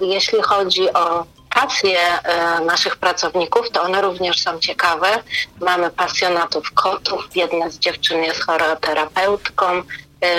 jeśli 0.00 0.42
chodzi 0.42 0.92
o 0.92 1.24
pasje 1.54 1.98
e, 2.00 2.60
naszych 2.60 2.96
pracowników, 2.96 3.70
to 3.70 3.82
one 3.82 4.02
również 4.02 4.42
są 4.42 4.58
ciekawe. 4.58 5.08
Mamy 5.60 5.90
pasjonatów 5.90 6.72
kotów. 6.72 7.28
Jedna 7.34 7.70
z 7.70 7.78
dziewczyn 7.78 8.24
jest 8.24 8.44
choroterapeutką. 8.44 9.82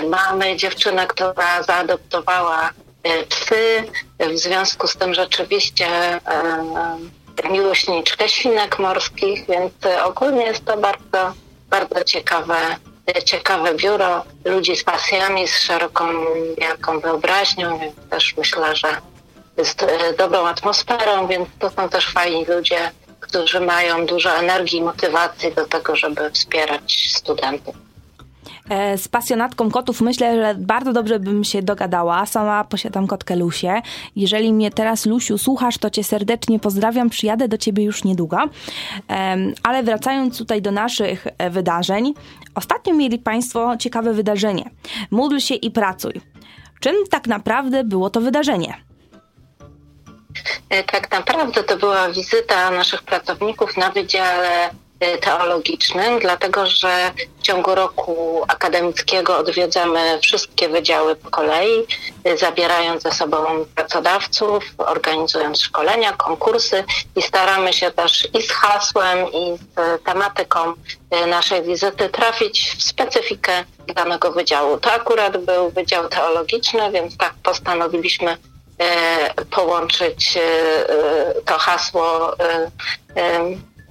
Mamy 0.09 0.55
dziewczynę, 0.57 1.07
która 1.07 1.63
zaadoptowała 1.63 2.69
psy, 3.29 3.83
w 4.19 4.37
związku 4.37 4.87
z 4.87 4.95
tym 4.95 5.13
rzeczywiście 5.13 5.87
e, 5.87 6.19
miłośniczkę 7.49 8.29
świnek 8.29 8.79
morskich, 8.79 9.47
więc 9.47 9.73
ogólnie 10.03 10.45
jest 10.45 10.65
to 10.65 10.77
bardzo, 10.77 11.33
bardzo 11.69 12.03
ciekawe, 12.03 12.57
ciekawe 13.25 13.75
biuro 13.75 14.23
ludzi 14.45 14.75
z 14.75 14.83
pasjami, 14.83 15.47
z 15.47 15.59
szeroką, 15.59 16.05
wielką 16.57 16.99
wyobraźnią, 16.99 17.79
więc 17.79 17.95
też 18.09 18.37
myślę, 18.37 18.75
że 18.75 18.87
jest 19.57 19.83
e, 19.83 20.13
dobrą 20.17 20.47
atmosferą, 20.47 21.27
więc 21.27 21.49
to 21.59 21.69
są 21.69 21.89
też 21.89 22.11
fajni 22.11 22.45
ludzie, 22.45 22.91
którzy 23.19 23.59
mają 23.59 24.05
dużo 24.05 24.31
energii 24.31 24.79
i 24.79 24.83
motywacji 24.83 25.53
do 25.53 25.65
tego, 25.65 25.95
żeby 25.95 26.31
wspierać 26.31 27.09
studentów. 27.13 27.75
E, 28.69 28.97
z 28.97 29.07
pasjonatką 29.07 29.71
kotów 29.71 30.01
myślę, 30.01 30.35
że 30.35 30.55
bardzo 30.59 30.93
dobrze 30.93 31.19
bym 31.19 31.43
się 31.43 31.61
dogadała. 31.61 32.25
Sama 32.25 32.63
posiadam 32.63 33.07
kotkę 33.07 33.35
Lusię. 33.35 33.81
Jeżeli 34.15 34.53
mnie 34.53 34.71
teraz, 34.71 35.05
Lusiu, 35.05 35.37
słuchasz, 35.37 35.77
to 35.77 35.89
cię 35.89 36.03
serdecznie 36.03 36.59
pozdrawiam. 36.59 37.09
Przyjadę 37.09 37.47
do 37.47 37.57
ciebie 37.57 37.83
już 37.83 38.03
niedługo. 38.03 38.37
Ale 39.63 39.83
wracając 39.83 40.37
tutaj 40.37 40.61
do 40.61 40.71
naszych 40.71 41.27
e, 41.37 41.49
wydarzeń, 41.49 42.13
ostatnio 42.55 42.93
mieli 42.93 43.19
Państwo 43.19 43.77
ciekawe 43.77 44.13
wydarzenie. 44.13 44.69
Módl 45.11 45.37
się 45.37 45.55
i 45.55 45.71
pracuj. 45.71 46.13
Czym 46.79 46.95
tak 47.09 47.27
naprawdę 47.27 47.83
było 47.83 48.09
to 48.09 48.21
wydarzenie? 48.21 48.73
E, 50.69 50.83
tak 50.83 51.11
naprawdę 51.11 51.63
to 51.63 51.77
była 51.77 52.09
wizyta 52.11 52.71
naszych 52.71 53.03
pracowników 53.03 53.77
na 53.77 53.89
Wydziale 53.89 54.69
teologicznym, 55.21 56.19
dlatego 56.19 56.65
że 56.65 57.11
W 57.39 57.45
ciągu 57.45 57.75
roku 57.75 58.43
akademickiego 58.47 59.37
odwiedzamy 59.37 60.19
wszystkie 60.21 60.69
wydziały 60.69 61.15
po 61.15 61.29
kolei, 61.29 61.85
zabierając 62.35 63.03
ze 63.03 63.11
sobą 63.11 63.65
pracodawców, 63.75 64.63
organizując 64.77 65.61
szkolenia, 65.61 66.13
konkursy 66.13 66.83
i 67.15 67.21
staramy 67.21 67.73
się 67.73 67.91
też 67.91 68.27
i 68.33 68.41
z 68.41 68.51
hasłem, 68.51 69.31
i 69.33 69.57
z 69.57 70.03
tematyką 70.03 70.73
naszej 71.27 71.63
wizyty 71.63 72.09
trafić 72.09 72.75
w 72.77 72.83
specyfikę 72.83 73.63
danego 73.95 74.31
wydziału. 74.31 74.77
To 74.77 74.91
akurat 74.91 75.37
był 75.37 75.69
Wydział 75.71 76.09
Teologiczny, 76.09 76.91
więc 76.91 77.17
tak 77.17 77.33
postanowiliśmy 77.43 78.37
e, 78.77 79.45
połączyć 79.45 80.37
e, 80.37 81.41
to 81.45 81.57
hasło 81.57 82.39
e, 82.39 82.71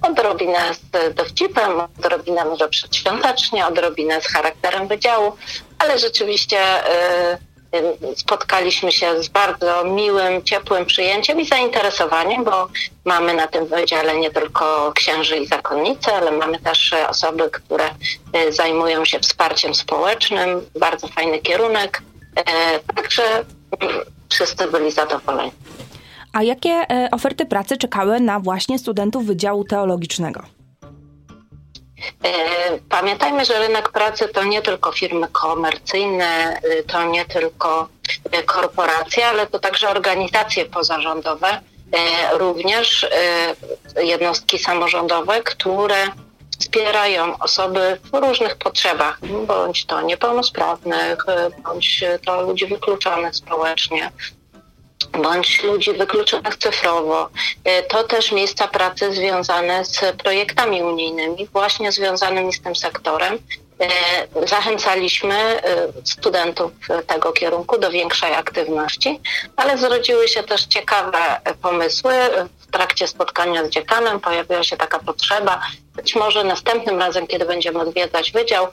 odrobinę 0.03 0.59
z 0.73 1.15
dowcipem, 1.15 1.71
odrobinę 1.99 2.45
może 2.45 2.69
przedświątecznie, 2.69 3.67
odrobinę 3.67 4.21
z 4.21 4.27
charakterem 4.27 4.87
wydziału, 4.87 5.37
ale 5.79 5.99
rzeczywiście 5.99 6.57
spotkaliśmy 8.15 8.91
się 8.91 9.23
z 9.23 9.27
bardzo 9.27 9.83
miłym, 9.83 10.43
ciepłym 10.43 10.85
przyjęciem 10.85 11.39
i 11.41 11.45
zainteresowaniem, 11.45 12.43
bo 12.43 12.67
mamy 13.05 13.33
na 13.33 13.47
tym 13.47 13.65
wydziale 13.65 14.17
nie 14.17 14.31
tylko 14.31 14.91
księży 14.95 15.37
i 15.37 15.47
zakonnice, 15.47 16.13
ale 16.15 16.31
mamy 16.31 16.59
też 16.59 16.95
osoby, 17.07 17.49
które 17.49 17.89
zajmują 18.49 19.05
się 19.05 19.19
wsparciem 19.19 19.75
społecznym, 19.75 20.69
bardzo 20.79 21.07
fajny 21.07 21.39
kierunek. 21.39 22.01
Także 22.95 23.45
wszyscy 24.29 24.67
byli 24.67 24.91
zadowoleni. 24.91 25.51
A 26.33 26.43
jakie 26.43 26.69
e, 26.69 27.09
oferty 27.11 27.45
pracy 27.45 27.77
czekały 27.77 28.19
na 28.19 28.39
właśnie 28.39 28.79
studentów 28.79 29.25
Wydziału 29.25 29.63
Teologicznego? 29.63 30.43
E, 32.23 32.31
pamiętajmy, 32.89 33.45
że 33.45 33.67
rynek 33.67 33.91
pracy 33.91 34.27
to 34.27 34.43
nie 34.43 34.61
tylko 34.61 34.91
firmy 34.91 35.27
komercyjne, 35.31 36.59
e, 36.63 36.83
to 36.83 37.03
nie 37.03 37.25
tylko 37.25 37.87
korporacje, 38.45 39.27
ale 39.27 39.47
to 39.47 39.59
także 39.59 39.89
organizacje 39.89 40.65
pozarządowe, 40.65 41.61
również 42.33 43.07
jednostki 44.03 44.59
samorządowe, 44.59 45.41
które 45.43 45.95
wspierają 46.59 47.37
osoby 47.37 47.97
w 48.03 48.13
różnych 48.13 48.55
potrzebach, 48.55 49.19
bądź 49.47 49.85
to 49.85 50.01
niepełnosprawnych, 50.01 51.25
bądź 51.63 52.03
to 52.25 52.41
ludzi 52.41 52.67
wykluczonych 52.67 53.35
społecznie, 53.35 54.11
bądź 55.21 55.63
ludzi 55.63 55.93
wykluczonych 55.93 56.57
cyfrowo. 56.57 57.29
E, 57.63 57.83
to 57.83 58.03
też 58.03 58.31
miejsca 58.31 58.67
pracy 58.67 59.13
związane 59.13 59.85
z 59.85 59.99
projektami 60.23 60.83
unijnymi, 60.83 61.47
właśnie 61.53 61.91
związanymi 61.91 62.53
z 62.53 62.61
tym 62.61 62.75
sektorem. 62.75 63.39
E, 63.79 64.47
zachęcaliśmy 64.47 65.35
e, 65.35 65.87
studentów 66.03 66.71
tego 67.07 67.31
kierunku 67.31 67.77
do 67.77 67.91
większej 67.91 68.33
aktywności, 68.33 69.19
ale 69.55 69.77
zrodziły 69.77 70.27
się 70.27 70.43
też 70.43 70.65
ciekawe 70.65 71.41
pomysły. 71.61 72.13
W 72.59 72.71
trakcie 72.71 73.07
spotkania 73.07 73.65
z 73.65 73.69
dziekanem 73.69 74.19
pojawiła 74.19 74.63
się 74.63 74.77
taka 74.77 74.99
potrzeba, 74.99 75.61
być 75.95 76.15
może 76.15 76.43
następnym 76.43 76.99
razem, 76.99 77.27
kiedy 77.27 77.45
będziemy 77.45 77.79
odwiedzać 77.79 78.31
wydział, 78.31 78.67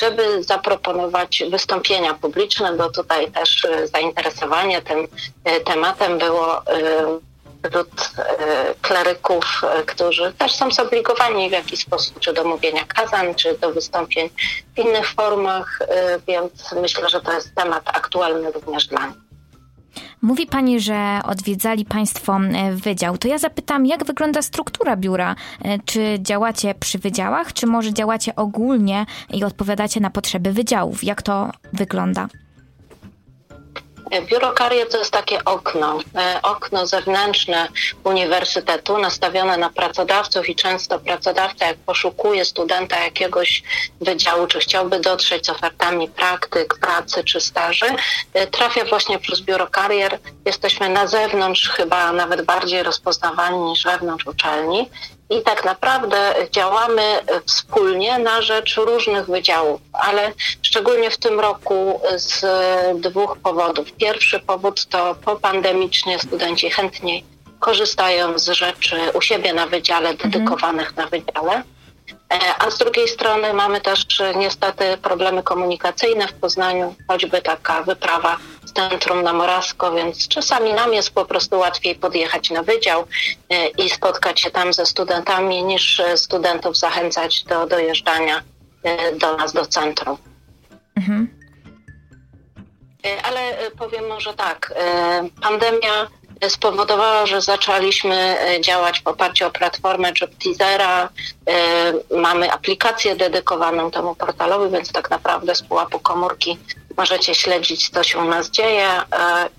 żeby 0.00 0.42
zaproponować 0.42 1.42
wystąpienia 1.50 2.14
publiczne, 2.14 2.72
bo 2.72 2.90
tutaj 2.90 3.30
też 3.30 3.66
zainteresowanie 3.84 4.82
tym 4.82 5.08
tematem 5.64 6.18
było 6.18 6.62
wśród 7.64 8.10
kleryków, 8.82 9.62
którzy 9.86 10.32
też 10.38 10.54
są 10.54 10.70
zobligowani 10.70 11.48
w 11.48 11.52
jakiś 11.52 11.80
sposób, 11.80 12.20
czy 12.20 12.32
do 12.32 12.44
mówienia 12.44 12.84
kazań, 12.84 13.34
czy 13.34 13.58
do 13.58 13.72
wystąpień 13.72 14.30
w 14.76 14.78
innych 14.78 15.08
formach, 15.08 15.78
więc 16.26 16.72
myślę, 16.82 17.08
że 17.08 17.20
to 17.20 17.32
jest 17.32 17.54
temat 17.54 17.82
aktualny 17.88 18.52
również 18.52 18.86
dla 18.86 19.06
nich. 19.06 19.24
Mówi 20.22 20.46
Pani, 20.46 20.80
że 20.80 21.20
odwiedzali 21.24 21.84
Państwo 21.84 22.36
e, 22.36 22.72
wydział. 22.72 23.18
To 23.18 23.28
ja 23.28 23.38
zapytam, 23.38 23.86
jak 23.86 24.04
wygląda 24.04 24.42
struktura 24.42 24.96
biura? 24.96 25.34
E, 25.64 25.78
czy 25.78 26.18
działacie 26.20 26.74
przy 26.74 26.98
wydziałach, 26.98 27.52
czy 27.52 27.66
może 27.66 27.92
działacie 27.92 28.36
ogólnie 28.36 29.06
i 29.30 29.44
odpowiadacie 29.44 30.00
na 30.00 30.10
potrzeby 30.10 30.52
wydziałów? 30.52 31.04
Jak 31.04 31.22
to 31.22 31.50
wygląda? 31.72 32.28
Biuro 34.10 34.52
Karier 34.52 34.88
to 34.88 34.98
jest 34.98 35.10
takie 35.10 35.44
okno, 35.44 35.98
e, 36.16 36.42
okno 36.42 36.86
zewnętrzne 36.86 37.68
uniwersytetu 38.04 38.98
nastawione 38.98 39.56
na 39.56 39.70
pracodawców 39.70 40.48
i 40.48 40.54
często 40.54 40.98
pracodawca 40.98 41.66
jak 41.66 41.76
poszukuje 41.76 42.44
studenta 42.44 43.04
jakiegoś 43.04 43.62
wydziału, 44.00 44.46
czy 44.46 44.58
chciałby 44.58 45.00
dotrzeć 45.00 45.46
z 45.46 45.48
ofertami 45.48 46.08
praktyk, 46.08 46.78
pracy 46.78 47.24
czy 47.24 47.40
staży, 47.40 47.86
e, 48.34 48.46
trafia 48.46 48.84
właśnie 48.84 49.18
przez 49.18 49.40
Biuro 49.40 49.66
Karier. 49.66 50.18
Jesteśmy 50.44 50.88
na 50.88 51.06
zewnątrz 51.06 51.68
chyba 51.68 52.12
nawet 52.12 52.42
bardziej 52.42 52.82
rozpoznawani 52.82 53.58
niż 53.58 53.84
wewnątrz 53.84 54.26
uczelni 54.26 54.90
i 55.30 55.42
tak 55.42 55.64
naprawdę 55.64 56.34
działamy 56.50 57.02
wspólnie 57.46 58.18
na 58.18 58.42
rzecz 58.42 58.76
różnych 58.76 59.26
wydziałów, 59.26 59.80
ale 59.92 60.32
szczególnie 60.62 61.10
w 61.10 61.18
tym 61.18 61.40
roku 61.40 62.00
z 62.16 62.44
dwóch 63.00 63.38
powodów. 63.42 63.92
Pierwszy 63.92 64.40
powód 64.40 64.86
to 64.86 65.14
popandemicznie 65.24 66.18
studenci 66.18 66.70
chętniej 66.70 67.24
korzystają 67.60 68.38
z 68.38 68.48
rzeczy 68.48 68.96
u 69.14 69.20
siebie 69.20 69.54
na 69.54 69.66
wydziale, 69.66 70.10
mhm. 70.10 70.30
dedykowanych 70.30 70.96
na 70.96 71.06
wydziale. 71.06 71.62
E, 72.32 72.38
a 72.58 72.70
z 72.70 72.78
drugiej 72.78 73.08
strony 73.08 73.52
mamy 73.52 73.80
też 73.80 74.06
niestety 74.36 74.96
problemy 75.02 75.42
komunikacyjne 75.42 76.28
w 76.28 76.32
Poznaniu, 76.32 76.94
choćby 77.08 77.42
taka 77.42 77.82
wyprawa 77.82 78.36
centrum 78.74 79.22
na 79.22 79.32
Morasko, 79.32 79.92
więc 79.92 80.28
czasami 80.28 80.72
nam 80.72 80.92
jest 80.94 81.10
po 81.10 81.24
prostu 81.24 81.58
łatwiej 81.58 81.94
podjechać 81.94 82.50
na 82.50 82.62
wydział 82.62 83.04
e, 83.50 83.68
i 83.68 83.90
spotkać 83.90 84.40
się 84.40 84.50
tam 84.50 84.72
ze 84.72 84.86
studentami, 84.86 85.64
niż 85.64 86.00
e, 86.00 86.16
studentów 86.16 86.76
zachęcać 86.76 87.44
do 87.44 87.66
dojeżdżania 87.66 88.42
e, 88.82 89.12
do 89.12 89.36
nas, 89.36 89.52
do 89.52 89.66
centrum. 89.66 90.16
Mhm. 90.96 91.44
Ale 93.22 93.70
powiem 93.78 94.06
może 94.08 94.34
tak, 94.34 94.74
pandemia 95.42 96.08
spowodowała, 96.48 97.26
że 97.26 97.40
zaczęliśmy 97.40 98.36
działać 98.60 99.02
w 99.02 99.06
oparciu 99.06 99.46
o 99.46 99.50
platformę 99.50 100.12
JobTeasera. 100.20 101.08
Mamy 102.16 102.52
aplikację 102.52 103.16
dedykowaną 103.16 103.90
temu 103.90 104.14
portalowi, 104.14 104.72
więc 104.72 104.92
tak 104.92 105.10
naprawdę 105.10 105.54
z 105.54 105.62
pułapu 105.62 105.98
komórki 105.98 106.58
Możecie 106.96 107.34
śledzić, 107.34 107.90
co 107.90 108.02
się 108.02 108.18
u 108.18 108.24
nas 108.24 108.50
dzieje 108.50 108.88
e, 108.88 109.02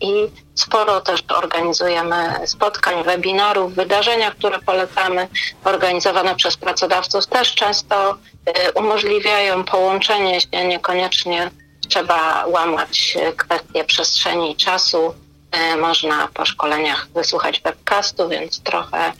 i 0.01 0.13
sporo 0.55 1.01
też 1.01 1.23
organizujemy 1.29 2.15
spotkań, 2.45 3.03
webinarów, 3.03 3.75
wydarzenia, 3.75 4.31
które 4.31 4.59
polecamy, 4.59 5.27
organizowane 5.63 6.35
przez 6.35 6.57
pracodawców, 6.57 7.27
też 7.27 7.55
często 7.55 8.17
e, 8.45 8.71
umożliwiają 8.71 9.63
połączenie 9.63 10.41
się, 10.41 10.67
niekoniecznie 10.67 11.51
trzeba 11.89 12.45
łamać 12.47 13.17
kwestie 13.37 13.83
przestrzeni 13.83 14.51
i 14.51 14.55
czasu. 14.55 15.15
E, 15.51 15.75
można 15.75 16.27
po 16.33 16.45
szkoleniach 16.45 17.07
wysłuchać 17.15 17.61
webcastu, 17.61 18.29
więc 18.29 18.61
trochę 18.61 19.13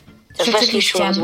weszliśmy 0.51 1.13
w 1.13 1.24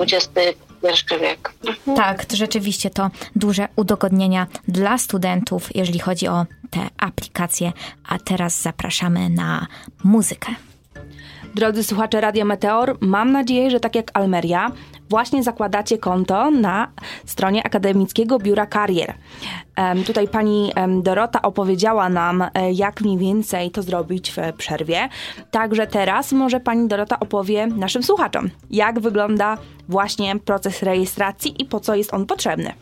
Wiek. 1.22 1.54
Mhm. 1.68 1.98
Tak, 1.98 2.26
to 2.26 2.36
rzeczywiście 2.36 2.90
to 2.90 3.10
duże 3.36 3.68
udogodnienia 3.76 4.48
dla 4.68 4.98
studentów, 4.98 5.76
jeżeli 5.76 6.00
chodzi 6.00 6.28
o 6.28 6.46
te 6.70 6.88
aplikacje. 6.98 7.72
A 8.08 8.20
teraz 8.20 8.62
zapraszamy 8.62 9.30
na 9.30 9.68
muzykę. 10.04 10.56
Drodzy 11.56 11.84
słuchacze 11.84 12.22
Radia 12.22 12.46
Meteor, 12.46 12.98
mam 13.02 13.32
nadzieję, 13.32 13.72
że 13.72 13.80
tak 13.80 13.96
jak 13.96 14.12
Almeria, 14.14 14.72
właśnie 15.10 15.44
zakładacie 15.44 15.98
konto 15.98 16.52
na 16.52 16.88
stronie 17.26 17.64
Akademickiego 17.66 18.40
Biura 18.40 18.66
Karier. 18.66 19.14
Tutaj 20.06 20.28
pani 20.28 20.72
Dorota 21.04 21.42
opowiedziała 21.42 22.10
nam, 22.10 22.42
e, 22.42 22.72
jak 22.72 23.02
mniej 23.02 23.18
więcej 23.18 23.72
to 23.72 23.82
zrobić 23.82 24.32
w 24.32 24.54
przerwie. 24.58 25.10
Także 25.52 25.88
teraz 25.88 26.32
może 26.32 26.60
pani 26.60 26.88
Dorota 26.88 27.20
opowie 27.20 27.68
naszym 27.68 28.04
słuchaczom, 28.04 28.50
jak 28.70 29.00
wygląda 29.00 29.58
właśnie 29.90 30.40
proces 30.40 30.84
rejestracji 30.84 31.62
i 31.62 31.66
po 31.66 31.80
co 31.80 31.96
jest 31.96 32.14
on 32.14 32.26
potrzebny. 32.26 32.74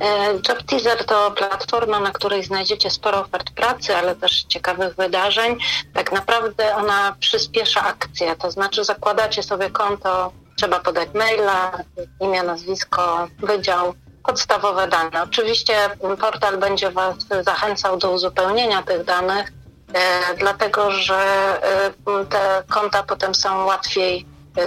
E, 0.00 0.32
Job 0.48 0.62
Teaser 0.62 1.04
to 1.04 1.30
platforma, 1.30 2.00
na 2.00 2.10
której 2.10 2.44
znajdziecie 2.44 2.90
sporo 2.90 3.20
ofert 3.20 3.50
pracy, 3.50 3.96
ale 3.96 4.16
też 4.16 4.42
ciekawych 4.42 4.94
wydarzeń. 4.94 5.58
Tak 5.94 6.12
naprawdę 6.12 6.76
ona 6.76 7.16
przyspiesza 7.20 7.84
akcję, 7.84 8.36
to 8.36 8.50
znaczy 8.50 8.84
zakładacie 8.84 9.42
sobie 9.42 9.70
konto, 9.70 10.32
trzeba 10.56 10.80
podać 10.80 11.08
maila, 11.14 11.78
imię, 12.20 12.42
nazwisko, 12.42 13.28
wydział, 13.38 13.94
podstawowe 14.24 14.88
dane. 14.88 15.22
Oczywiście 15.22 15.74
portal 16.20 16.58
będzie 16.58 16.90
Was 16.90 17.14
zachęcał 17.40 17.96
do 17.96 18.10
uzupełnienia 18.10 18.82
tych 18.82 19.04
danych, 19.04 19.52
e, 19.94 20.34
dlatego 20.38 20.90
że 20.90 21.18
e, 21.62 21.90
te 22.30 22.62
konta 22.68 23.02
potem 23.02 23.34
są 23.34 23.64
łatwiej 23.64 24.26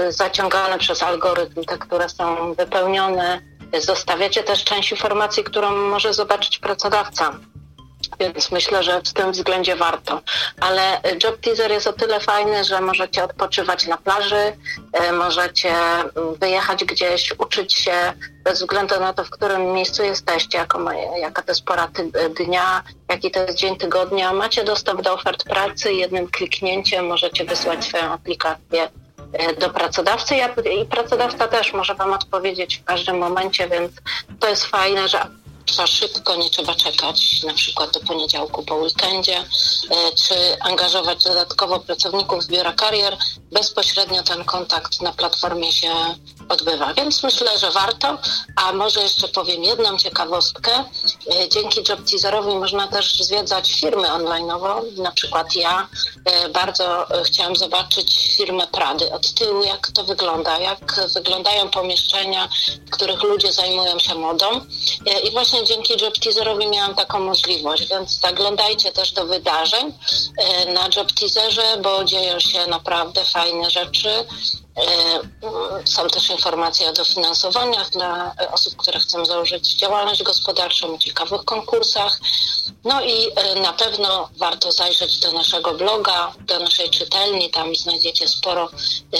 zaciągane 0.09 0.77
przez 0.77 1.03
algorytm, 1.03 1.63
te, 1.63 1.77
które 1.77 2.09
są 2.09 2.53
wypełnione 2.53 3.41
Zostawiacie 3.77 4.43
też 4.43 4.63
część 4.63 4.91
informacji, 4.91 5.43
którą 5.43 5.71
może 5.71 6.13
zobaczyć 6.13 6.59
pracodawca. 6.59 7.39
Więc 8.19 8.51
myślę, 8.51 8.83
że 8.83 9.01
w 9.01 9.13
tym 9.13 9.31
względzie 9.31 9.75
warto. 9.75 10.21
Ale 10.59 11.01
job 11.23 11.39
teaser 11.41 11.71
jest 11.71 11.87
o 11.87 11.93
tyle 11.93 12.19
fajny, 12.19 12.63
że 12.63 12.81
możecie 12.81 13.23
odpoczywać 13.23 13.87
na 13.87 13.97
plaży, 13.97 14.57
e, 14.93 15.11
możecie 15.11 15.71
mm, 15.71 16.35
wyjechać 16.39 16.85
gdzieś, 16.85 17.33
uczyć 17.37 17.73
się 17.73 18.13
bez 18.43 18.59
względu 18.59 18.99
na 18.99 19.13
to, 19.13 19.23
w 19.23 19.29
którym 19.29 19.73
miejscu 19.73 20.03
jesteście, 20.03 20.65
jaka 21.21 21.41
to 21.41 21.51
jest 21.51 21.65
pora 21.65 21.89
dnia, 22.39 22.83
jaki 23.09 23.31
to 23.31 23.39
jest 23.41 23.57
dzień 23.57 23.77
tygodnia. 23.77 24.33
Macie 24.33 24.63
dostęp 24.63 25.01
do 25.01 25.13
ofert 25.13 25.43
pracy, 25.43 25.93
jednym 25.93 26.27
kliknięciem 26.27 27.07
możecie 27.07 27.45
wysłać 27.45 27.85
swoją 27.85 28.03
aplikację 28.03 28.83
e, 28.83 28.89
do 29.59 29.69
pracodawcy 29.69 30.35
i 30.81 30.85
pracodawca 30.85 31.47
też 31.47 31.73
może 31.73 31.95
Wam 31.95 32.13
odpowiedzieć 32.13 32.75
w 32.77 32.83
każdym 32.83 33.17
momencie, 33.17 33.69
więc 33.69 33.91
to 34.39 34.49
jest 34.49 34.65
fajne, 34.65 35.07
że 35.07 35.25
za 35.73 35.87
szybko, 35.87 36.35
nie 36.35 36.49
trzeba 36.49 36.75
czekać 36.75 37.43
na 37.43 37.53
przykład 37.53 37.93
do 37.93 37.99
poniedziałku 37.99 38.63
po 38.63 38.75
weekendzie, 38.75 39.37
e, 39.37 39.45
czy 40.15 40.33
angażować 40.59 41.23
dodatkowo 41.23 41.79
pracowników 41.79 42.43
z 42.43 42.47
biura 42.47 42.73
karier. 42.73 43.17
Bezpośrednio 43.51 44.23
ten 44.23 44.45
kontakt 44.45 45.01
na 45.01 45.11
platformie 45.11 45.71
się 45.71 45.91
odbywa, 46.49 46.93
więc 46.93 47.23
myślę, 47.23 47.57
że 47.57 47.71
warto. 47.71 48.17
A 48.55 48.73
może 48.73 49.01
jeszcze 49.01 49.27
powiem 49.27 49.63
jedną 49.63 49.97
ciekawostkę. 49.97 50.71
E, 50.71 51.49
dzięki 51.49 51.79
Job 51.89 51.99
Teaserowi 52.09 52.55
można 52.55 52.87
też 52.87 53.15
zwiedzać 53.19 53.73
firmy 53.73 54.07
online'owo. 54.07 54.97
Na 54.97 55.11
przykład 55.11 55.55
ja 55.55 55.87
e, 56.25 56.49
bardzo 56.49 57.05
chciałam 57.23 57.55
zobaczyć 57.55 58.35
firmę 58.37 58.67
Prady 58.67 59.11
od 59.13 59.33
tyłu, 59.33 59.63
jak 59.63 59.91
to 59.91 60.03
wygląda, 60.03 60.59
jak 60.59 60.95
wyglądają 61.13 61.69
pomieszczenia, 61.69 62.49
w 62.87 62.89
których 62.89 63.23
ludzie 63.23 63.53
zajmują 63.53 63.99
się 63.99 64.15
modą. 64.15 64.45
I 65.23 65.31
właśnie 65.31 65.63
dzięki 65.65 65.93
Job 66.01 66.19
Teaserowi 66.19 66.67
miałam 66.67 66.95
taką 66.95 67.19
możliwość, 67.19 67.89
więc 67.89 68.19
zaglądajcie 68.19 68.91
też 68.91 69.11
do 69.11 69.25
wydarzeń 69.25 69.93
e, 70.37 70.73
na 70.73 70.89
Job 70.95 71.11
Teaserze, 71.11 71.77
bo 71.83 72.03
dzieją 72.03 72.39
się 72.39 72.67
naprawdę 72.67 73.25
fajne 73.25 73.69
rzeczy. 73.69 74.25
E, 74.79 75.19
są 75.85 76.07
też 76.07 76.29
informacje 76.29 76.89
o 76.89 76.93
dofinansowaniach 76.93 77.89
dla 77.89 78.35
osób, 78.51 78.75
które 78.75 78.99
chcą 78.99 79.25
założyć 79.25 79.75
działalność 79.75 80.23
gospodarczą, 80.23 80.97
ciekawych 80.97 81.43
konkursach. 81.45 82.19
No 82.83 83.01
i 83.01 83.27
e, 83.35 83.61
na 83.61 83.73
pewno 83.73 84.29
warto 84.37 84.71
zajrzeć 84.71 85.19
do 85.19 85.31
naszego 85.31 85.73
bloga, 85.73 86.33
do 86.39 86.59
naszej 86.59 86.89
czytelni. 86.89 87.49
Tam 87.49 87.75
znajdziecie 87.75 88.27
sporo 88.27 88.69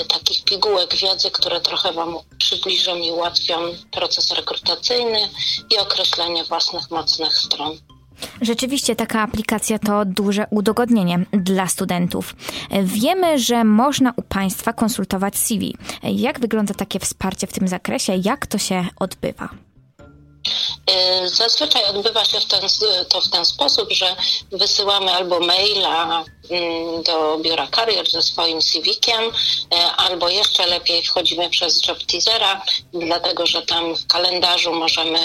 takich 0.07 0.43
pigułek 0.43 0.95
wiedzy, 0.95 1.31
które 1.31 1.61
trochę 1.61 1.93
Wam 1.93 2.17
przybliżą 2.37 2.95
i 2.95 3.11
ułatwią 3.11 3.55
proces 3.91 4.31
rekrutacyjny 4.31 5.29
i 5.69 5.77
określenie 5.77 6.43
własnych 6.43 6.91
mocnych 6.91 7.37
stron. 7.37 7.79
Rzeczywiście 8.41 8.95
taka 8.95 9.21
aplikacja 9.21 9.79
to 9.79 10.05
duże 10.05 10.45
udogodnienie 10.49 11.25
dla 11.31 11.67
studentów. 11.67 12.35
Wiemy, 12.83 13.39
że 13.39 13.63
można 13.63 14.13
u 14.15 14.21
Państwa 14.21 14.73
konsultować 14.73 15.37
CV. 15.37 15.75
Jak 16.03 16.39
wygląda 16.39 16.73
takie 16.73 16.99
wsparcie 16.99 17.47
w 17.47 17.53
tym 17.53 17.67
zakresie? 17.67 18.13
Jak 18.23 18.47
to 18.47 18.57
się 18.57 18.85
odbywa? 18.99 19.49
Y, 21.25 21.29
zazwyczaj 21.29 21.83
odbywa 21.83 22.25
się 22.25 22.39
w 22.39 22.45
ten, 22.45 22.61
to 23.09 23.21
w 23.21 23.29
ten 23.29 23.45
sposób, 23.45 23.91
że 23.91 24.15
wysyłamy 24.51 25.11
albo 25.11 25.39
maila 25.39 26.25
do 27.03 27.37
biura 27.37 27.67
karier 27.67 28.09
ze 28.09 28.21
swoim 28.21 28.61
CV-kiem, 28.61 29.23
y, 29.23 29.77
albo 29.97 30.29
jeszcze 30.29 30.67
lepiej 30.67 31.03
wchodzimy 31.03 31.49
przez 31.49 31.87
job 31.87 32.03
teasera, 32.03 32.61
dlatego 32.93 33.45
że 33.45 33.61
tam 33.61 33.95
w 33.95 34.07
kalendarzu 34.07 34.73
możemy 34.73 35.19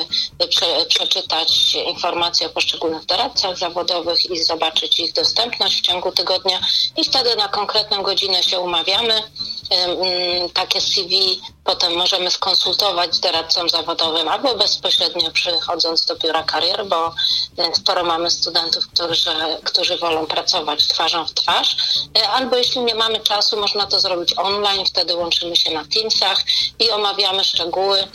prze, 0.48 0.86
przeczytać 0.88 1.74
informacje 1.74 2.46
o 2.46 2.50
poszczególnych 2.50 3.06
doradcach 3.06 3.58
zawodowych 3.58 4.30
i 4.30 4.44
zobaczyć 4.44 5.00
ich 5.00 5.12
dostępność 5.12 5.78
w 5.78 5.82
ciągu 5.82 6.12
tygodnia 6.12 6.60
i 6.96 7.04
wtedy 7.04 7.36
na 7.36 7.48
konkretną 7.48 8.02
godzinę 8.02 8.42
się 8.42 8.60
umawiamy. 8.60 9.22
Mm, 9.70 10.50
takie 10.50 10.80
CV 10.80 11.40
potem 11.64 11.94
możemy 11.96 12.30
skonsultować 12.30 13.14
z 13.14 13.20
doradcą 13.20 13.68
zawodowym 13.68 14.28
albo 14.28 14.54
bezpośrednio 14.54 15.30
przychodząc 15.30 16.06
do 16.06 16.16
biura 16.16 16.42
karier, 16.42 16.86
bo 16.86 17.14
e, 17.58 17.74
sporo 17.74 18.04
mamy 18.04 18.30
studentów, 18.30 18.88
którzy, 18.88 19.30
którzy 19.64 19.98
wolą 19.98 20.26
pracować 20.26 20.88
twarzą 20.88 21.13
w 21.22 21.34
twarz, 21.34 21.76
e, 22.18 22.28
albo 22.28 22.56
jeśli 22.56 22.80
nie 22.80 22.94
mamy 22.94 23.20
czasu, 23.20 23.60
można 23.60 23.86
to 23.86 24.00
zrobić 24.00 24.34
online, 24.38 24.84
wtedy 24.86 25.16
łączymy 25.16 25.56
się 25.56 25.74
na 25.74 25.84
Teamsach 25.84 26.44
i 26.78 26.90
omawiamy 26.90 27.44
szczegóły. 27.44 27.98
E, 28.00 28.06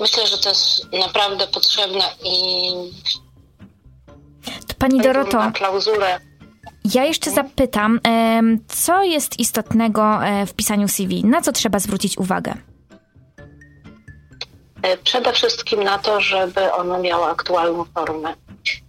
myślę, 0.00 0.26
że 0.26 0.38
to 0.38 0.48
jest 0.48 0.92
naprawdę 0.92 1.46
potrzebne 1.46 2.04
i 2.24 2.72
Pani 4.78 5.00
Doroto. 5.00 5.50
Klauzulę 5.54 6.20
ja 6.94 7.04
jeszcze 7.04 7.30
zapytam, 7.30 8.00
co 8.68 9.02
jest 9.02 9.40
istotnego 9.40 10.24
e, 10.24 10.46
w 10.46 10.54
pisaniu 10.54 10.88
CV? 10.88 11.24
Na 11.24 11.42
co 11.42 11.52
trzeba 11.52 11.78
zwrócić 11.78 12.18
uwagę? 12.18 12.54
E, 14.82 14.96
przede 14.96 15.32
wszystkim 15.32 15.84
na 15.84 15.98
to, 15.98 16.20
żeby 16.20 16.72
ono 16.72 16.98
miało 16.98 17.28
aktualną 17.28 17.84
formę. 17.94 18.34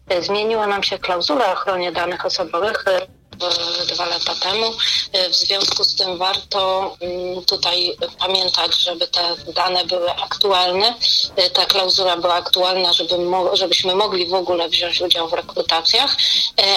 E, 0.09 0.21
zmieniła 0.21 0.67
nam 0.67 0.83
się 0.83 0.99
klauzula 0.99 1.49
o 1.49 1.53
ochronie 1.53 1.91
danych 1.91 2.25
osobowych 2.25 2.85
dwa 3.87 4.05
lata 4.05 4.35
temu. 4.35 4.73
W 5.31 5.35
związku 5.35 5.83
z 5.83 5.95
tym 5.95 6.17
warto 6.17 6.91
mm, 7.01 7.45
tutaj 7.45 7.97
pamiętać, 8.19 8.75
żeby 8.75 9.07
te 9.07 9.35
dane 9.53 9.85
były 9.85 10.11
aktualne. 10.11 10.95
Ta 11.53 11.65
klauzula 11.65 12.17
była 12.17 12.33
aktualna, 12.33 12.93
żeby, 12.93 13.15
żebyśmy 13.53 13.95
mogli 13.95 14.25
w 14.25 14.33
ogóle 14.33 14.69
wziąć 14.69 15.01
udział 15.01 15.29
w 15.29 15.33
rekrutacjach, 15.33 16.17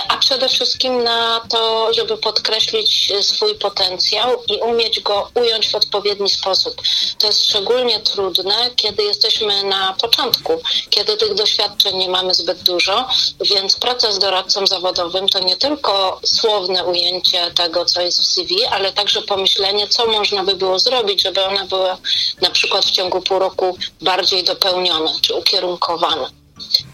a 0.08 0.16
przede 0.16 0.48
wszystkim 0.48 1.02
na 1.02 1.40
to, 1.48 1.92
żeby 1.94 2.16
podkreślić 2.16 3.12
swój 3.20 3.54
potencjał 3.54 4.42
i 4.46 4.56
umieć 4.56 5.00
go 5.00 5.30
ująć 5.34 5.68
w 5.68 5.74
odpowiedni 5.74 6.30
sposób. 6.30 6.82
To 7.18 7.26
jest 7.26 7.44
szczególnie 7.44 8.00
trudne, 8.00 8.70
kiedy 8.76 9.02
jesteśmy 9.02 9.64
na 9.64 9.96
początku, 10.00 10.60
kiedy 10.90 11.16
tych 11.16 11.34
doświadczeń 11.34 11.96
nie 11.96 12.08
mamy 12.08 12.34
zbyt 12.34 12.62
dużo, 12.62 13.08
więc 13.40 13.76
praca 13.76 14.12
z 14.12 14.18
doradcą 14.18 14.66
zawodowym 14.66 15.28
to 15.28 15.38
nie 15.38 15.56
tylko 15.56 16.20
słowo, 16.24 16.53
dosłowne 16.55 16.84
ujęcie 16.84 17.50
tego, 17.55 17.84
co 17.84 18.00
jest 18.00 18.20
w 18.20 18.26
CV, 18.26 18.66
ale 18.70 18.92
także 18.92 19.22
pomyślenie, 19.22 19.88
co 19.88 20.07
można 20.07 20.44
by 20.44 20.57
było 20.57 20.78
zrobić, 20.78 21.22
żeby 21.22 21.44
one 21.44 21.66
były 21.66 21.88
na 22.40 22.50
przykład 22.50 22.84
w 22.84 22.90
ciągu 22.90 23.20
pół 23.20 23.38
roku 23.38 23.76
bardziej 24.02 24.44
dopełnione 24.44 25.11
czy 25.20 25.34
ukierunkowane. 25.34 26.26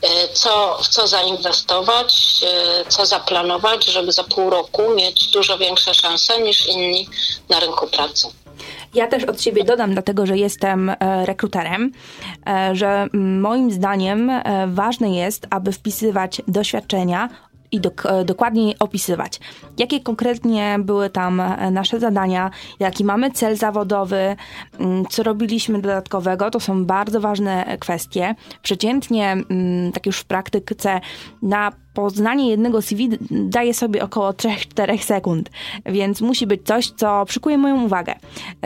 E, 0.03 0.29
co, 0.33 0.79
w 0.83 0.89
co 0.89 1.07
zainwestować, 1.07 2.41
e, 2.43 2.85
co 2.89 3.07
zaplanować, 3.07 3.85
żeby 3.87 4.13
za 4.13 4.25
pół 4.25 4.51
roku 4.51 4.83
mieć 4.97 5.27
dużo 5.31 5.59
większe 5.59 5.95
szanse 5.95 6.41
niż 6.41 6.67
inni 6.67 7.09
na 7.49 7.61
rynku 7.61 7.87
pracy. 7.87 8.29
Ja 8.95 9.07
też 9.07 9.25
od 9.25 9.43
siebie 9.43 9.65
dodam, 9.65 9.93
dlatego 9.93 10.27
że 10.27 10.37
jestem 10.37 10.91
e, 10.91 10.97
rekruterem, 11.27 11.93
że 12.73 13.07
moim 13.13 13.71
zdaniem 13.71 14.31
ważne 14.67 15.11
jest, 15.11 15.47
aby 15.51 15.73
wpisywać 15.73 16.43
doświadczenia 16.49 17.29
i 17.73 17.81
dok 17.81 18.03
dokładniej 18.25 18.79
opisywać, 18.79 19.41
jakie 19.79 20.01
konkretnie 20.01 20.77
były 20.79 21.11
tam 21.11 21.41
e, 21.41 21.71
nasze 21.71 22.01
zadania, 22.01 22.51
jaki 22.81 23.05
mamy 23.05 23.31
cel 23.31 23.57
zawodowy, 23.57 24.37
mm, 24.79 25.05
co 25.11 25.23
robiliśmy 25.23 25.81
dodatkowego. 25.81 26.51
To 26.51 26.61
są 26.61 26.85
bardzo 26.85 27.21
ważne 27.21 27.77
kwestie. 27.81 28.35
Przeciętnie, 28.63 29.33
mm, 29.33 29.93
tak 29.93 30.07
już 30.07 30.19
w 30.19 30.25
praktyce, 30.25 31.01
na 31.43 31.73
poznanie 31.95 32.51
jednego 32.51 32.83
CV 32.83 33.09
daje 33.31 33.75
sobie 33.75 34.05
około 34.05 34.31
3-4 34.31 34.99
sekund, 35.03 35.51
więc 35.87 36.21
musi 36.21 36.47
być 36.47 36.63
coś, 36.65 36.91
co 36.91 37.25
przykuje 37.27 37.59
moją 37.59 37.85
uwagę. 37.85 38.15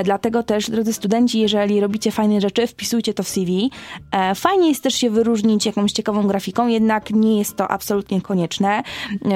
Dlatego 0.05 0.43
też, 0.43 0.71
drodzy 0.71 0.93
studenci, 0.93 1.41
jeżeli 1.41 1.81
robicie 1.81 2.11
fajne 2.11 2.41
rzeczy, 2.41 2.67
wpisujcie 2.67 3.15
to 3.15 3.23
w 3.23 3.29
CV. 3.29 3.71
E, 4.11 4.35
fajnie 4.35 4.69
jest 4.69 4.83
też 4.83 4.95
się 4.95 5.11
wyróżnić 5.11 5.67
jakąś 5.67 5.93
ciekawą 5.93 6.27
grafiką, 6.27 6.67
jednak 6.67 7.11
nie 7.11 7.39
jest 7.39 7.57
to 7.57 7.69
absolutnie 7.69 8.21
konieczne. 8.21 8.83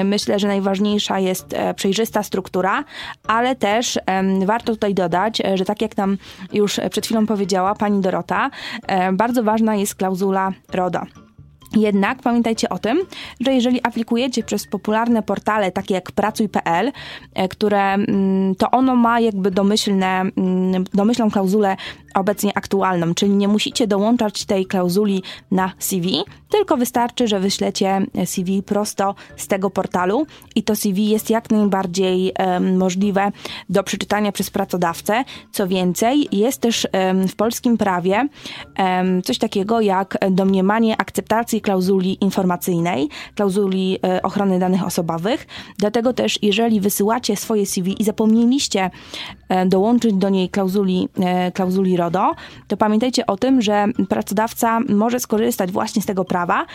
Myślę, 0.05 0.39
że 0.39 0.47
najważniejsza 0.47 1.19
jest 1.19 1.53
e, 1.53 1.73
przejrzysta 1.73 2.23
struktura, 2.23 2.83
ale 3.27 3.55
też 3.55 3.99
warto 4.45 4.73
tutaj 4.73 4.93
dodać, 4.93 5.41
e, 5.41 5.57
że 5.57 5.65
tak 5.65 5.81
jak 5.81 5.97
nam 5.97 6.17
już 6.53 6.79
przed 6.91 7.05
chwilą 7.05 7.25
powiedziała 7.25 7.75
pani 7.75 8.01
Dorota, 8.01 8.49
bardzo 9.13 9.43
ważna 9.43 9.75
jest 9.75 9.95
klauzula 9.95 10.51
RODO. 10.73 11.28
Jednak 11.75 12.21
pamiętajcie 12.21 12.69
o 12.69 12.79
tym, 12.79 12.99
że 13.39 13.53
jeżeli 13.53 13.79
aplikujecie 13.83 14.43
przez 14.43 14.67
popularne 14.67 15.23
portale 15.23 15.71
takie 15.71 15.93
jak 15.93 16.11
pracuj.pl, 16.11 16.91
e, 17.33 17.47
które 17.47 17.93
mm, 17.93 18.55
to 18.55 18.71
ono 18.71 18.95
ma 18.95 19.19
jakby 19.19 19.51
domyślne, 19.51 20.21
mm, 20.21 20.83
domyślną 20.93 21.31
klauzulę 21.31 21.75
obecnie 22.15 22.57
aktualną, 22.57 23.13
czyli 23.13 23.31
nie 23.31 23.47
musicie 23.47 23.87
dołączać 23.87 24.45
tej 24.45 24.65
klauzuli 24.65 25.23
na 25.51 25.71
CV, 25.79 26.23
tylko 26.49 26.77
wystarczy, 26.77 27.27
że 27.27 27.39
wyślecie 27.39 28.01
CV 28.25 28.63
prosto 28.63 29.15
z 29.37 29.47
tego 29.47 29.69
portalu 29.69 30.25
i 30.55 30.63
to 30.63 30.75
CV 30.75 31.09
jest 31.09 31.29
jak 31.29 31.51
najbardziej 31.51 32.33
um, 32.39 32.77
możliwe 32.77 33.31
do 33.69 33.83
przeczytania 33.83 34.31
przez 34.31 34.49
pracodawcę. 34.49 35.23
Co 35.51 35.67
więcej, 35.67 36.27
jest 36.31 36.61
też 36.61 36.87
um, 36.93 37.27
w 37.27 37.35
polskim 37.35 37.77
prawie 37.77 38.27
um, 38.79 39.21
coś 39.21 39.37
takiego 39.37 39.81
jak 39.81 40.17
domniemanie 40.31 40.97
akceptacji 40.97 41.61
klauzuli 41.61 42.17
informacyjnej, 42.21 43.09
klauzuli 43.35 43.99
e, 44.03 44.21
ochrony 44.21 44.59
danych 44.59 44.85
osobowych. 44.85 45.47
Dlatego 45.77 46.13
też, 46.13 46.39
jeżeli 46.41 46.81
wysyłacie 46.81 47.35
swoje 47.35 47.65
CV 47.65 48.01
i 48.01 48.03
zapomnieliście 48.03 48.89
e, 49.49 49.65
dołączyć 49.65 50.13
do 50.13 50.29
niej 50.29 50.49
klauzuli, 50.49 51.09
e, 51.19 51.51
klauzuli 51.51 51.97
RODO, 51.99 52.35
to 52.67 52.77
pamiętajcie 52.77 53.25
o 53.25 53.37
tym, 53.37 53.61
że 53.61 53.85
pracodawca 54.09 54.79
może 54.89 55.19
skorzystać 55.19 55.71
właśnie 55.71 56.01
z 56.01 56.05
tego 56.05 56.25
prawa 56.25 56.65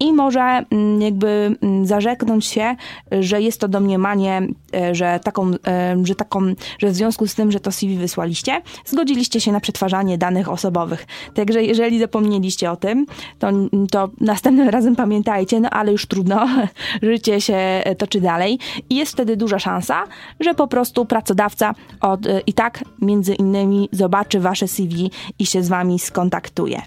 i 0.00 0.12
może 0.12 0.64
mm, 0.70 1.02
jakby 1.02 1.56
mm, 1.62 1.86
zarzeknąć 1.86 2.46
się, 2.46 2.76
że 3.20 3.40
jest 3.40 3.60
to 3.60 3.68
domniemanie, 3.68 4.42
e, 4.74 4.94
że 4.94 5.20
taką, 5.24 5.50
e, 5.66 5.96
że 6.04 6.14
taką, 6.14 6.40
że 6.78 6.88
w 6.88 6.94
związku 6.94 7.26
z 7.26 7.34
tym, 7.34 7.52
że 7.52 7.60
to 7.60 7.72
CV 7.72 7.98
wysłaliście, 7.98 8.62
zgodziliście 8.86 9.40
się 9.40 9.52
na 9.52 9.60
przetwarzanie 9.60 10.18
danych 10.18 10.48
osobowych. 10.48 11.06
Także 11.34 11.64
jeżeli 11.64 11.98
zapomnieliście 11.98 12.70
o 12.70 12.76
tym, 12.76 13.06
to, 13.38 13.48
to 13.90 14.10
następnym 14.20 14.68
razem 14.76 14.96
pamiętajcie, 14.96 15.60
no 15.60 15.70
ale 15.70 15.92
już 15.92 16.06
trudno, 16.06 16.46
życie 17.02 17.40
się 17.40 17.82
toczy 17.98 18.20
dalej 18.20 18.58
i 18.90 18.96
jest 18.96 19.12
wtedy 19.12 19.36
duża 19.36 19.58
szansa, 19.58 20.04
że 20.40 20.54
po 20.54 20.68
prostu 20.68 21.04
pracodawca 21.04 21.74
od, 22.00 22.26
e, 22.26 22.40
i 22.40 22.52
tak 22.52 22.84
między 23.00 23.34
innymi 23.34 23.88
zobaczy 23.92 24.40
wasze 24.40 24.68
CV 24.68 25.10
i 25.38 25.46
się 25.46 25.62
z 25.62 25.68
wami 25.68 25.98
skontaktuje. 25.98 26.82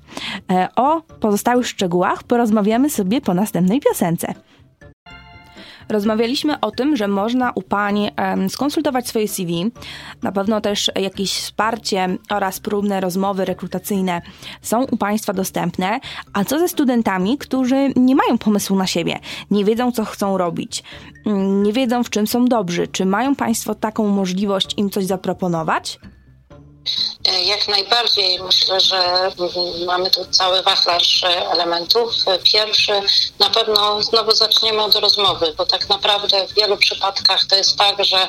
O 0.76 1.02
pozostałych 1.02 1.68
szczegółach 1.68 2.24
porozmawiamy 2.24 2.90
sobie 2.98 3.22
po 3.22 3.34
następnej 3.34 3.80
piosence. 3.80 4.34
Rozmawialiśmy 5.90 6.60
o 6.60 6.72
tym, 6.72 6.96
że 6.96 7.08
można 7.08 7.52
u 7.56 7.62
Pani 7.62 8.10
skonsultować 8.50 9.08
swoje 9.08 9.28
CV. 9.28 9.72
Na 10.24 10.32
pewno 10.32 10.62
też 10.62 10.92
jakieś 10.96 11.34
wsparcie 11.34 12.18
oraz 12.30 12.60
próbne 12.60 13.02
rozmowy 13.02 13.46
rekrutacyjne 13.46 14.22
są 14.62 14.84
u 14.84 14.98
Państwa 14.98 15.34
dostępne. 15.34 16.00
A 16.34 16.44
co 16.44 16.60
ze 16.60 16.68
studentami, 16.68 17.38
którzy 17.38 17.90
nie 17.96 18.16
mają 18.16 18.38
pomysłu 18.38 18.78
na 18.78 18.88
siebie, 18.88 19.20
nie 19.52 19.66
wiedzą, 19.66 19.92
co 19.92 20.06
chcą 20.06 20.38
robić, 20.38 20.84
mm, 21.26 21.64
nie 21.64 21.74
wiedzą, 21.74 22.04
w 22.04 22.10
czym 22.10 22.28
są 22.28 22.46
dobrzy? 22.46 22.88
Czy 22.88 23.06
mają 23.06 23.36
Państwo 23.36 23.76
taką 23.76 24.08
możliwość 24.08 24.74
im 24.78 24.90
coś 24.90 25.06
zaproponować? 25.06 26.00
E, 27.28 27.44
jak 27.44 27.68
najbardziej 27.68 28.40
myślę, 28.40 28.80
że 28.80 29.32
mamy 29.86 30.12
tu 30.12 30.26
cały 30.26 30.62
wachlarz 30.62 31.24
e, 31.24 31.50
elementów. 31.52 32.14
Pierwszy, 32.44 33.02
na 33.40 33.50
pewno 33.50 34.02
znowu 34.02 34.32
zaczniemy 34.32 34.84
od 34.84 34.96
rozmowy, 34.96 35.54
bo 35.58 35.66
tak 35.66 35.90
naprawdę 35.90 36.48
w 36.48 36.54
wielu 36.54 36.78
przypadkach 36.78 37.46
to 37.46 37.56
jest 37.56 37.78
tak, 37.78 38.06
że 38.06 38.28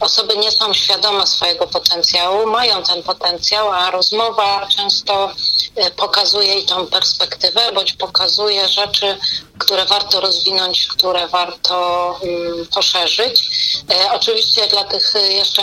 osoby 0.00 0.36
nie 0.36 0.50
są 0.50 0.72
świadome 0.74 1.26
swojego 1.26 1.66
potencjału, 1.66 2.46
mają 2.46 2.82
ten 2.82 3.02
potencjał, 3.02 3.72
a 3.72 3.90
rozmowa 3.90 4.66
często 4.76 5.32
e, 5.76 5.90
pokazuje 5.90 6.58
i 6.58 6.66
tą 6.66 6.86
perspektywę, 6.86 7.72
bądź 7.72 7.92
pokazuje 7.92 8.68
rzeczy, 8.68 9.18
które 9.58 9.84
warto 9.84 10.20
rozwinąć, 10.20 10.86
które 10.86 11.28
warto 11.28 12.10
um, 12.22 12.66
poszerzyć. 12.74 13.42
E, 13.90 14.12
oczywiście 14.12 14.66
dla 14.66 14.84
tych 14.84 15.14
jeszcze 15.30 15.62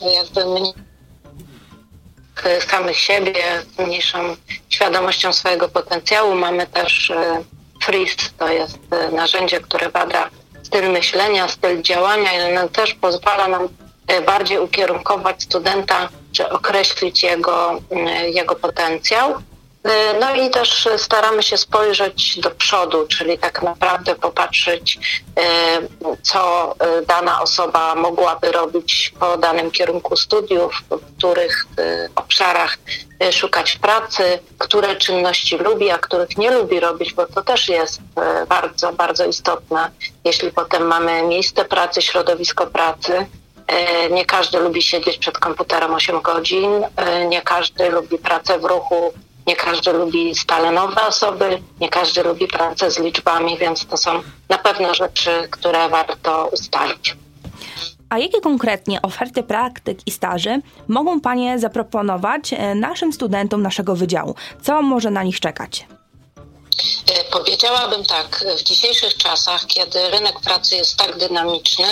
jakby 0.00 0.44
mniej 0.44 0.74
samych 2.60 2.96
siebie, 2.96 3.34
z 3.74 3.78
mniejszą 3.78 4.36
świadomością 4.68 5.32
swojego 5.32 5.68
potencjału. 5.68 6.34
Mamy 6.34 6.66
też 6.66 7.10
e, 7.10 7.44
FRIS, 7.82 8.16
to 8.38 8.48
jest 8.48 8.78
e, 8.90 9.10
narzędzie, 9.10 9.60
które 9.60 9.90
bada 9.90 10.30
styl 10.62 10.90
myślenia, 10.90 11.48
styl 11.48 11.82
działania 11.82 12.32
i 12.32 12.52
ono 12.52 12.68
też 12.68 12.94
pozwala 12.94 13.48
nam 13.48 13.68
e, 14.06 14.20
bardziej 14.20 14.58
ukierunkować 14.58 15.42
studenta, 15.42 16.08
czy 16.32 16.48
określić 16.48 17.22
jego, 17.22 17.80
jego 18.32 18.54
potencjał. 18.54 19.34
E, 19.84 20.18
no 20.18 20.34
i 20.34 20.50
też 20.50 20.88
staramy 20.96 21.42
się 21.42 21.56
spojrzeć 21.56 22.40
do 22.40 22.50
przodu, 22.50 23.06
czyli 23.06 23.38
tak 23.38 23.62
naprawdę 23.62 24.14
popatrzeć, 24.14 24.98
e, 25.36 25.44
co 26.22 26.74
e, 26.78 27.02
dana 27.02 27.42
osoba 27.42 27.94
mogłaby 27.94 28.52
robić 28.52 29.14
po 29.20 29.36
danym 29.36 29.70
kierunku 29.70 30.16
studiów, 30.16 30.82
w 30.90 31.16
których 31.18 31.66
obszarach 32.14 32.78
szukać 33.32 33.76
pracy, 33.76 34.38
które 34.58 34.96
czynności 34.96 35.56
lubi, 35.56 35.90
a 35.90 35.98
których 35.98 36.38
nie 36.38 36.50
lubi 36.50 36.80
robić, 36.80 37.14
bo 37.14 37.26
to 37.26 37.42
też 37.42 37.68
jest 37.68 38.00
bardzo, 38.48 38.92
bardzo 38.92 39.26
istotne. 39.26 39.90
Jeśli 40.24 40.50
potem 40.50 40.86
mamy 40.86 41.22
miejsce 41.22 41.64
pracy, 41.64 42.02
środowisko 42.02 42.66
pracy, 42.66 43.26
nie 44.10 44.24
każdy 44.24 44.58
lubi 44.58 44.82
siedzieć 44.82 45.18
przed 45.18 45.38
komputerem 45.38 45.94
8 45.94 46.20
godzin, 46.20 46.70
nie 47.28 47.42
każdy 47.42 47.90
lubi 47.90 48.18
pracę 48.18 48.58
w 48.58 48.64
ruchu 48.64 49.12
nie 49.46 49.56
każdy 49.56 49.92
lubi 49.92 50.34
stale 50.34 50.72
nowe 50.72 51.02
osoby, 51.06 51.62
nie 51.80 51.88
każdy 51.88 52.22
lubi 52.22 52.46
pracę 52.46 52.90
z 52.90 52.98
liczbami, 52.98 53.58
więc 53.58 53.86
to 53.86 53.96
są 53.96 54.10
na 54.48 54.58
pewno 54.58 54.94
rzeczy, 54.94 55.30
które 55.50 55.88
warto 55.88 56.48
ustalić. 56.52 57.16
A 58.08 58.18
jakie 58.18 58.40
konkretnie 58.40 59.02
oferty 59.02 59.42
praktyk 59.42 59.98
i 60.06 60.10
staży 60.10 60.60
mogą 60.88 61.20
Panie 61.20 61.58
zaproponować 61.58 62.52
e, 62.52 62.74
naszym 62.74 63.12
studentom 63.12 63.62
naszego 63.62 63.96
wydziału? 63.96 64.34
Co 64.62 64.82
może 64.82 65.10
na 65.10 65.22
nich 65.22 65.40
czekać? 65.40 65.86
E, 67.06 67.24
powiedziałabym 67.24 68.04
tak, 68.04 68.44
w 68.58 68.62
dzisiejszych 68.62 69.16
czasach, 69.16 69.66
kiedy 69.66 70.10
rynek 70.10 70.40
pracy 70.40 70.76
jest 70.76 70.96
tak 70.96 71.18
dynamiczny, 71.18 71.84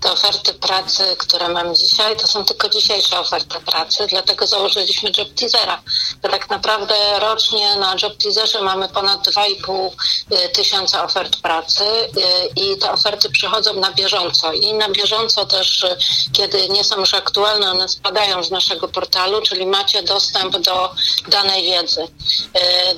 te 0.00 0.12
oferty 0.12 0.54
pracy, 0.54 1.16
które 1.18 1.48
mam 1.48 1.74
dzisiaj, 1.74 2.16
to 2.16 2.26
są 2.26 2.44
tylko 2.44 2.68
dzisiejsze 2.68 3.20
oferty 3.20 3.60
pracy, 3.60 4.06
dlatego 4.06 4.46
założyliśmy 4.46 5.10
Job 5.18 5.28
Teasera. 5.34 5.82
Tak 6.22 6.50
naprawdę 6.50 6.94
rocznie 7.20 7.76
na 7.76 7.96
Job 8.02 8.16
Teaserze 8.16 8.62
mamy 8.62 8.88
ponad 8.88 9.28
2,5 9.28 9.90
e, 10.30 10.48
tysiąca 10.48 11.04
ofert 11.04 11.36
pracy 11.36 11.84
e, 11.84 12.08
i 12.56 12.78
te 12.78 12.92
oferty 12.92 13.30
przychodzą 13.30 13.74
na 13.74 13.92
bieżąco. 13.92 14.52
I 14.52 14.74
na 14.74 14.88
bieżąco 14.88 15.46
też, 15.46 15.86
kiedy 16.32 16.68
nie 16.68 16.84
są 16.84 17.00
już 17.00 17.14
aktualne, 17.14 17.70
one 17.70 17.88
spadają 17.88 18.44
z 18.44 18.50
naszego 18.50 18.88
portalu, 18.88 19.42
czyli 19.42 19.66
macie 19.66 20.02
dostęp 20.02 20.58
do 20.58 20.94
danej 21.28 21.62
wiedzy, 21.62 22.08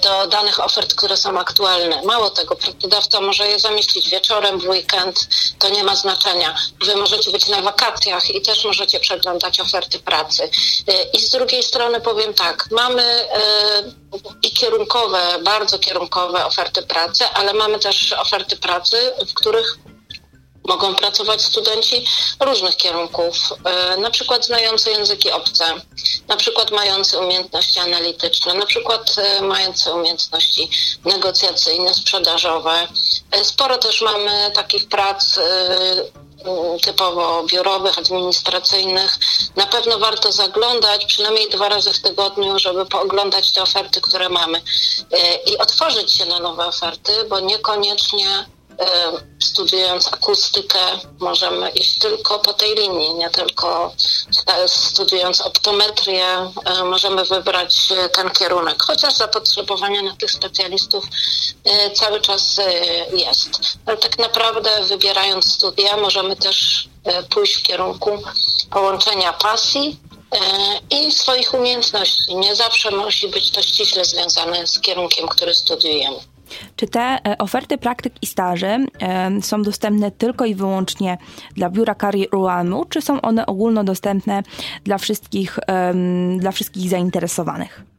do 0.03 0.27
danych 0.27 0.65
ofert, 0.65 0.95
które 0.95 1.17
są 1.17 1.30
aktualne. 1.39 2.03
Mało 2.03 2.31
tego, 2.31 2.57
pracodawca 2.57 3.21
może 3.21 3.49
je 3.49 3.59
zamieścić 3.59 4.11
wieczorem, 4.11 4.61
w 4.61 4.69
weekend, 4.69 5.29
to 5.59 5.69
nie 5.69 5.85
ma 5.85 5.97
znaczenia. 5.97 6.55
Wy 6.87 6.97
możecie 6.97 7.31
być 7.31 7.49
na 7.49 7.63
wakacjach 7.63 8.35
i 8.35 8.43
też 8.43 8.65
możecie 8.65 9.01
przeglądać 9.01 9.61
oferty 9.61 9.99
pracy. 9.99 10.43
Y, 10.45 10.93
I 11.13 11.21
z 11.21 11.31
drugiej 11.31 11.63
strony 11.63 12.01
powiem 12.01 12.35
tak, 12.35 12.69
mamy 12.71 13.03
y, 13.03 14.11
i 14.43 14.51
kierunkowe, 14.51 15.39
bardzo 15.45 15.79
kierunkowe 15.79 16.47
oferty 16.47 16.83
pracy, 16.83 17.25
ale 17.35 17.55
mamy 17.55 17.79
też 17.79 18.13
oferty 18.13 18.57
pracy, 18.57 19.13
w 19.29 19.35
których 19.35 19.79
mogą 20.71 20.95
pracować 20.95 21.43
studenci 21.43 22.07
różnych 22.41 22.77
kierunków, 22.77 23.35
e, 23.65 23.97
na 23.97 24.11
przykład 24.11 24.47
znający 24.47 24.91
języki 24.91 25.31
obce, 25.31 25.65
na 26.29 26.37
przykład 26.37 26.71
mający 26.71 27.19
umiejętności 27.19 27.79
analityczne, 27.79 28.55
na 28.55 28.67
przykład 28.67 29.17
e, 29.19 29.43
mający 29.43 29.93
umiejętności 29.93 30.71
negocjacyjne, 31.05 31.95
sprzedażowe. 31.95 32.89
E, 33.31 33.45
sporo 33.45 33.79
też 33.79 34.03
mamy 34.03 34.51
takich 34.55 34.89
prac 34.89 35.39
typowo 36.83 37.43
biurowych, 37.43 37.99
administracyjnych. 37.99 39.19
Na 39.57 39.67
pewno 39.67 39.99
warto 39.99 40.33
zaglądać 40.33 41.07
przynajmniej 41.07 41.51
dwa 41.51 41.69
razy 41.69 41.93
w 41.93 42.01
tygodniu, 42.01 42.59
żeby 42.59 42.87
pooglądać 42.87 43.53
te 43.53 43.63
oferty, 43.63 44.01
które 44.01 44.29
mamy 44.29 44.63
i 45.47 45.59
otworzyć 45.59 46.13
się 46.15 46.27
na 46.27 46.39
nowe 46.39 46.67
oferty, 46.67 47.13
bo 47.29 47.41
niekoniecznie 47.41 48.47
studiując 49.39 50.13
akustykę 50.13 50.79
możemy 51.19 51.71
iść 51.71 51.99
tylko 51.99 52.39
po 52.39 52.53
tej 52.53 52.75
linii, 52.75 53.15
nie 53.15 53.31
tylko 53.31 53.95
studiując 54.67 55.41
optometrię 55.41 56.51
możemy 56.85 57.25
wybrać 57.25 57.93
e, 57.93 58.09
ten 58.09 58.31
kierunek, 58.31 58.83
chociaż 58.83 59.15
zapotrzebowanie 59.15 60.03
na 60.03 60.17
tych 60.17 60.31
specjalistów 60.31 61.05
e, 61.65 61.91
cały 61.91 62.21
czas 62.21 62.59
e, 62.59 62.73
jest. 63.17 63.51
Ale 63.87 63.97
tak 63.97 64.19
naprawdę 64.19 64.85
wybierając 64.85 65.53
studia 65.53 65.97
możemy 65.97 66.37
też 66.37 66.89
pójść 67.31 67.57
w 67.57 67.63
kierunku 67.63 68.23
połączenia 68.71 69.33
pasji 69.33 70.01
i 70.91 71.13
swoich 71.13 71.55
umiejętności. 71.55 72.37
Nie 72.37 72.57
zawsze 72.57 72.91
musi 72.91 73.29
być 73.29 73.51
to 73.51 73.63
ściśle 73.63 74.05
związane 74.05 74.67
z 74.67 74.81
kierunkiem, 74.81 75.29
który 75.29 75.55
studiujemy. 75.55 76.17
Czy 76.77 76.87
te 76.87 77.01
e, 77.01 77.39
oferty 77.39 77.79
praktyk 77.79 78.13
i 78.23 78.27
staży 78.27 78.87
są 79.41 79.63
dostępne 79.63 80.11
tylko 80.11 80.45
i 80.45 80.55
wyłącznie 80.55 81.19
dla 81.55 81.71
biura 81.71 81.95
karier 81.95 82.35
UAM-u, 82.35 82.85
czy 82.85 83.03
są 83.03 83.21
one 83.21 83.47
ogólnodostępne 83.47 84.43
dla 84.85 84.99
wszystkich, 84.99 85.59
dla 86.39 86.53
wszystkich 86.53 86.91
zainteresowanych? 86.91 87.90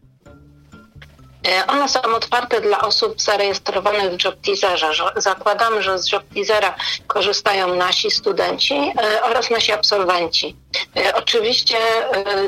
E, 1.48 1.68
one 1.68 1.90
są 1.90 2.02
otwarte 2.02 2.62
dla 2.62 2.82
osób 2.82 3.22
zarejestrowanych 3.22 4.12
w 4.12 4.24
JobTeaserze. 4.26 4.94
Zakładamy, 5.16 5.84
że 5.84 6.00
z 6.00 6.12
JobTeasera 6.12 6.76
korzystają 7.08 7.76
nasi 7.76 8.12
studenci 8.12 8.74
e, 8.74 9.24
oraz 9.24 9.50
nasi 9.50 9.72
absolwenci. 9.72 10.56
E, 10.98 11.16
oczywiście 11.16 11.78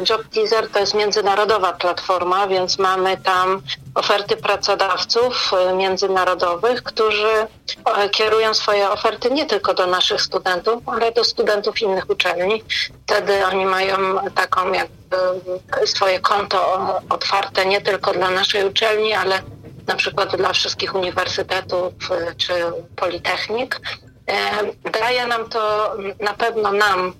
JobTeaser 0.09 0.69
to 0.69 0.79
jest 0.79 0.93
międzynarodowa 0.93 1.73
platforma, 1.73 2.47
więc 2.47 2.79
mamy 2.79 3.17
tam 3.17 3.61
oferty 3.95 4.37
pracodawców 4.37 5.51
międzynarodowych, 5.77 6.83
którzy 6.83 7.47
kierują 8.11 8.53
swoje 8.53 8.89
oferty 8.89 9.31
nie 9.31 9.45
tylko 9.45 9.73
do 9.73 9.87
naszych 9.87 10.21
studentów, 10.21 10.83
ale 10.85 11.11
do 11.11 11.23
studentów 11.23 11.81
innych 11.81 12.09
uczelni. 12.09 12.63
Wtedy 13.05 13.45
oni 13.45 13.65
mają 13.65 13.97
taką 14.35 14.73
jakby 14.73 15.02
swoje 15.85 16.19
konto 16.19 16.89
otwarte 17.09 17.65
nie 17.65 17.81
tylko 17.81 18.11
dla 18.11 18.31
naszej 18.31 18.65
uczelni, 18.65 19.13
ale 19.13 19.41
na 19.87 19.95
przykład 19.95 20.35
dla 20.35 20.53
wszystkich 20.53 20.95
uniwersytetów 20.95 21.93
y, 21.93 22.35
czy 22.35 22.53
politechnik. 22.95 23.81
E, 24.27 24.91
daje 24.91 25.27
nam 25.27 25.49
to 25.49 25.93
na 26.19 26.33
pewno 26.33 26.71
nam 26.71 27.13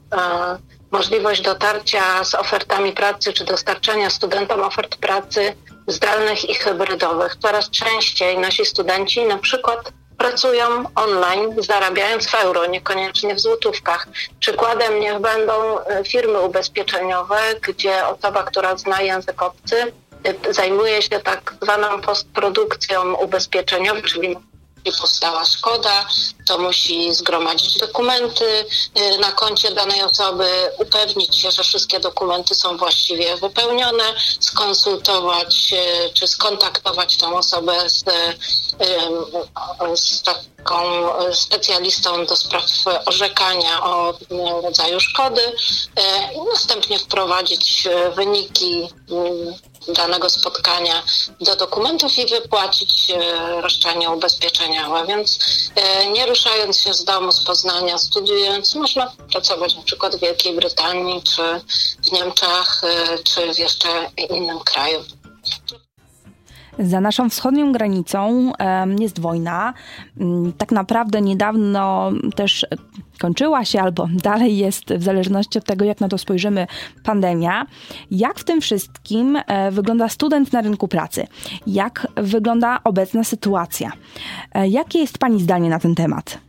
możliwość 0.92 1.42
dotarcia 1.42 2.24
z 2.24 2.36
ofertami 2.36 2.92
pracy 2.92 3.34
czy 3.34 3.46
dostarczania 3.46 4.10
studentom 4.10 4.62
ofert 4.62 4.96
pracy 4.96 5.56
zdalnych 5.88 6.50
i 6.50 6.56
hybrydowych. 6.56 7.36
Coraz 7.36 7.70
częściej 7.70 8.38
nasi 8.38 8.66
studenci 8.66 9.26
na 9.26 9.38
przykład 9.38 9.94
pracują 10.18 10.66
online, 10.96 11.56
zarabiając 11.58 12.28
w 12.28 12.36
euro, 12.36 12.66
niekoniecznie 12.66 13.36
w 13.36 13.40
złotówkach. 13.40 14.08
Przykładem 14.40 15.00
niech 15.00 15.20
będą 15.20 15.80
e, 15.80 16.04
firmy 16.04 16.42
ubezpieczeniowe, 16.42 17.40
gdzie 17.62 18.08
osoba, 18.08 18.44
która 18.44 18.78
zna 18.78 19.02
język 19.02 19.42
obcy, 19.42 19.94
e, 20.24 20.54
zajmuje 20.54 21.02
się 21.02 21.20
tak 21.20 21.54
zwaną 21.62 22.02
postprodukcją 22.02 23.16
ubezpieczeniową, 23.16 24.02
czyli 24.02 24.38
powstała 24.92 25.46
szkoda, 25.46 26.08
to 26.46 26.58
musi 26.58 27.14
zgromadzić 27.14 27.78
dokumenty 27.78 28.46
y, 28.46 29.18
na 29.18 29.32
koncie 29.32 29.72
danej 29.72 30.04
osoby, 30.04 30.50
upewnić 30.80 31.36
się, 31.36 31.52
że 31.52 31.64
wszystkie 31.64 32.00
dokumenty 32.00 32.56
są 32.56 32.78
właściwie 32.78 33.38
wypełnione, 33.38 34.04
skonsultować 34.40 35.74
y, 35.74 36.14
czy 36.14 36.28
skontaktować 36.28 37.18
tą 37.18 37.38
osobę 37.38 37.90
z, 37.90 38.02
y, 38.02 38.38
z 39.96 40.22
taką 40.22 40.84
specjalistą 41.34 42.26
do 42.26 42.36
spraw 42.36 42.66
orzekania 43.06 43.84
o 43.84 44.14
rodzaju 44.64 45.00
szkody 45.00 45.42
i 46.36 46.42
następnie 46.54 47.00
wprowadzić 47.00 47.88
wyniki 48.16 48.90
danego 49.88 50.30
spotkania 50.30 51.04
do 51.42 51.56
dokumentów 51.56 52.18
i 52.18 52.26
wypłacić 52.26 53.10
e, 53.10 53.62
roszczenie 53.62 54.10
ubezpieczeniowe. 54.10 55.08
Więc 55.08 55.40
e, 55.76 56.06
nie 56.06 56.26
ruszając 56.26 56.80
się 56.80 56.94
z 56.94 57.04
domu, 57.04 57.32
z 57.32 57.44
Poznania, 57.44 57.98
studiując, 57.98 58.76
można 58.76 59.12
pracować 59.32 59.76
na 59.76 59.84
przykład 59.84 60.16
w 60.16 60.20
Wielkiej 60.20 60.54
Brytanii, 60.56 61.22
czy 61.24 61.42
w 62.10 62.12
Niemczech, 62.12 62.84
e, 62.84 63.18
czy 63.24 63.54
w 63.54 63.60
jeszcze 63.60 64.10
innym 64.30 64.60
kraju. 64.60 65.04
Za 66.80 67.02
naszą 67.02 67.30
wschodnią 67.30 67.72
granicą 67.72 68.52
jest 69.00 69.20
wojna. 69.20 69.74
Mm, 70.20 70.54
tak 70.54 70.72
naprawdę 70.72 71.22
niedawno 71.22 72.12
też 72.36 72.66
kończyła 73.20 73.66
się 73.66 73.82
albo 73.82 74.08
dalej 74.30 74.58
jest, 74.58 74.94
w 74.94 75.04
zależności 75.04 75.60
od 75.60 75.66
tego, 75.66 75.86
jak 75.86 76.00
na 76.00 76.08
to 76.08 76.18
spojrzymy, 76.18 76.68
pandemia. 77.04 77.66
Jak 78.12 78.40
w 78.40 78.44
tym 78.44 78.62
wszystkim 78.62 79.38
e, 79.48 79.72
wygląda 79.72 80.10
student 80.10 80.54
na 80.54 80.62
rynku 80.62 80.88
pracy? 80.88 81.28
Jak 81.68 82.08
wygląda 82.16 82.80
obecna 82.84 83.24
sytuacja? 83.24 83.92
E, 84.54 84.68
jakie 84.68 85.00
jest 85.00 85.18
Pani 85.18 85.42
zdanie 85.42 85.70
na 85.70 85.80
ten 85.80 85.96
temat? 85.96 86.40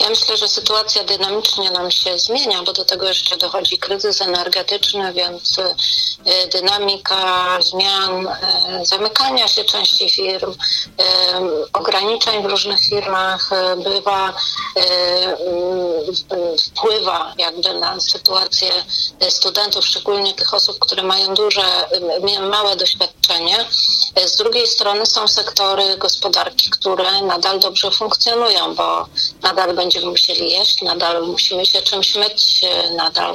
Ja 0.00 0.08
myślę, 0.10 0.36
że 0.36 0.48
sytuacja 0.48 1.04
dynamicznie 1.04 1.70
nam 1.70 1.90
się 1.90 2.18
zmienia, 2.18 2.62
bo 2.62 2.72
do 2.72 2.84
tego 2.84 3.08
jeszcze 3.08 3.36
dochodzi 3.36 3.78
kryzys 3.78 4.20
energetyczny, 4.22 5.12
więc 5.12 5.58
y, 5.58 6.48
dynamika 6.52 7.58
zmian, 7.62 8.26
y, 8.26 8.86
zamykania 8.86 9.48
się 9.48 9.64
części 9.64 10.10
firm, 10.10 10.50
y, 10.50 10.56
ograniczeń 11.72 12.42
w 12.42 12.46
różnych 12.46 12.80
firmach 12.80 13.50
bywa, 13.76 14.34
wpływa 16.66 17.34
jakby 17.38 17.74
na 17.74 18.00
sytuację 18.00 18.70
studentów, 19.28 19.86
szczególnie 19.86 20.34
tych 20.34 20.54
osób, 20.54 20.78
które 20.78 21.02
mają 21.02 21.34
duże, 21.34 21.64
małe 22.50 22.76
doświadczenie. 22.76 23.66
Z 24.26 24.36
drugiej 24.36 24.66
strony 24.66 25.06
są 25.06 25.28
sektory 25.28 25.96
gospodarki, 25.96 26.70
które 26.70 27.22
nadal 27.22 27.60
dobrze 27.60 27.90
funkcjonują, 27.90 28.74
bo 28.74 29.06
nadal 29.46 29.74
będziemy 29.74 30.06
musieli 30.06 30.50
jeść, 30.50 30.82
nadal 30.82 31.26
musimy 31.26 31.66
się 31.66 31.82
czymś 31.82 32.14
myć, 32.14 32.60
nadal 32.96 33.34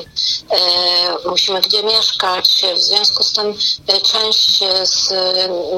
e, 0.50 1.30
musimy 1.30 1.62
gdzie 1.62 1.84
mieszkać. 1.84 2.64
W 2.76 2.82
związku 2.82 3.24
z 3.24 3.34
tym 3.34 3.58
e, 3.88 4.02
część 4.02 4.60
z, 4.84 5.14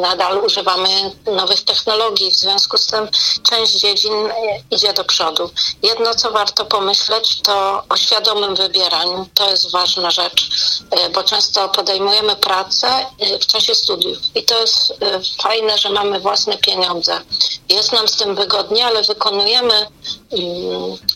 nadal 0.01 0.45
używamy 0.45 0.89
nowych 1.25 1.63
technologii, 1.63 2.31
w 2.31 2.35
związku 2.35 2.77
z 2.77 2.85
tym 2.85 3.07
część 3.43 3.73
dziedzin 3.73 4.13
e, 4.13 4.31
idzie 4.71 4.93
do 4.93 5.03
przodu. 5.03 5.49
Jedno, 5.83 6.15
co 6.15 6.31
warto 6.31 6.65
pomyśleć, 6.65 7.41
to 7.41 7.83
o 7.89 7.97
świadomym 7.97 8.55
wybieraniu. 8.55 9.29
To 9.33 9.49
jest 9.49 9.71
ważna 9.71 10.11
rzecz, 10.11 10.49
e, 10.91 11.09
bo 11.09 11.23
często 11.23 11.69
podejmujemy 11.69 12.35
pracę 12.35 13.05
w 13.41 13.45
czasie 13.45 13.75
studiów 13.75 14.17
i 14.35 14.43
to 14.43 14.59
jest 14.59 14.93
fajne, 15.41 15.77
że 15.77 15.89
mamy 15.89 16.19
własne 16.19 16.57
pieniądze. 16.57 17.21
Jest 17.69 17.93
nam 17.93 18.07
z 18.07 18.17
tym 18.17 18.35
wygodnie, 18.35 18.85
ale 18.85 19.03
wykonujemy 19.03 19.87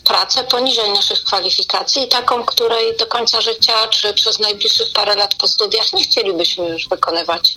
pracę 0.04 0.44
poniżej 0.44 0.92
naszych 0.92 1.24
kwalifikacji 1.24 2.02
i 2.02 2.08
taką, 2.08 2.44
której 2.44 2.96
do 2.96 3.06
końca 3.06 3.40
życia 3.40 3.88
czy 3.88 4.14
przez 4.14 4.38
najbliższych 4.38 4.92
parę 4.92 5.14
lat 5.14 5.34
po 5.34 5.48
studiach 5.48 5.92
nie 5.92 6.02
chcielibyśmy 6.02 6.68
już 6.68 6.88
wykonywać. 6.88 7.54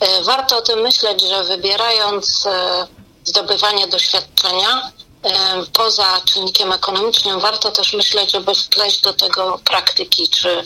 E, 0.00 0.22
warto 0.22 0.56
o 0.56 0.62
tym 0.62 0.80
myśleć, 0.80 1.22
że 1.22 1.44
wybierając 1.44 2.46
e, 2.46 2.86
zdobywanie 3.24 3.86
doświadczenia, 3.86 4.92
e, 5.22 5.30
poza 5.72 6.20
czynnikiem 6.24 6.72
ekonomicznym, 6.72 7.40
warto 7.40 7.70
też 7.70 7.92
myśleć, 7.92 8.32
żeby 8.32 8.54
wpleść 8.54 9.00
do 9.00 9.12
tego 9.12 9.60
praktyki, 9.64 10.28
czy 10.28 10.64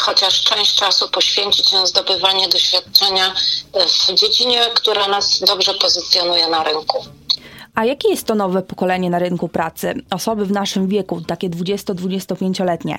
chociaż 0.00 0.42
część 0.42 0.74
czasu 0.74 1.08
poświęcić 1.08 1.72
na 1.72 1.86
zdobywanie 1.86 2.48
doświadczenia 2.48 3.34
w 4.08 4.14
dziedzinie, 4.14 4.70
która 4.74 5.08
nas 5.08 5.40
dobrze 5.40 5.74
pozycjonuje 5.74 6.48
na 6.48 6.64
rynku. 6.64 7.04
A 7.74 7.84
jakie 7.84 8.08
jest 8.08 8.26
to 8.26 8.34
nowe 8.34 8.62
pokolenie 8.62 9.10
na 9.10 9.18
rynku 9.18 9.48
pracy? 9.48 9.94
Osoby 10.10 10.46
w 10.46 10.52
naszym 10.52 10.88
wieku, 10.88 11.20
takie 11.20 11.50
20-25-letnie. 11.50 12.98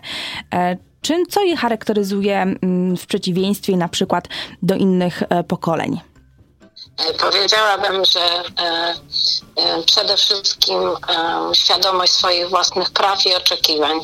E, 0.54 0.78
czym, 1.02 1.26
co 1.26 1.44
je 1.44 1.58
charakteryzuje 1.58 2.42
mm, 2.42 2.98
w 2.98 3.06
przeciwieństwie 3.06 3.78
na 3.78 3.88
przykład 3.88 4.28
do 4.62 4.76
innych 4.76 5.24
e, 5.30 5.44
pokoleń? 5.44 6.00
E, 6.98 7.14
powiedziałabym, 7.14 8.06
że 8.06 8.44
przede 9.86 10.18
wszystkim 10.18 10.80
świadomość 11.54 12.12
swoich 12.14 12.50
własnych 12.50 12.92
praw 12.92 13.26
i 13.26 13.36
oczekiwań, 13.36 14.00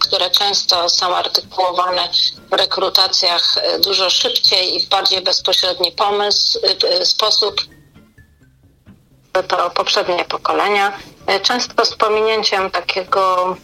które 0.00 0.30
często 0.30 0.88
są 0.88 1.16
artykułowane 1.16 2.08
w 2.50 2.52
rekrutacjach 2.52 3.54
dużo 3.84 4.10
szybciej 4.10 4.76
i 4.76 4.86
w 4.86 4.88
bardziej 4.88 5.22
bezpośredni 5.22 5.92
pomysł, 5.92 6.58
sposób 7.04 7.60
to 9.42 9.70
poprzednie 9.70 10.24
pokolenia, 10.24 10.92
e, 11.26 11.40
często 11.40 11.84
z 11.84 11.96
pominięciem 11.96 12.70
takiego 12.70 13.56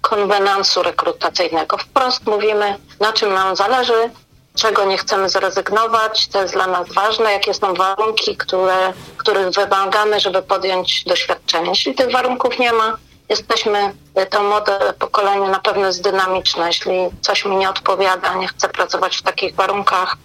konwenansu 0.00 0.82
rekrutacyjnego. 0.82 1.78
Wprost 1.78 2.26
mówimy, 2.26 2.76
na 3.00 3.12
czym 3.12 3.34
nam 3.34 3.56
zależy, 3.56 4.10
czego 4.54 4.84
nie 4.84 4.98
chcemy 4.98 5.28
zrezygnować, 5.28 6.26
co 6.26 6.42
jest 6.42 6.54
dla 6.54 6.66
nas 6.66 6.92
ważne, 6.92 7.32
jakie 7.32 7.54
są 7.54 7.74
warunki, 7.74 8.36
które, 8.36 8.92
których 9.16 9.50
wymagamy, 9.50 10.20
żeby 10.20 10.42
podjąć 10.42 11.04
doświadczenie. 11.04 11.68
Jeśli 11.68 11.94
tych 11.94 12.12
warunków 12.12 12.58
nie 12.58 12.72
ma, 12.72 12.96
jesteśmy, 13.28 13.94
e, 14.14 14.26
to 14.26 14.42
młode 14.42 14.78
pokolenie 14.98 15.48
na 15.48 15.58
pewno 15.58 15.86
jest 15.86 16.02
dynamiczne. 16.02 16.66
Jeśli 16.66 16.92
coś 17.20 17.44
mi 17.44 17.56
nie 17.56 17.70
odpowiada, 17.70 18.34
nie 18.34 18.48
chcę 18.48 18.68
pracować 18.68 19.16
w 19.16 19.22
takich 19.22 19.54
warunkach, 19.54 20.16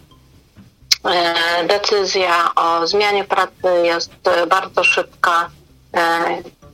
decyzja 1.68 2.52
o 2.56 2.88
zmianie 2.88 3.24
pracy 3.24 3.68
jest 3.84 4.12
bardzo 4.48 4.84
szybka 4.84 5.50
e, 5.94 6.24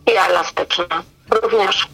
i 0.07 0.11
elastyczna. 0.11 1.03
Również 1.29 1.87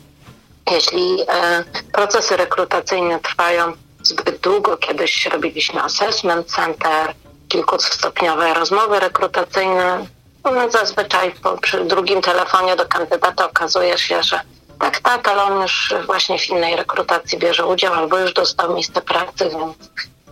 jeśli 0.71 1.21
e, 1.21 1.63
procesy 1.93 2.37
rekrutacyjne 2.37 3.19
trwają 3.19 3.73
zbyt 4.01 4.37
długo, 4.37 4.77
kiedyś 4.77 5.25
robiliśmy 5.25 5.81
assessment 5.81 6.47
center, 6.47 7.13
kilkustopniowe 7.47 8.53
rozmowy 8.53 8.99
rekrutacyjne, 8.99 10.05
no 10.43 10.69
zazwyczaj 10.69 11.31
po, 11.31 11.57
przy 11.57 11.85
drugim 11.85 12.21
telefonie 12.21 12.75
do 12.75 12.85
kandydata 12.85 13.45
okazuje 13.45 13.97
się, 13.97 14.23
że 14.23 14.39
tak, 14.79 14.99
tak, 14.99 15.27
ale 15.27 15.43
on 15.43 15.61
już 15.61 15.93
właśnie 16.05 16.39
w 16.39 16.49
innej 16.49 16.75
rekrutacji 16.75 17.39
bierze 17.39 17.65
udział 17.65 17.93
albo 17.93 18.19
już 18.19 18.33
dostał 18.33 18.73
miejsce 18.73 19.01
pracy, 19.01 19.49
więc 19.49 19.77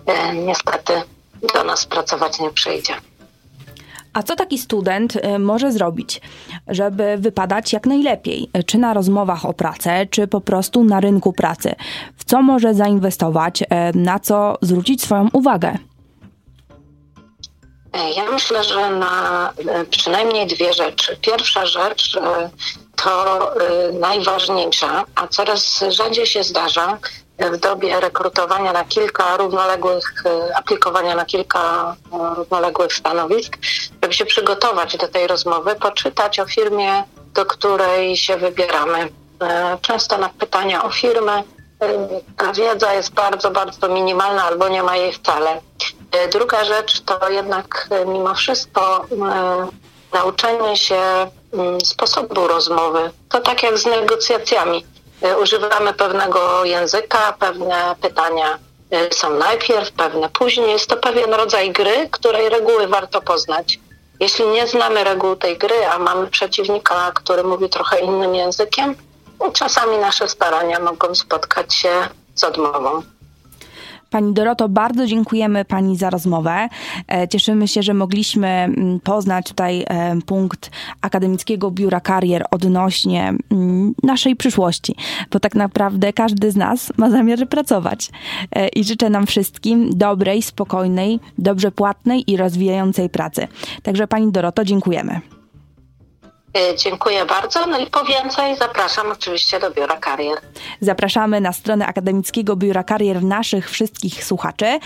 e, 0.05 0.35
niestety 0.35 1.01
do 1.53 1.63
nas 1.63 1.85
pracować 1.85 2.39
nie 2.39 2.49
przyjdzie. 2.49 2.93
A 4.13 4.23
co 4.23 4.35
taki 4.35 4.57
student 4.57 5.15
y, 5.15 5.39
może 5.39 5.71
zrobić, 5.71 6.21
żeby 6.67 7.17
wypadać 7.17 7.73
jak 7.73 7.85
najlepiej? 7.85 8.49
Czy 8.65 8.77
na 8.77 8.93
rozmowach 8.93 9.45
o 9.45 9.53
pracę, 9.53 10.05
czy 10.05 10.27
po 10.27 10.41
prostu 10.41 10.83
na 10.83 10.99
rynku 10.99 11.33
pracy? 11.33 11.75
W 12.17 12.23
co 12.23 12.41
może 12.41 12.73
zainwestować, 12.73 13.61
y, 13.61 13.65
na 13.95 14.19
co 14.19 14.57
zwrócić 14.61 15.01
swoją 15.01 15.29
uwagę? 15.33 15.77
E, 17.93 18.11
ja 18.11 18.31
myślę, 18.31 18.63
że 18.63 18.89
na 18.89 19.53
e, 19.67 19.85
przynajmniej 19.85 20.47
dwie 20.47 20.73
rzeczy. 20.73 21.17
Pierwsza 21.21 21.65
rzecz 21.65 22.17
e, 22.17 22.49
to 23.03 23.53
najważniejsza, 23.93 25.03
a 25.15 25.27
coraz 25.27 25.83
rzadziej 25.89 26.25
się 26.25 26.43
zdarza 26.43 26.97
w 27.39 27.57
dobie 27.57 27.99
rekrutowania 27.99 28.73
na 28.73 28.85
kilka 28.85 29.37
równoległych, 29.37 30.23
aplikowania 30.55 31.15
na 31.15 31.25
kilka 31.25 31.95
równoległych 32.35 32.93
stanowisk, 32.93 33.57
żeby 34.01 34.13
się 34.13 34.25
przygotować 34.25 34.97
do 34.97 35.07
tej 35.07 35.27
rozmowy, 35.27 35.75
poczytać 35.75 36.39
o 36.39 36.45
firmie, 36.45 37.03
do 37.33 37.45
której 37.45 38.17
się 38.17 38.37
wybieramy. 38.37 39.09
Często 39.81 40.17
na 40.17 40.29
pytania 40.29 40.83
o 40.83 40.89
firmę 40.89 41.43
ta 42.37 42.53
wiedza 42.53 42.93
jest 42.93 43.13
bardzo, 43.13 43.51
bardzo 43.51 43.87
minimalna 43.87 44.43
albo 44.43 44.67
nie 44.67 44.83
ma 44.83 44.97
jej 44.97 45.13
wcale. 45.13 45.61
Druga 46.31 46.65
rzecz 46.65 47.01
to 47.01 47.29
jednak 47.29 47.89
mimo 48.05 48.35
wszystko 48.35 49.05
nauczenie 50.13 50.77
się 50.77 51.01
mm, 51.53 51.81
sposobu 51.85 52.47
rozmowy. 52.47 53.11
To 53.29 53.39
tak 53.39 53.63
jak 53.63 53.77
z 53.77 53.85
negocjacjami. 53.85 54.85
Używamy 55.41 55.93
pewnego 55.93 56.65
języka, 56.65 57.33
pewne 57.39 57.95
pytania 58.01 58.59
są 59.11 59.37
najpierw, 59.37 59.91
pewne 59.91 60.29
później. 60.29 60.71
Jest 60.71 60.87
to 60.89 60.97
pewien 60.97 61.33
rodzaj 61.33 61.71
gry, 61.71 62.09
której 62.11 62.49
reguły 62.49 62.87
warto 62.87 63.21
poznać. 63.21 63.79
Jeśli 64.19 64.47
nie 64.47 64.67
znamy 64.67 65.03
reguł 65.03 65.35
tej 65.35 65.57
gry, 65.57 65.87
a 65.87 65.99
mamy 65.99 66.27
przeciwnika, 66.27 67.11
który 67.11 67.43
mówi 67.43 67.69
trochę 67.69 67.99
innym 67.99 68.35
językiem, 68.35 68.95
czasami 69.53 69.97
nasze 69.97 70.27
starania 70.27 70.79
mogą 70.79 71.15
spotkać 71.15 71.75
się 71.75 72.07
z 72.35 72.43
odmową. 72.43 73.01
Pani 74.11 74.33
Doroto, 74.33 74.69
bardzo 74.69 75.07
dziękujemy 75.07 75.65
Pani 75.65 75.97
za 75.97 76.09
rozmowę. 76.09 76.69
E, 77.07 77.27
cieszymy 77.27 77.67
się, 77.67 77.83
że 77.83 77.93
mogliśmy 77.93 78.47
mm, 78.47 78.99
poznać 78.99 79.47
tutaj 79.47 79.85
e, 79.87 80.21
punkt 80.25 80.71
Akademickiego 81.01 81.71
Biura 81.71 81.99
Karier 81.99 82.45
odnośnie 82.51 83.33
mm, 83.51 83.93
naszej 84.03 84.35
przyszłości, 84.35 84.95
bo 85.31 85.39
tak 85.39 85.55
naprawdę 85.55 86.13
każdy 86.13 86.51
z 86.51 86.55
nas 86.55 86.93
ma 86.97 87.09
zamiar 87.09 87.49
pracować. 87.49 88.09
E, 88.51 88.67
I 88.67 88.83
życzę 88.83 89.09
nam 89.09 89.25
wszystkim 89.25 89.89
dobrej, 89.97 90.41
spokojnej, 90.41 91.19
dobrze 91.37 91.71
płatnej 91.71 92.31
i 92.31 92.37
rozwijającej 92.37 93.09
pracy. 93.09 93.47
Także 93.83 94.07
Pani 94.07 94.31
Doroto, 94.31 94.65
dziękujemy. 94.65 95.40
E, 96.57 96.77
dziękuję 96.77 97.25
bardzo. 97.25 97.65
No 97.65 97.79
i 97.79 97.87
po 97.87 98.03
więcej 98.05 98.55
zapraszam 98.55 99.11
oczywiście 99.11 99.59
do 99.59 99.71
Biura 99.71 99.97
Karier. 99.97 100.37
Zapraszamy 100.79 101.41
na 101.41 101.53
stronę 101.53 101.87
Akademickiego 101.87 102.55
Biura 102.55 102.83
Karier 102.83 103.23
naszych 103.23 103.69
wszystkich 103.69 104.23
słuchaczy, 104.23 104.79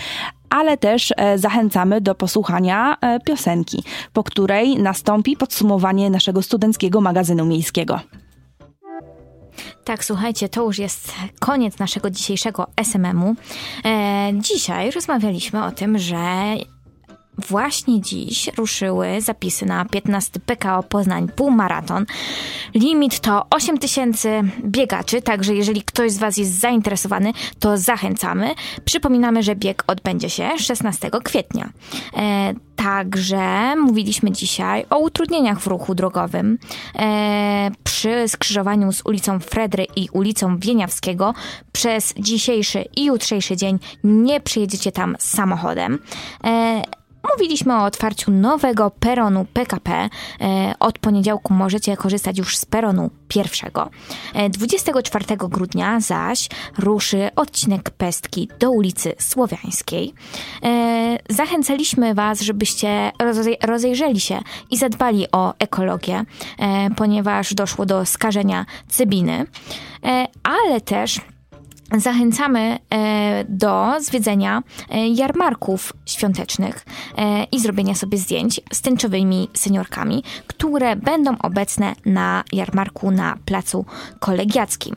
ale 0.50 0.76
też 0.76 1.12
e, 1.16 1.38
zachęcamy 1.38 2.00
do 2.00 2.14
posłuchania 2.14 2.96
e, 3.00 3.20
piosenki, 3.20 3.84
po 4.12 4.22
której 4.22 4.76
nastąpi 4.76 5.36
podsumowanie 5.36 6.10
naszego 6.10 6.42
studenckiego 6.42 7.00
magazynu 7.00 7.44
miejskiego. 7.44 8.00
Tak, 9.84 10.04
słuchajcie, 10.04 10.48
to 10.48 10.64
już 10.64 10.78
jest 10.78 11.12
koniec 11.40 11.78
naszego 11.78 12.10
dzisiejszego 12.10 12.66
SMM-u. 12.76 13.34
E, 13.84 14.32
dzisiaj 14.34 14.90
rozmawialiśmy 14.90 15.64
o 15.64 15.70
tym, 15.70 15.98
że 15.98 16.16
Właśnie 17.38 18.00
dziś 18.00 18.50
ruszyły 18.56 19.20
zapisy 19.20 19.66
na 19.66 19.84
15 19.84 20.40
PKO 20.40 20.82
Poznań 20.82 21.28
półmaraton. 21.28 22.06
Limit 22.74 23.20
to 23.20 23.46
8 23.50 23.78
tysięcy 23.78 24.42
biegaczy, 24.64 25.22
także 25.22 25.54
jeżeli 25.54 25.82
ktoś 25.82 26.12
z 26.12 26.18
Was 26.18 26.36
jest 26.36 26.60
zainteresowany, 26.60 27.32
to 27.58 27.78
zachęcamy. 27.78 28.54
Przypominamy, 28.84 29.42
że 29.42 29.56
bieg 29.56 29.84
odbędzie 29.86 30.30
się 30.30 30.50
16 30.58 31.10
kwietnia. 31.24 31.68
E, 32.16 32.54
także 32.76 33.76
mówiliśmy 33.76 34.30
dzisiaj 34.30 34.86
o 34.90 34.98
utrudnieniach 34.98 35.60
w 35.60 35.66
ruchu 35.66 35.94
drogowym 35.94 36.58
e, 36.98 37.70
przy 37.84 38.28
skrzyżowaniu 38.28 38.92
z 38.92 39.02
ulicą 39.04 39.40
Fredry 39.40 39.86
i 39.96 40.08
ulicą 40.12 40.58
Wieniawskiego. 40.58 41.34
Przez 41.72 42.14
dzisiejszy 42.18 42.84
i 42.96 43.04
jutrzejszy 43.04 43.56
dzień 43.56 43.78
nie 44.04 44.40
przyjedziecie 44.40 44.92
tam 44.92 45.16
samochodem. 45.18 45.98
E, 46.44 46.82
Mówiliśmy 47.32 47.74
o 47.74 47.84
otwarciu 47.84 48.30
nowego 48.30 48.90
peronu 48.90 49.46
PKP. 49.52 50.08
E, 50.40 50.74
od 50.80 50.98
poniedziałku 50.98 51.54
możecie 51.54 51.96
korzystać 51.96 52.38
już 52.38 52.56
z 52.56 52.64
peronu 52.64 53.10
pierwszego. 53.28 53.90
24 54.50 55.24
e, 55.28 55.36
grudnia 55.36 56.00
zaś 56.00 56.48
ruszy 56.78 57.30
odcinek 57.36 57.90
Pestki 57.90 58.48
do 58.58 58.70
ulicy 58.70 59.14
Słowiańskiej. 59.18 60.14
E, 60.62 61.18
zachęcaliśmy 61.28 62.14
Was, 62.14 62.40
żebyście 62.40 63.12
rozejrzeli 63.62 64.20
się 64.20 64.40
i 64.70 64.76
zadbali 64.76 65.26
o 65.32 65.54
ekologię, 65.58 66.24
ponieważ 66.96 67.54
doszło 67.54 67.86
do 67.86 68.06
skażenia 68.06 68.66
cybiny, 68.88 69.46
ale 70.42 70.80
też 70.80 71.20
Zachęcamy 71.92 72.78
e, 72.90 73.44
do 73.48 73.94
zwiedzenia 74.00 74.62
e, 74.90 75.08
jarmarków 75.08 75.92
świątecznych 76.06 76.84
e, 77.18 77.44
i 77.44 77.60
zrobienia 77.60 77.94
sobie 77.94 78.18
zdjęć 78.18 78.60
z 78.72 78.80
tęczowymi 78.80 79.48
seniorkami, 79.54 80.22
które 80.46 80.96
będą 80.96 81.38
obecne 81.38 81.94
na 82.06 82.44
jarmarku 82.52 83.10
na 83.10 83.36
placu 83.44 83.84
kolegiackim. 84.20 84.96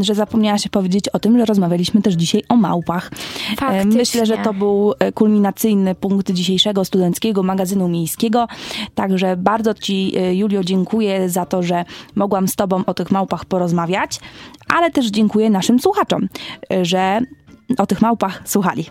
że 0.00 0.14
zapomniała 0.14 0.58
się 0.58 0.70
powiedzieć 0.70 1.08
o 1.08 1.18
tym, 1.18 1.38
że 1.38 1.44
rozmawialiśmy 1.44 2.02
też 2.02 2.14
dzisiaj 2.14 2.42
o 2.48 2.56
małpach. 2.56 3.10
Faktycznie. 3.56 3.98
Myślę, 3.98 4.26
że 4.26 4.38
to 4.38 4.54
był 4.54 4.94
e, 4.98 5.12
kulminacyjny 5.12 5.94
punkt 5.94 6.30
dzisiejszego 6.30 6.84
studenckiego 6.84 7.42
magazynu 7.42 7.88
miejskiego. 7.88 8.48
Także 8.94 9.36
bardzo 9.36 9.74
Ci, 9.74 10.12
e, 10.16 10.34
Julio, 10.34 10.64
dziękuję 10.64 11.30
za 11.30 11.46
to, 11.46 11.62
że 11.62 11.84
mogłam 12.14 12.48
z 12.48 12.56
Tobą 12.56 12.82
o 12.86 12.94
tych 12.94 13.10
małpach 13.10 13.44
porozmawiać, 13.44 14.20
ale 14.68 14.90
też 14.90 15.06
dziękuję 15.06 15.50
naszym 15.50 15.80
słuchaczom, 15.80 16.28
e, 16.72 16.84
że 16.84 17.20
o 17.78 17.86
tych 17.86 18.00
małpach 18.00 18.42
słuchali. 18.44 18.86